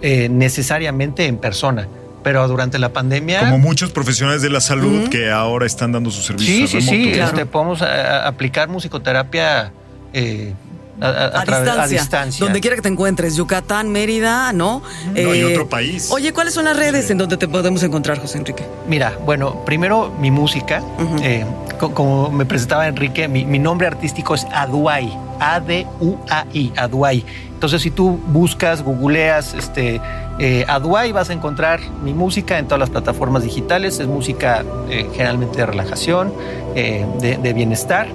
eh, 0.00 0.28
necesariamente 0.30 1.26
en 1.26 1.36
persona, 1.36 1.86
pero 2.22 2.46
durante 2.48 2.78
la 2.78 2.90
pandemia 2.92 3.40
Como 3.40 3.58
muchos 3.58 3.90
profesionales 3.90 4.40
de 4.40 4.48
la 4.48 4.60
salud 4.62 5.08
que 5.10 5.30
ahora 5.30 5.66
están 5.66 5.92
dando 5.92 6.10
sus 6.10 6.22
Sí, 6.22 6.28
servicios 6.28 6.70
sí, 6.70 6.80
sí. 6.80 7.04
remotos. 7.12 7.28
este, 7.28 7.44
podemos 7.46 7.82
a- 7.82 8.26
aplicar 8.26 8.68
musicoterapia 8.70 9.72
eh, 10.14 10.54
a, 11.00 11.40
distancia, 11.44 11.82
a 11.82 11.86
distancia. 11.88 12.44
donde 12.44 12.60
quiera 12.60 12.76
que 12.76 12.82
te 12.82 12.88
encuentres, 12.88 13.36
Yucatán, 13.36 13.90
Mérida, 13.90 14.52
¿no? 14.52 14.82
Eh, 15.14 15.24
No, 15.24 15.34
y 15.34 15.42
otro 15.44 15.68
país. 15.68 16.10
Oye, 16.12 16.32
¿cuáles 16.32 16.54
son 16.54 16.64
las 16.64 16.76
redes 16.76 17.10
en 17.10 17.18
donde 17.18 17.36
te 17.36 17.48
podemos 17.48 17.82
encontrar, 17.82 18.18
José 18.20 18.38
Enrique? 18.38 18.64
Mira, 18.88 19.12
bueno, 19.24 19.64
primero 19.64 20.12
mi 20.20 20.30
música. 20.30 20.82
Eh, 21.22 21.44
co- 21.78 21.92
como 21.94 22.30
me 22.30 22.44
presentaba 22.46 22.86
Enrique, 22.86 23.28
mi, 23.28 23.44
mi 23.44 23.58
nombre 23.58 23.86
artístico 23.86 24.34
es 24.34 24.46
Aduay. 24.52 25.16
A-D-U-A-I, 25.40 26.72
Aduay. 26.76 27.24
Entonces, 27.54 27.82
si 27.82 27.90
tú 27.90 28.20
buscas, 28.28 28.82
googleas 28.82 29.54
este, 29.54 30.00
eh, 30.38 30.64
Aduay, 30.68 31.12
vas 31.12 31.30
a 31.30 31.32
encontrar 31.32 31.80
mi 32.02 32.12
música 32.14 32.58
en 32.58 32.66
todas 32.66 32.80
las 32.80 32.90
plataformas 32.90 33.42
digitales. 33.42 33.98
Es 34.00 34.06
música 34.06 34.64
eh, 34.88 35.08
generalmente 35.12 35.58
de 35.58 35.66
relajación, 35.66 36.32
eh, 36.74 37.04
de, 37.20 37.36
de 37.38 37.52
bienestar. 37.52 38.06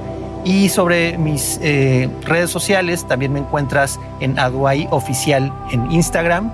Y 0.46 0.70
sobre 0.70 1.18
mis 1.18 1.60
eh, 1.62 2.10
redes 2.24 2.50
sociales, 2.50 3.06
también 3.08 3.34
me 3.34 3.40
encuentras 3.40 4.00
en 4.20 4.40
Aduay 4.40 4.88
Oficial 4.92 5.52
en 5.72 5.92
Instagram, 5.92 6.52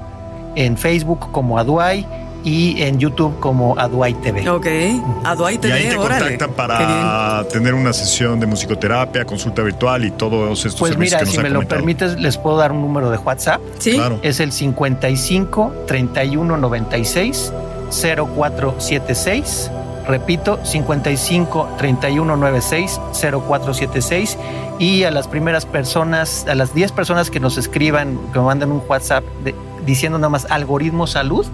en 0.55 0.77
Facebook 0.77 1.31
como 1.31 1.57
Aduay 1.59 2.05
y 2.43 2.81
en 2.83 2.99
YouTube 2.99 3.39
como 3.39 3.75
Aduay 3.77 4.13
TV. 4.15 4.47
Ok, 4.49 4.67
Aduay 5.23 5.55
Y 5.55 5.57
TV, 5.57 5.73
ahí 5.73 5.89
te 5.89 5.97
órale. 5.97 6.37
contactan 6.37 6.51
para 6.53 7.43
tener 7.47 7.73
una 7.73 7.91
sesión 7.93 8.39
de 8.39 8.45
musicoterapia, 8.45 9.25
consulta 9.25 9.61
virtual 9.63 10.05
y 10.05 10.11
todos 10.11 10.59
estos 10.65 10.79
Pues 10.79 10.91
servicios 10.93 10.99
mira, 11.13 11.19
que 11.19 11.25
nos 11.25 11.35
si 11.35 11.41
me 11.41 11.49
lo 11.49 11.67
permites, 11.67 12.19
les 12.19 12.37
puedo 12.37 12.57
dar 12.57 12.71
un 12.71 12.81
número 12.81 13.09
de 13.09 13.17
WhatsApp. 13.17 13.61
Sí, 13.79 13.93
Claro. 13.93 14.19
Es 14.21 14.39
el 14.39 14.51
55 14.51 15.73
31 15.87 16.57
96 16.57 17.51
0476. 17.89 19.71
Repito, 20.07 20.59
55 20.63 21.69
31 21.77 22.35
96 22.37 22.99
0476. 23.13 24.37
Y 24.77 25.03
a 25.03 25.11
las 25.11 25.27
primeras 25.27 25.65
personas, 25.65 26.45
a 26.49 26.55
las 26.55 26.73
10 26.73 26.91
personas 26.91 27.29
que 27.31 27.39
nos 27.39 27.57
escriban, 27.57 28.19
que 28.33 28.39
me 28.39 28.45
manden 28.45 28.71
un 28.71 28.83
WhatsApp 28.87 29.23
de- 29.43 29.55
diciendo 29.85 30.17
nada 30.17 30.29
más 30.29 30.47
algoritmo 30.49 31.05
salud, 31.07 31.45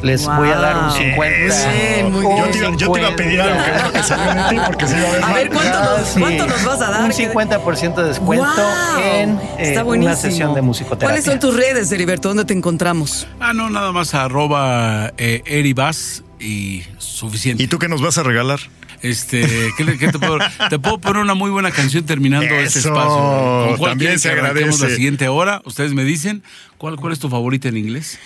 les 0.00 0.24
voy 0.26 0.48
a 0.48 0.56
dar 0.56 0.76
un 0.76 0.82
Wow. 0.88 0.92
50. 0.96 1.72
Bien, 1.72 2.12
muy 2.12 2.24
un 2.24 2.36
Yo 2.38 2.44
te, 2.50 2.58
iba, 2.58 2.70
yo 2.76 2.92
te 2.92 3.00
iba 3.00 3.08
a 3.08 3.16
pedir 3.16 3.40
algo 3.40 3.64
que 3.64 3.70
bueno 3.72 3.92
que 3.92 4.02
salió 4.02 4.34
de 4.42 4.48
ti 4.48 4.56
porque 4.64 4.86
si 4.86 4.94
iba 4.96 5.08
a 5.08 5.12
ver 5.12 5.22
A 5.22 5.26
mal. 5.26 5.34
ver, 5.34 5.50
¿cuánto 5.50 5.78
nos, 5.82 6.08
Sí. 6.08 6.20
cuánto 6.20 6.46
nos 6.46 6.64
vas 6.64 6.80
a 6.82 6.90
dar? 6.90 7.02
Un 7.04 7.12
50% 7.12 8.02
de 8.02 8.08
descuento 8.08 8.44
Wow, 8.46 9.02
en 9.02 9.40
eh, 9.58 9.82
una 9.84 10.16
sesión 10.16 10.54
de 10.54 10.62
musicoterapia. 10.62 11.08
¿Cuáles 11.08 11.24
son 11.24 11.38
tus 11.40 11.54
redes, 11.56 11.90
Heriberto? 11.92 12.28
¿Dónde 12.28 12.44
te 12.44 12.54
encontramos? 12.54 13.26
Ah, 13.40 13.52
no, 13.52 13.68
nada 13.70 13.92
más 13.92 14.14
arroba 14.14 15.12
eh, 15.18 15.42
eribas 15.44 16.22
y 16.40 16.82
suficiente. 16.98 17.62
¿Y 17.62 17.66
tú 17.66 17.78
qué 17.78 17.88
nos 17.88 18.02
vas 18.02 18.18
a 18.18 18.22
regalar? 18.22 18.60
Este, 19.02 19.46
¿qué, 19.76 19.84
te, 19.84 20.18
puedo, 20.18 20.38
te 20.68 20.78
puedo 20.78 20.98
poner 20.98 21.22
una 21.22 21.34
muy 21.34 21.50
buena 21.50 21.70
canción 21.70 22.04
terminando 22.04 22.54
este 22.54 22.80
espacio. 22.80 23.66
¿Con 23.68 23.76
cuál 23.78 23.92
también 23.92 24.18
se 24.18 24.30
agradece. 24.30 24.88
la 24.88 24.94
siguiente 24.94 25.28
hora. 25.28 25.62
Ustedes 25.64 25.94
me 25.94 26.04
dicen, 26.04 26.42
¿cuál, 26.76 26.96
cuál 26.96 27.12
es 27.12 27.18
tu 27.18 27.28
favorita 27.28 27.68
en 27.68 27.78
inglés? 27.78 28.18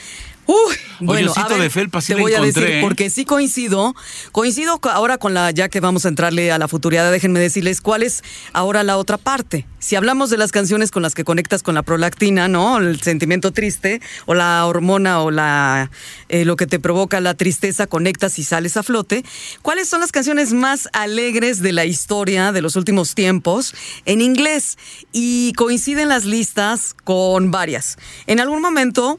Uy, 0.47 0.75
bueno, 1.01 1.33
a 1.37 1.49
ver, 1.49 1.61
de 1.63 1.71
felpa 1.71 2.01
sí 2.01 2.15
te 2.15 2.21
voy 2.21 2.35
a 2.35 2.41
decir, 2.41 2.63
¿eh? 2.65 2.81
porque 2.83 3.09
sí 3.09 3.25
coincido, 3.25 3.95
coincido 4.31 4.79
co- 4.79 4.91
ahora 4.91 5.17
con 5.17 5.33
la, 5.33 5.51
ya 5.51 5.69
que 5.71 5.81
vamos 5.81 6.05
a 6.05 6.09
entrarle 6.09 6.53
a 6.53 6.59
la 6.59 6.69
futuriada, 6.69 7.11
déjenme 7.11 7.41
decirles 7.41 7.81
cuál 7.81 8.03
es 8.03 8.23
ahora 8.53 8.83
la 8.83 8.99
otra 8.99 9.17
parte. 9.17 9.67
Si 9.79 9.97
hablamos 9.97 10.31
de 10.31 10.37
las 10.37 10.53
canciones 10.53 10.91
con 10.91 11.03
las 11.03 11.15
que 11.15 11.25
conectas 11.25 11.63
con 11.63 11.75
la 11.75 11.83
prolactina, 11.83 12.49
¿no? 12.49 12.79
El 12.79 13.01
sentimiento 13.01 13.53
triste, 13.53 14.01
o 14.27 14.35
la 14.35 14.65
hormona, 14.67 15.21
o 15.21 15.31
la 15.31 15.91
eh, 16.29 16.45
lo 16.45 16.57
que 16.57 16.67
te 16.67 16.79
provoca 16.79 17.21
la 17.21 17.35
tristeza, 17.35 17.87
conectas 17.87 18.39
y 18.39 18.45
sales 18.45 18.77
a 18.77 18.83
flote. 18.83 19.25
¿Cuáles 19.63 19.89
son 19.89 20.01
las 20.01 20.13
canciones 20.13 20.53
más 20.53 20.89
alegres 20.93 21.61
de 21.63 21.73
la 21.73 21.85
historia 21.85 22.53
de 22.53 22.63
los 22.63 22.77
últimos 22.77 23.15
tiempos 23.15 23.75
en 24.05 24.21
inglés? 24.21 24.79
Y 25.13 25.53
coinciden 25.55 26.09
las 26.09 26.25
listas 26.25 26.95
con 27.05 27.51
varias. 27.51 27.97
En 28.27 28.41
algún 28.41 28.63
momento 28.63 29.19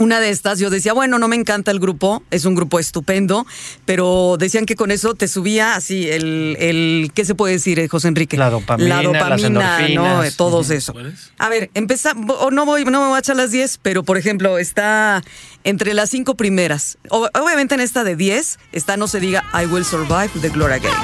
una 0.00 0.18
de 0.18 0.30
estas, 0.30 0.58
yo 0.58 0.70
decía, 0.70 0.92
bueno, 0.94 1.18
no 1.18 1.28
me 1.28 1.36
encanta 1.36 1.70
el 1.70 1.78
grupo, 1.78 2.22
es 2.30 2.46
un 2.46 2.54
grupo 2.54 2.78
estupendo, 2.80 3.46
pero 3.84 4.36
decían 4.38 4.64
que 4.64 4.74
con 4.74 4.90
eso 4.90 5.14
te 5.14 5.28
subía 5.28 5.74
así 5.74 6.08
el, 6.08 6.56
el 6.58 7.10
¿qué 7.14 7.24
se 7.26 7.34
puede 7.34 7.52
decir, 7.54 7.78
eh, 7.78 7.86
José 7.86 8.08
Enrique? 8.08 8.36
La 8.38 8.48
dopamina, 8.50 9.02
La 9.02 9.02
las 9.02 9.12
dopamina, 9.42 9.88
¿no? 9.90 10.22
Todos 10.36 10.70
eso. 10.70 10.94
A 11.38 11.48
ver, 11.50 11.70
empieza, 11.74 12.12
o 12.12 12.50
no 12.50 12.64
voy, 12.64 12.84
no 12.86 13.00
me 13.02 13.06
voy 13.08 13.16
a 13.16 13.18
echar 13.20 13.36
las 13.36 13.50
10, 13.50 13.78
pero 13.82 14.02
por 14.02 14.16
ejemplo, 14.16 14.58
está 14.58 15.22
entre 15.64 15.92
las 15.92 16.08
cinco 16.10 16.34
primeras. 16.34 16.96
O- 17.10 17.28
obviamente 17.40 17.74
en 17.74 17.80
esta 17.80 18.02
de 18.02 18.16
10 18.16 18.58
está 18.72 18.96
No 18.96 19.06
se 19.06 19.20
diga 19.20 19.44
I 19.52 19.66
Will 19.66 19.84
Survive 19.84 20.30
de 20.36 20.48
Gloria 20.48 20.78
Gaynor. 20.78 20.98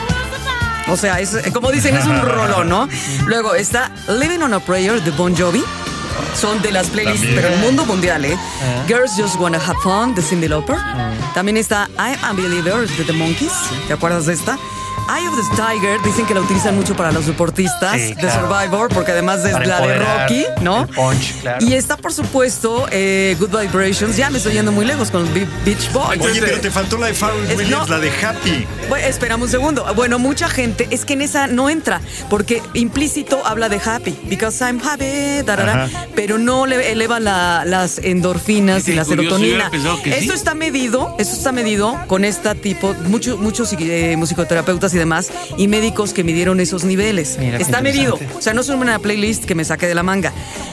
O 0.89 0.97
sea, 0.97 1.21
es, 1.21 1.37
como 1.53 1.71
dicen, 1.71 1.97
es 1.97 2.07
un 2.07 2.21
rolón, 2.23 2.69
¿no? 2.69 2.89
Luego 3.27 3.55
está 3.55 3.93
Living 4.21 4.39
on 4.39 4.55
a 4.55 4.61
Prayer 4.61 5.03
de 5.03 5.11
Bon 5.11 5.37
Jovi. 5.37 5.63
Son 6.35 6.61
de 6.63 6.71
las 6.73 6.89
playlists, 6.89 7.21
También. 7.23 7.43
pero 7.43 7.55
el 7.55 7.61
mundo 7.61 7.85
mundial, 7.87 8.25
¿eh? 8.25 8.37
Girls 8.87 9.13
Just 9.17 9.37
Wanna 9.37 9.59
Have 9.59 9.79
Fun 9.83 10.15
de 10.15 10.23
Cindy 10.23 10.49
Lauper. 10.49 10.77
También 11.35 11.57
está 11.57 11.89
I'm 11.99 12.17
a 12.23 12.33
Believer 12.33 12.87
de 12.89 13.05
The 13.05 13.13
Monkeys. 13.13 13.53
¿Te 13.87 13.93
acuerdas 13.95 14.27
de 14.27 14.35
esta? 14.35 14.59
Eye 15.09 15.29
of 15.29 15.37
the 15.37 15.57
Tiger, 15.63 16.03
dicen 16.03 16.27
que 16.27 16.35
la 16.35 16.41
utilizan 16.41 16.75
mucho 16.75 16.97
para 16.97 17.13
los 17.13 17.27
deportistas 17.27 17.93
Sí, 17.95 18.09
de 18.09 18.15
claro. 18.17 18.49
Survivor, 18.49 18.89
porque 18.93 19.13
además 19.13 19.45
es 19.45 19.53
Para 19.53 19.67
la 19.67 19.81
de 19.81 19.99
Rocky, 19.99 20.47
¿no? 20.63 20.83
el 20.83 20.89
punch, 20.89 21.41
claro. 21.41 21.65
Y 21.65 21.75
está, 21.75 21.97
por 21.97 22.13
supuesto, 22.13 22.87
eh, 22.91 23.37
Good 23.39 23.57
Vibrations. 23.59 24.17
Ya 24.17 24.31
me 24.31 24.39
estoy 24.39 24.55
yendo 24.55 24.73
muy 24.73 24.85
lejos 24.85 25.11
con 25.11 25.33
Be- 25.33 25.47
Beach 25.65 25.93
Boys. 25.93 26.21
Oye, 26.21 26.41
pero 26.41 26.61
te 26.61 26.71
faltó 26.71 26.99
la 26.99 27.07
de 27.07 27.15
Pharrell 27.15 27.57
Williams, 27.57 27.89
no. 27.89 27.97
la 27.97 28.01
de 28.01 28.11
Happy. 28.11 28.67
Bueno, 28.89 29.07
espérame 29.07 29.43
un 29.43 29.49
segundo. 29.49 29.85
Bueno, 29.95 30.19
mucha 30.19 30.49
gente, 30.49 30.89
es 30.91 31.05
que 31.05 31.13
en 31.15 31.23
esa 31.23 31.47
no 31.47 31.71
entra, 31.71 32.01
porque 32.29 32.61
implícito 32.75 33.45
habla 33.47 33.69
de 33.69 33.81
happy, 33.85 34.17
because 34.29 34.63
I'm 34.65 34.81
happy, 34.85 35.43
tarara, 35.45 35.89
pero 36.15 36.39
no 36.39 36.67
le 36.67 36.91
eleva 36.93 37.21
la- 37.21 37.65
las 37.65 37.99
endorfinas 37.99 38.87
y 38.89 38.95
la 38.95 39.05
serotonina. 39.05 39.71
sí. 39.71 40.11
Esto 40.11 40.33
está 40.35 40.55
medido, 40.55 41.15
esto 41.19 41.35
está 41.37 41.53
medido 41.53 41.97
con 42.07 42.25
este 42.25 42.55
tipo, 42.57 42.95
muchos 43.07 43.39
muchos 43.39 43.73
eh, 43.79 44.15
musicoterapeutas 44.17 44.96
y 44.97 44.99
demás, 44.99 45.31
y 45.57 45.69
médicos 45.69 46.13
que 46.13 46.25
midieron 46.25 46.61
esos 46.61 46.85
niveles. 46.85 47.37
Mira, 47.39 47.59
está 47.59 47.81
medido, 47.81 48.19
o 48.37 48.43
sea, 48.43 48.53
no 48.55 48.61
es 48.63 48.69
una 48.69 48.99
playlist 48.99 49.45
que 49.45 49.55
me 49.55 49.65
saqué 49.65 49.87
de 49.87 49.95
la 49.95 50.03
manga. 50.03 50.33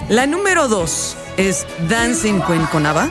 La 0.09 0.26
número 0.26 0.67
dos 0.67 1.15
es 1.38 1.65
Dancing 1.89 2.41
Queen 2.41 2.65
con 2.67 2.86
ABBA. 2.86 3.09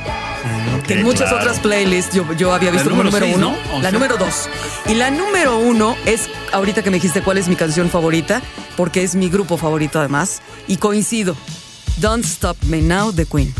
Que 0.86 0.94
en 0.94 1.04
muchas 1.04 1.28
claro. 1.28 1.44
otras 1.44 1.60
playlists 1.60 2.12
yo, 2.14 2.24
yo 2.34 2.52
había 2.52 2.72
visto 2.72 2.90
como 2.90 3.04
número 3.04 3.24
número 3.26 3.54
seis, 3.54 3.64
uno. 3.70 3.78
La 3.80 3.82
sea- 3.82 3.90
número 3.92 4.16
dos. 4.16 4.48
Y 4.86 4.94
la 4.94 5.10
número 5.12 5.58
uno 5.58 5.94
es, 6.06 6.28
ahorita 6.52 6.82
que 6.82 6.90
me 6.90 6.96
dijiste 6.96 7.22
cuál 7.22 7.38
es 7.38 7.46
mi 7.46 7.54
canción 7.54 7.88
favorita, 7.88 8.42
porque 8.76 9.04
es 9.04 9.14
mi 9.14 9.28
grupo 9.28 9.56
favorito 9.56 10.00
además, 10.00 10.42
y 10.66 10.78
coincido. 10.78 11.36
Don't 11.98 12.24
Stop 12.24 12.56
Me 12.64 12.80
Now 12.80 13.12
de 13.12 13.26
Queen. 13.26 13.54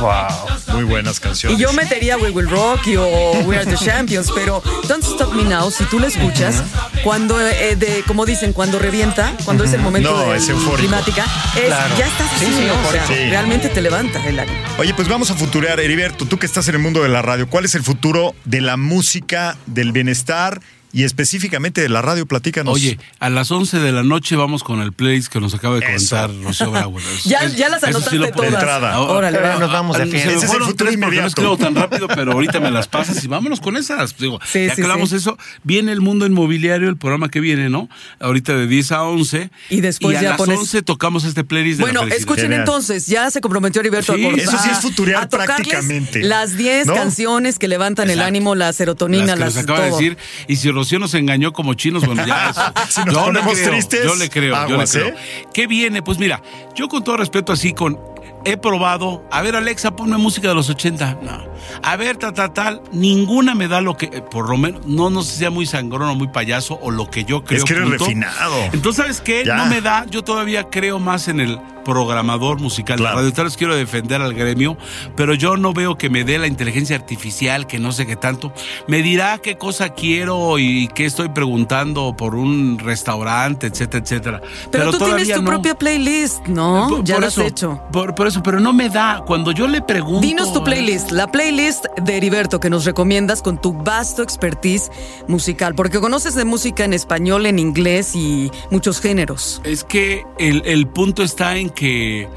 Wow, 0.00 0.74
muy 0.74 0.84
buenas 0.84 1.18
Y 1.18 1.20
canciones. 1.20 1.58
yo 1.58 1.72
metería 1.72 2.16
We 2.16 2.30
Will 2.30 2.48
Rock 2.48 2.84
You 2.86 3.00
o 3.00 3.38
We 3.44 3.56
Are 3.58 3.66
the 3.66 3.76
Champions, 3.76 4.30
pero 4.34 4.62
Don't 4.88 5.04
Stop 5.04 5.32
Me 5.34 5.44
Now, 5.44 5.70
si 5.70 5.84
tú 5.84 5.98
la 5.98 6.06
escuchas, 6.06 6.62
cuando, 7.04 7.40
eh, 7.40 7.76
de, 7.76 8.02
como 8.06 8.24
dicen, 8.26 8.52
cuando 8.52 8.78
revienta, 8.78 9.34
cuando 9.44 9.64
es 9.64 9.72
el 9.72 9.80
momento 9.80 10.10
No, 10.12 10.30
de 10.32 10.38
es 10.38 10.50
climática, 10.76 11.24
es, 11.56 11.64
Claro. 11.66 11.94
ya 11.98 12.06
estás 12.06 12.32
así, 12.32 12.46
Sí, 12.46 12.52
sí, 12.52 12.64
¿no? 12.66 12.88
O 12.88 12.92
sea, 12.92 13.06
Sí. 13.06 13.14
realmente 13.14 13.68
te 13.68 13.80
levanta 13.80 14.24
el 14.26 14.38
ánimo. 14.38 14.58
Oye, 14.78 14.94
pues 14.94 15.08
vamos 15.08 15.30
a 15.30 15.34
futurear, 15.34 15.78
Heriberto, 15.80 16.24
tú 16.26 16.38
que 16.38 16.46
estás 16.46 16.66
en 16.68 16.76
el 16.76 16.80
mundo 16.80 17.02
de 17.02 17.08
la 17.08 17.22
radio, 17.22 17.48
¿cuál 17.48 17.64
es 17.64 17.74
el 17.74 17.82
futuro 17.82 18.34
de 18.44 18.60
la 18.60 18.76
música, 18.76 19.56
del 19.66 19.92
bienestar 19.92 20.60
y 20.92 21.04
específicamente 21.04 21.80
de 21.80 21.88
la 21.88 22.02
radio? 22.02 22.26
Platícanos. 22.26 22.74
Oye, 22.74 22.98
a 23.18 23.30
las 23.30 23.50
11 23.50 23.78
de 23.78 23.92
la 23.92 24.02
noche 24.02 24.36
vamos 24.36 24.62
con 24.64 24.80
el 24.80 24.92
playlist 24.92 25.28
que 25.32 25.40
nos 25.40 25.54
acaba 25.54 25.74
de 25.78 25.80
Eso. 25.80 26.16
comentar 26.16 26.30
Rocío 26.42 26.70
Brauer. 26.70 27.02
Ya, 27.24 27.38
Es- 27.40 27.56
ya 27.56 27.68
las 27.68 27.80
sí 27.80 27.86
anotaste 27.86 28.16
lo 28.16 28.22
puedo- 28.30 28.34
todas. 28.48 28.54
entrada. 28.54 28.92
Ahora- 28.94 29.12
Órale, 29.12 29.38
Ahora 29.38 29.58
nos 29.58 29.72
vamos 29.72 29.98
de 29.98 30.06
fiesta. 30.06 30.30
Ese 30.32 30.46
es 30.46 30.52
el 30.54 30.62
futuro 30.62 30.90
no 30.90 30.94
inmediato. 30.96 31.26
escribo 31.28 31.56
tan 31.56 31.74
rápido, 31.74 32.08
pero 32.08 32.32
ahorita 32.32 32.60
me 32.60 32.70
las 32.70 32.88
pasas 32.88 33.22
y 33.22 33.28
vámonos 33.28 33.60
con 33.60 33.76
esas. 33.76 34.16
Digo, 34.16 34.40
Sí, 34.44 34.66
ya 34.66 34.74
sí, 34.74 34.82
sí. 34.82 35.16
eso, 35.16 35.36
viene 35.64 35.92
el 35.92 36.00
mundo 36.00 36.26
inmobiliario, 36.26 36.88
el 36.88 36.96
programa 36.96 37.28
que 37.28 37.40
viene, 37.40 37.68
¿no? 37.70 37.88
Ahorita 38.20 38.54
de 38.56 38.66
10 38.66 38.92
a 38.92 39.02
11. 39.04 39.50
Y 39.68 39.80
después 39.80 40.16
a 40.18 40.22
ya 40.22 40.28
las 40.30 40.38
pones- 40.38 40.58
11 40.58 40.82
tocamos 40.82 41.24
este 41.24 41.44
playlist 41.44 41.78
de 41.78 41.84
Bueno, 41.84 42.04
la 42.04 42.14
escuchen 42.14 42.44
Genial. 42.44 42.60
entonces, 42.60 43.06
ya 43.06 43.30
se 43.30 43.40
comprometió 43.40 43.80
Heriberto 43.80 44.14
Sí, 44.14 44.20
a 44.24 44.30
cortar- 44.30 44.40
eso 44.48 44.58
sí 44.62 44.68
es 44.70 44.78
futurear 44.78 45.28
prácticamente. 45.28 46.22
Las 46.22 46.56
10 46.56 46.86
¿No? 46.86 46.94
canciones 46.94 47.58
que 47.58 47.68
levantan 47.68 48.06
el 48.06 48.12
Exacto. 48.12 48.28
ánimo, 48.28 48.54
la 48.54 48.72
serotonina, 48.72 49.26
Las 49.26 49.34
que 49.36 49.40
las 49.44 49.54
nos 49.54 49.64
acaba 49.64 49.80
de 49.80 49.90
decir. 49.90 50.16
Y 50.48 50.56
si 50.56 50.70
Rocío 50.80 50.98
nos 50.98 51.12
engañó 51.14 51.52
como 51.52 51.74
chinos, 51.74 52.06
bueno, 52.06 52.26
ya. 52.26 52.50
eso. 52.50 52.60
Si 52.88 53.04
nos 53.04 53.14
Yo 53.14 53.20
le 53.20 53.26
ponemos 53.40 53.58
creo, 53.58 53.70
tristes, 53.70 54.02
Yo 54.04 54.14
le 54.14 54.30
creo, 54.30 54.68
yo 54.68 54.76
le 54.78 54.86
creo. 54.86 55.08
¿eh? 55.08 55.46
¿Qué 55.52 55.66
viene? 55.66 56.02
Pues 56.02 56.18
mira, 56.18 56.42
yo 56.74 56.88
con 56.88 57.04
todo 57.04 57.18
respeto, 57.18 57.52
así 57.52 57.72
con. 57.74 57.98
He 58.44 58.56
probado. 58.56 59.22
A 59.30 59.42
ver, 59.42 59.54
Alexa, 59.56 59.94
ponme 59.94 60.16
música 60.16 60.48
de 60.48 60.54
los 60.54 60.70
80. 60.70 61.18
No. 61.22 61.44
A 61.82 61.96
ver, 61.96 62.16
tal, 62.16 62.32
tal, 62.32 62.52
tal. 62.52 62.82
Ninguna 62.92 63.54
me 63.54 63.68
da 63.68 63.80
lo 63.80 63.96
que. 63.96 64.06
eh, 64.06 64.22
Por 64.22 64.48
lo 64.48 64.56
menos, 64.56 64.86
no, 64.86 65.10
no 65.10 65.22
sé 65.22 65.32
si 65.32 65.38
sea 65.40 65.50
muy 65.50 65.66
sangrón 65.66 66.02
o 66.08 66.14
muy 66.14 66.28
payaso 66.28 66.78
o 66.82 66.90
lo 66.90 67.10
que 67.10 67.24
yo 67.24 67.44
creo. 67.44 67.58
Es 67.58 67.64
que 67.64 67.74
eres 67.74 67.84
punto. 67.88 68.04
refinado. 68.04 68.54
Entonces, 68.72 68.96
¿sabes 68.96 69.20
qué? 69.20 69.44
Ya. 69.44 69.56
No 69.56 69.66
me 69.66 69.80
da. 69.80 70.06
Yo 70.10 70.22
todavía 70.24 70.64
creo 70.70 70.98
más 70.98 71.28
en 71.28 71.40
el 71.40 71.58
programador 71.84 72.60
musical. 72.60 72.98
Claro. 72.98 73.16
La 73.16 73.20
radio 73.22 73.32
tal 73.34 73.46
vez 73.46 73.56
quiero 73.56 73.74
defender 73.74 74.20
al 74.20 74.34
gremio, 74.34 74.76
pero 75.16 75.34
yo 75.34 75.56
no 75.56 75.72
veo 75.72 75.96
que 75.96 76.08
me 76.10 76.24
dé 76.24 76.38
la 76.38 76.46
inteligencia 76.46 76.94
artificial, 76.94 77.66
que 77.66 77.78
no 77.78 77.90
sé 77.92 78.06
qué 78.06 78.16
tanto. 78.16 78.52
Me 78.86 79.02
dirá 79.02 79.38
qué 79.38 79.56
cosa 79.56 79.88
quiero 79.90 80.58
y 80.58 80.88
qué 80.94 81.06
estoy 81.06 81.30
preguntando 81.30 82.14
por 82.16 82.34
un 82.34 82.78
restaurante, 82.78 83.66
etcétera, 83.68 84.02
etcétera. 84.04 84.40
Pero, 84.70 84.90
tú 84.92 85.04
tienes 85.04 85.32
tu 85.32 85.42
no. 85.42 85.50
propia 85.50 85.74
playlist, 85.74 86.46
¿no? 86.46 86.86
Por- 86.88 87.04
ya 87.04 87.14
por 87.14 87.22
lo 87.22 87.28
eso, 87.28 87.40
has 87.42 87.46
hecho. 87.48 87.80
Por, 87.92 88.14
por 88.14 88.26
eso, 88.30 88.42
pero 88.42 88.58
no 88.60 88.72
me 88.72 88.88
da. 88.88 89.22
Cuando 89.26 89.52
yo 89.52 89.68
le 89.68 89.82
pregunto. 89.82 90.20
Dinos 90.26 90.52
tu 90.52 90.64
playlist, 90.64 91.10
la 91.10 91.26
playlist 91.30 91.84
de 92.02 92.16
Heriberto 92.16 92.58
que 92.60 92.70
nos 92.70 92.84
recomiendas 92.84 93.42
con 93.42 93.60
tu 93.60 93.72
vasto 93.74 94.22
expertise 94.22 94.90
musical, 95.28 95.74
porque 95.74 96.00
conoces 96.00 96.34
de 96.34 96.44
música 96.44 96.84
en 96.84 96.94
español, 96.94 97.46
en 97.46 97.58
inglés 97.58 98.14
y 98.16 98.50
muchos 98.70 99.00
géneros. 99.00 99.60
Es 99.64 99.84
que 99.84 100.24
el, 100.38 100.62
el 100.64 100.86
punto 100.88 101.22
está 101.22 101.56
en 101.56 101.70
que 101.70 102.28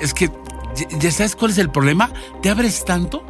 es 0.00 0.14
que 0.14 0.28
ya- 0.74 0.98
ya 0.98 1.10
sabes 1.12 1.36
cuál 1.36 1.50
es 1.52 1.58
el 1.58 1.70
problema. 1.70 2.10
Te 2.42 2.50
abres 2.50 2.84
tanto 2.84 3.22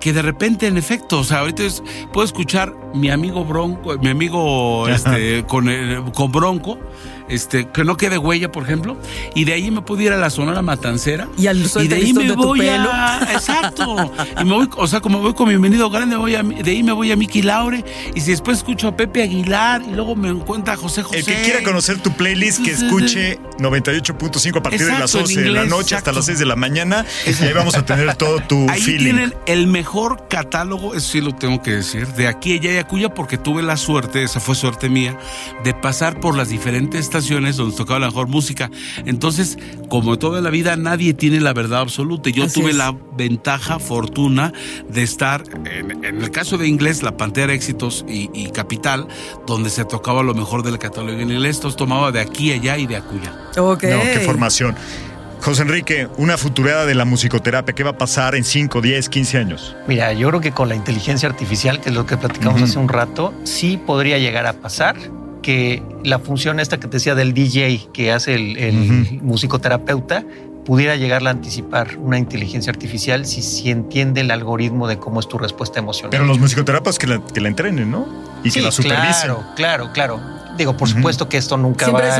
que 0.00 0.12
de 0.12 0.22
repente, 0.22 0.66
en 0.66 0.76
efecto, 0.76 1.20
o 1.20 1.24
sea, 1.24 1.40
ahorita 1.40 1.62
es- 1.64 1.82
puedo 2.12 2.24
escuchar 2.24 2.74
mi 2.94 3.10
amigo 3.10 3.44
Bronco, 3.44 3.96
mi 3.98 4.08
amigo 4.10 4.88
este, 4.88 5.44
con, 5.46 5.68
el- 5.68 6.02
con 6.12 6.30
Bronco. 6.32 6.78
Este, 7.28 7.68
que 7.68 7.84
no 7.84 7.96
quede 7.96 8.18
huella, 8.18 8.50
por 8.50 8.64
ejemplo, 8.64 8.96
y 9.34 9.44
de 9.44 9.52
ahí 9.54 9.70
me 9.70 9.82
puedo 9.82 10.02
ir 10.02 10.12
a 10.12 10.16
la 10.16 10.30
Sonora 10.30 10.62
Matancera. 10.62 11.28
Y 11.36 11.46
al 11.46 11.58
y 11.58 11.88
de 11.88 11.96
ahí 11.96 12.12
me 12.12 12.24
de 12.24 12.32
voy 12.32 12.60
pelo. 12.60 12.90
a. 12.92 13.20
Exacto. 13.32 14.12
Y 14.40 14.44
me 14.44 14.54
voy, 14.54 14.68
o 14.76 14.86
sea, 14.86 15.00
como 15.00 15.20
voy 15.20 15.34
con 15.34 15.48
bienvenido 15.48 15.90
grande, 15.90 16.16
voy 16.16 16.34
a, 16.34 16.42
de 16.42 16.70
ahí 16.70 16.82
me 16.82 16.92
voy 16.92 17.12
a 17.12 17.16
Miki 17.16 17.42
Laure. 17.42 17.84
Y 18.14 18.20
si 18.20 18.30
después 18.30 18.58
escucho 18.58 18.88
a 18.88 18.96
Pepe 18.96 19.22
Aguilar 19.22 19.82
y 19.88 19.94
luego 19.94 20.16
me 20.16 20.28
encuentra 20.28 20.74
a 20.74 20.76
José 20.76 21.02
José. 21.02 21.18
El 21.18 21.24
que 21.24 21.42
quiera 21.42 21.62
conocer 21.62 21.98
tu 22.02 22.12
playlist, 22.12 22.64
que 22.64 22.72
escuche 22.72 23.38
98.5 23.58 24.58
a 24.58 24.62
partir 24.62 24.84
de 24.86 24.92
las 24.92 25.14
Exacto, 25.14 25.18
en 25.18 25.24
11 25.24 25.42
de 25.42 25.50
la 25.50 25.64
noche 25.64 25.94
hasta 25.96 26.12
las 26.12 26.26
6 26.26 26.38
de 26.38 26.46
la 26.46 26.56
mañana. 26.56 27.04
Y 27.26 27.42
ahí 27.44 27.52
vamos 27.52 27.74
a 27.76 27.84
tener 27.84 28.14
todo 28.16 28.40
tu 28.40 28.68
Ahí 28.70 28.80
feeling. 28.80 28.98
tienen 29.04 29.34
el 29.46 29.66
mejor 29.66 30.26
catálogo, 30.28 30.94
eso 30.94 31.08
sí 31.12 31.20
lo 31.20 31.34
tengo 31.34 31.62
que 31.62 31.72
decir, 31.72 32.06
de 32.08 32.28
aquí, 32.28 32.54
allá 32.54 32.72
y 32.74 32.76
acuya, 32.78 33.12
porque 33.14 33.38
tuve 33.38 33.62
la 33.62 33.76
suerte, 33.76 34.22
esa 34.22 34.40
fue 34.40 34.54
suerte 34.54 34.88
mía, 34.88 35.18
de 35.64 35.74
pasar 35.74 36.20
por 36.20 36.36
las 36.36 36.48
diferentes 36.48 37.00
estaciones 37.00 37.56
donde 37.56 37.76
tocaba 37.76 37.98
la 37.98 38.06
mejor 38.06 38.28
música. 38.28 38.70
Entonces, 39.06 39.58
como 39.88 40.18
toda 40.18 40.40
la 40.40 40.50
vida, 40.50 40.76
nadie 40.76 41.14
tiene 41.14 41.40
la 41.40 41.52
verdad 41.52 41.80
absoluta. 41.80 42.30
Y 42.30 42.32
Yo 42.32 42.44
Así 42.44 42.60
tuve 42.60 42.70
es. 42.70 42.76
la 42.76 42.94
ventaja, 43.16 43.78
fortuna, 43.78 44.52
de 44.88 45.02
estar, 45.02 45.42
en, 45.64 46.04
en 46.04 46.22
el 46.22 46.30
caso 46.30 46.58
de 46.58 46.68
inglés, 46.68 47.02
la 47.02 47.16
Pantera 47.16 47.52
Éxitos 47.52 48.04
y, 48.08 48.30
y 48.32 48.50
Capital, 48.50 49.08
donde 49.46 49.70
se 49.70 49.84
tocaba 49.84 50.22
lo 50.22 50.34
mejor 50.34 50.62
del 50.62 50.78
catálogo 50.78 51.18
en 51.18 51.30
inglés. 51.30 51.56
Entonces 51.56 51.76
tomaba 51.76 52.12
de 52.12 52.20
aquí, 52.20 52.52
allá 52.52 52.76
y 52.78 52.86
de 52.86 52.96
acuya. 52.96 53.34
Ok. 53.58 53.84
No, 53.84 54.02
qué 54.02 54.20
formación. 54.24 54.74
José 55.40 55.62
Enrique, 55.62 56.08
una 56.16 56.36
futurada 56.36 56.84
de 56.84 56.94
la 56.94 57.04
musicoterapia, 57.04 57.74
¿qué 57.74 57.84
va 57.84 57.90
a 57.90 57.98
pasar 57.98 58.34
en 58.34 58.42
5, 58.44 58.80
10, 58.80 59.08
15 59.08 59.38
años? 59.38 59.76
Mira, 59.86 60.12
yo 60.12 60.28
creo 60.28 60.40
que 60.40 60.50
con 60.50 60.68
la 60.68 60.74
inteligencia 60.74 61.28
artificial, 61.28 61.80
que 61.80 61.90
es 61.90 61.94
lo 61.94 62.06
que 62.06 62.16
platicamos 62.16 62.60
hace 62.60 62.78
un 62.78 62.88
rato, 62.88 63.32
sí 63.44 63.76
podría 63.76 64.18
llegar 64.18 64.46
a 64.46 64.54
pasar 64.54 64.96
que 65.42 65.82
la 66.02 66.18
función 66.18 66.58
esta 66.58 66.78
que 66.80 66.88
te 66.88 66.96
decía 66.96 67.14
del 67.14 67.32
DJ 67.34 67.88
que 67.92 68.10
hace 68.12 68.34
el, 68.34 68.56
el 68.56 69.20
musicoterapeuta 69.22 70.24
pudiera 70.66 70.96
llegarla 70.96 71.30
a 71.30 71.32
anticipar 71.32 71.96
una 71.96 72.18
inteligencia 72.18 72.70
artificial 72.70 73.24
si, 73.24 73.40
si 73.40 73.70
entiende 73.70 74.20
el 74.20 74.30
algoritmo 74.30 74.86
de 74.86 74.98
cómo 74.98 75.20
es 75.20 75.28
tu 75.28 75.38
respuesta 75.38 75.78
emocional. 75.78 76.10
Pero 76.10 76.26
los 76.26 76.38
musicoterapeutas 76.38 76.98
que 76.98 77.06
la, 77.06 77.24
que 77.24 77.40
la 77.40 77.48
entrenen, 77.48 77.90
¿no? 77.90 78.06
Y 78.40 78.50
que 78.50 78.58
Sí, 78.58 78.60
la 78.60 78.70
supervisen. 78.70 79.30
Claro, 79.30 79.44
claro, 79.56 79.92
claro. 79.94 80.20
Digo, 80.58 80.76
por 80.76 80.88
supuesto 80.88 81.28
que 81.28 81.36
esto 81.38 81.56
nunca 81.56 81.86
Siempre 81.86 82.08
va, 82.08 82.18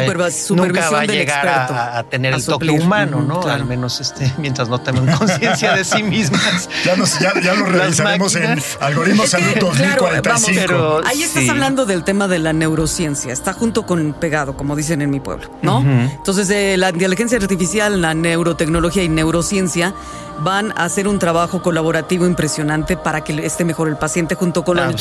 nunca 0.51 0.91
va 0.91 0.99
a 0.99 1.01
del 1.03 1.11
llegar 1.19 1.45
experto 1.45 1.75
a, 1.75 1.99
a 1.99 2.03
tener 2.05 2.33
a 2.33 2.37
el 2.37 2.45
toque 2.47 2.71
humano, 2.71 3.21
¿no? 3.21 3.41
claro. 3.41 3.63
Al 3.63 3.69
menos 3.69 4.01
este, 4.01 4.33
mientras 4.39 4.69
no 4.69 4.81
tengan 4.81 5.15
conciencia 5.17 5.75
de 5.75 5.85
sí 5.85 6.03
mismas. 6.03 6.69
Ya, 6.85 6.95
nos- 6.97 7.19
ya- 7.19 7.33
ya 7.43 7.55
lo 7.55 7.67
Las 7.69 7.99
revisaremos 7.99 8.35
en 8.37 8.43
máquinas. 8.45 8.79
Algoritmo 8.81 9.25
Es 9.25 9.35
que, 9.35 9.41
Salud 9.43 9.55
claro, 9.77 10.03
2045. 10.05 10.61
pero- 10.67 11.01
Ahí 11.07 11.23
estás 11.23 11.43
Sí. 11.43 11.49
hablando 11.51 11.85
del 11.85 12.05
tema 12.05 12.29
de 12.29 12.39
la 12.39 12.53
neurociencia. 12.53 13.33
Está 13.33 13.53
junto 13.53 13.85
con 13.85 14.13
pegado, 14.15 14.57
como 14.57 14.77
dicen 14.77 15.03
en 15.03 15.11
mi 15.11 15.19
pueblo, 15.21 15.51
¿no? 15.63 15.81
Entonces, 15.81 16.49
eh, 16.51 16.77
la 16.79 16.91
inteligencia 16.91 17.39
artificial, 17.39 18.01
la 18.01 18.15
neurotecnología 18.15 19.03
y 19.03 19.09
neurociencia 19.09 19.95
van 20.41 20.73
a 20.77 20.85
hacer 20.85 21.09
un 21.09 21.19
trabajo 21.19 21.61
colaborativo 21.63 22.25
impresionante 22.27 22.97
para 22.97 23.23
que 23.25 23.45
esté 23.45 23.65
mejor 23.65 23.89
el 23.89 23.97
paciente 23.97 24.37
junto 24.37 24.65
con 24.65 24.79
el 24.79 24.95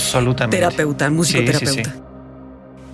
terapeuta, 0.49 1.05
el 1.05 1.11
musicoterapeuta. 1.11 1.71
Sí, 1.71 1.83
sí, 1.83 1.83
sí. 1.83 2.01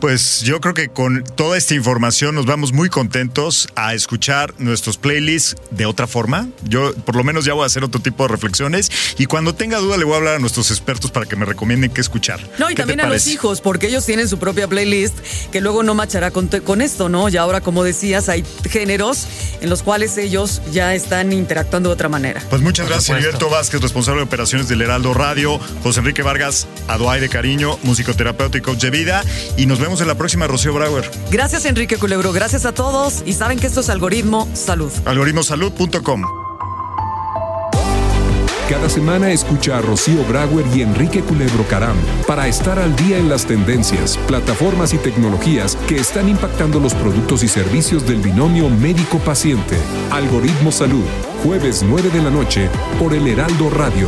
Pues 0.03 0.41
yo 0.41 0.59
creo 0.59 0.73
que 0.73 0.89
con 0.89 1.23
toda 1.23 1.57
esta 1.57 1.75
información 1.75 2.35
nos 2.35 2.45
vamos 2.45 2.73
muy 2.73 2.89
contentos 2.89 3.69
a 3.77 3.93
escuchar 3.93 4.53
nuestros 4.57 4.97
playlists 4.97 5.55
de 5.71 5.85
otra 5.85 6.07
forma. 6.07 6.49
Yo 6.63 6.93
por 6.93 7.15
lo 7.15 7.23
menos 7.23 7.45
ya 7.45 7.53
voy 7.53 7.63
a 7.63 7.67
hacer 7.67 7.85
otro 7.85 8.01
tipo 8.01 8.23
de 8.23 8.27
reflexiones 8.27 8.91
y 9.17 9.27
cuando 9.27 9.55
tenga 9.55 9.77
duda 9.77 9.95
le 9.95 10.03
voy 10.03 10.15
a 10.15 10.17
hablar 10.17 10.35
a 10.35 10.39
nuestros 10.39 10.71
expertos 10.71 11.09
para 11.09 11.25
que 11.25 11.37
me 11.37 11.45
recomienden 11.45 11.89
qué 11.89 12.01
escuchar. 12.01 12.41
No, 12.59 12.69
y 12.69 12.75
¿Qué 12.75 12.81
te 12.83 12.87
también 12.87 12.99
a 12.99 13.07
los 13.07 13.27
hijos, 13.27 13.61
porque 13.61 13.87
ellos 13.87 14.05
tienen 14.05 14.27
su 14.27 14.39
propia 14.39 14.67
playlist 14.67 15.17
que 15.53 15.61
luego 15.61 15.83
no 15.83 15.95
machará 15.95 16.31
con, 16.31 16.49
te- 16.49 16.59
con 16.59 16.81
esto, 16.81 17.07
¿no? 17.07 17.29
Y 17.29 17.37
ahora, 17.37 17.61
como 17.61 17.85
decías, 17.85 18.27
hay 18.27 18.43
géneros 18.69 19.25
en 19.61 19.69
los 19.69 19.83
cuales 19.83 20.17
ellos 20.17 20.61
ya 20.73 20.93
están 20.95 21.31
interactuando 21.31 21.87
de 21.87 21.93
otra 21.93 22.09
manera. 22.09 22.43
Pues 22.49 22.61
muchas 22.61 22.87
Por 22.87 22.95
gracias. 22.95 23.17
Heriberto 23.19 23.49
Vázquez, 23.49 23.79
responsable 23.79 24.19
de 24.19 24.25
operaciones 24.25 24.67
del 24.67 24.81
Heraldo 24.81 25.13
Radio, 25.13 25.61
José 25.81 26.01
Enrique 26.01 26.23
Vargas, 26.23 26.67
Aduay 26.89 27.21
de 27.21 27.29
Cariño, 27.29 27.79
musicoterapeuta 27.83 28.57
y 28.57 28.61
coach 28.61 28.81
de 28.81 28.89
vida. 28.89 29.23
Y 29.55 29.65
nos 29.65 29.79
vemos 29.79 29.92
en 30.01 30.07
la 30.07 30.15
próxima, 30.15 30.47
Rocío 30.47 30.73
Brauer. 30.73 31.09
Gracias, 31.31 31.65
Enrique 31.65 31.97
Culebro. 31.97 32.31
Gracias 32.31 32.65
a 32.65 32.73
todos. 32.73 33.23
Y 33.25 33.33
saben 33.33 33.59
que 33.59 33.67
esto 33.67 33.81
es 33.81 33.89
Algoritmo 33.89 34.47
Salud. 34.53 34.91
Algoritmosalud.com. 35.05 36.23
Cada 38.69 38.89
semana 38.89 39.31
escucha 39.31 39.77
a 39.77 39.81
Rocío 39.81 40.23
Brauer 40.23 40.65
y 40.73 40.81
Enrique 40.81 41.21
Culebro 41.21 41.65
Caram 41.69 41.97
para 42.25 42.47
estar 42.47 42.79
al 42.79 42.95
día 42.95 43.17
en 43.17 43.29
las 43.29 43.45
tendencias, 43.45 44.17
plataformas 44.25 44.93
y 44.93 44.97
tecnologías 44.97 45.75
que 45.87 45.97
están 45.97 46.29
impactando 46.29 46.79
los 46.79 46.93
productos 46.93 47.43
y 47.43 47.49
servicios 47.49 48.07
del 48.07 48.21
binomio 48.21 48.69
médico-paciente. 48.69 49.77
Algoritmo 50.11 50.71
Salud, 50.71 51.03
jueves 51.43 51.83
9 51.85 52.09
de 52.09 52.21
la 52.23 52.29
noche 52.29 52.69
por 52.99 53.13
el 53.13 53.27
Heraldo 53.27 53.69
Radio. 53.69 54.07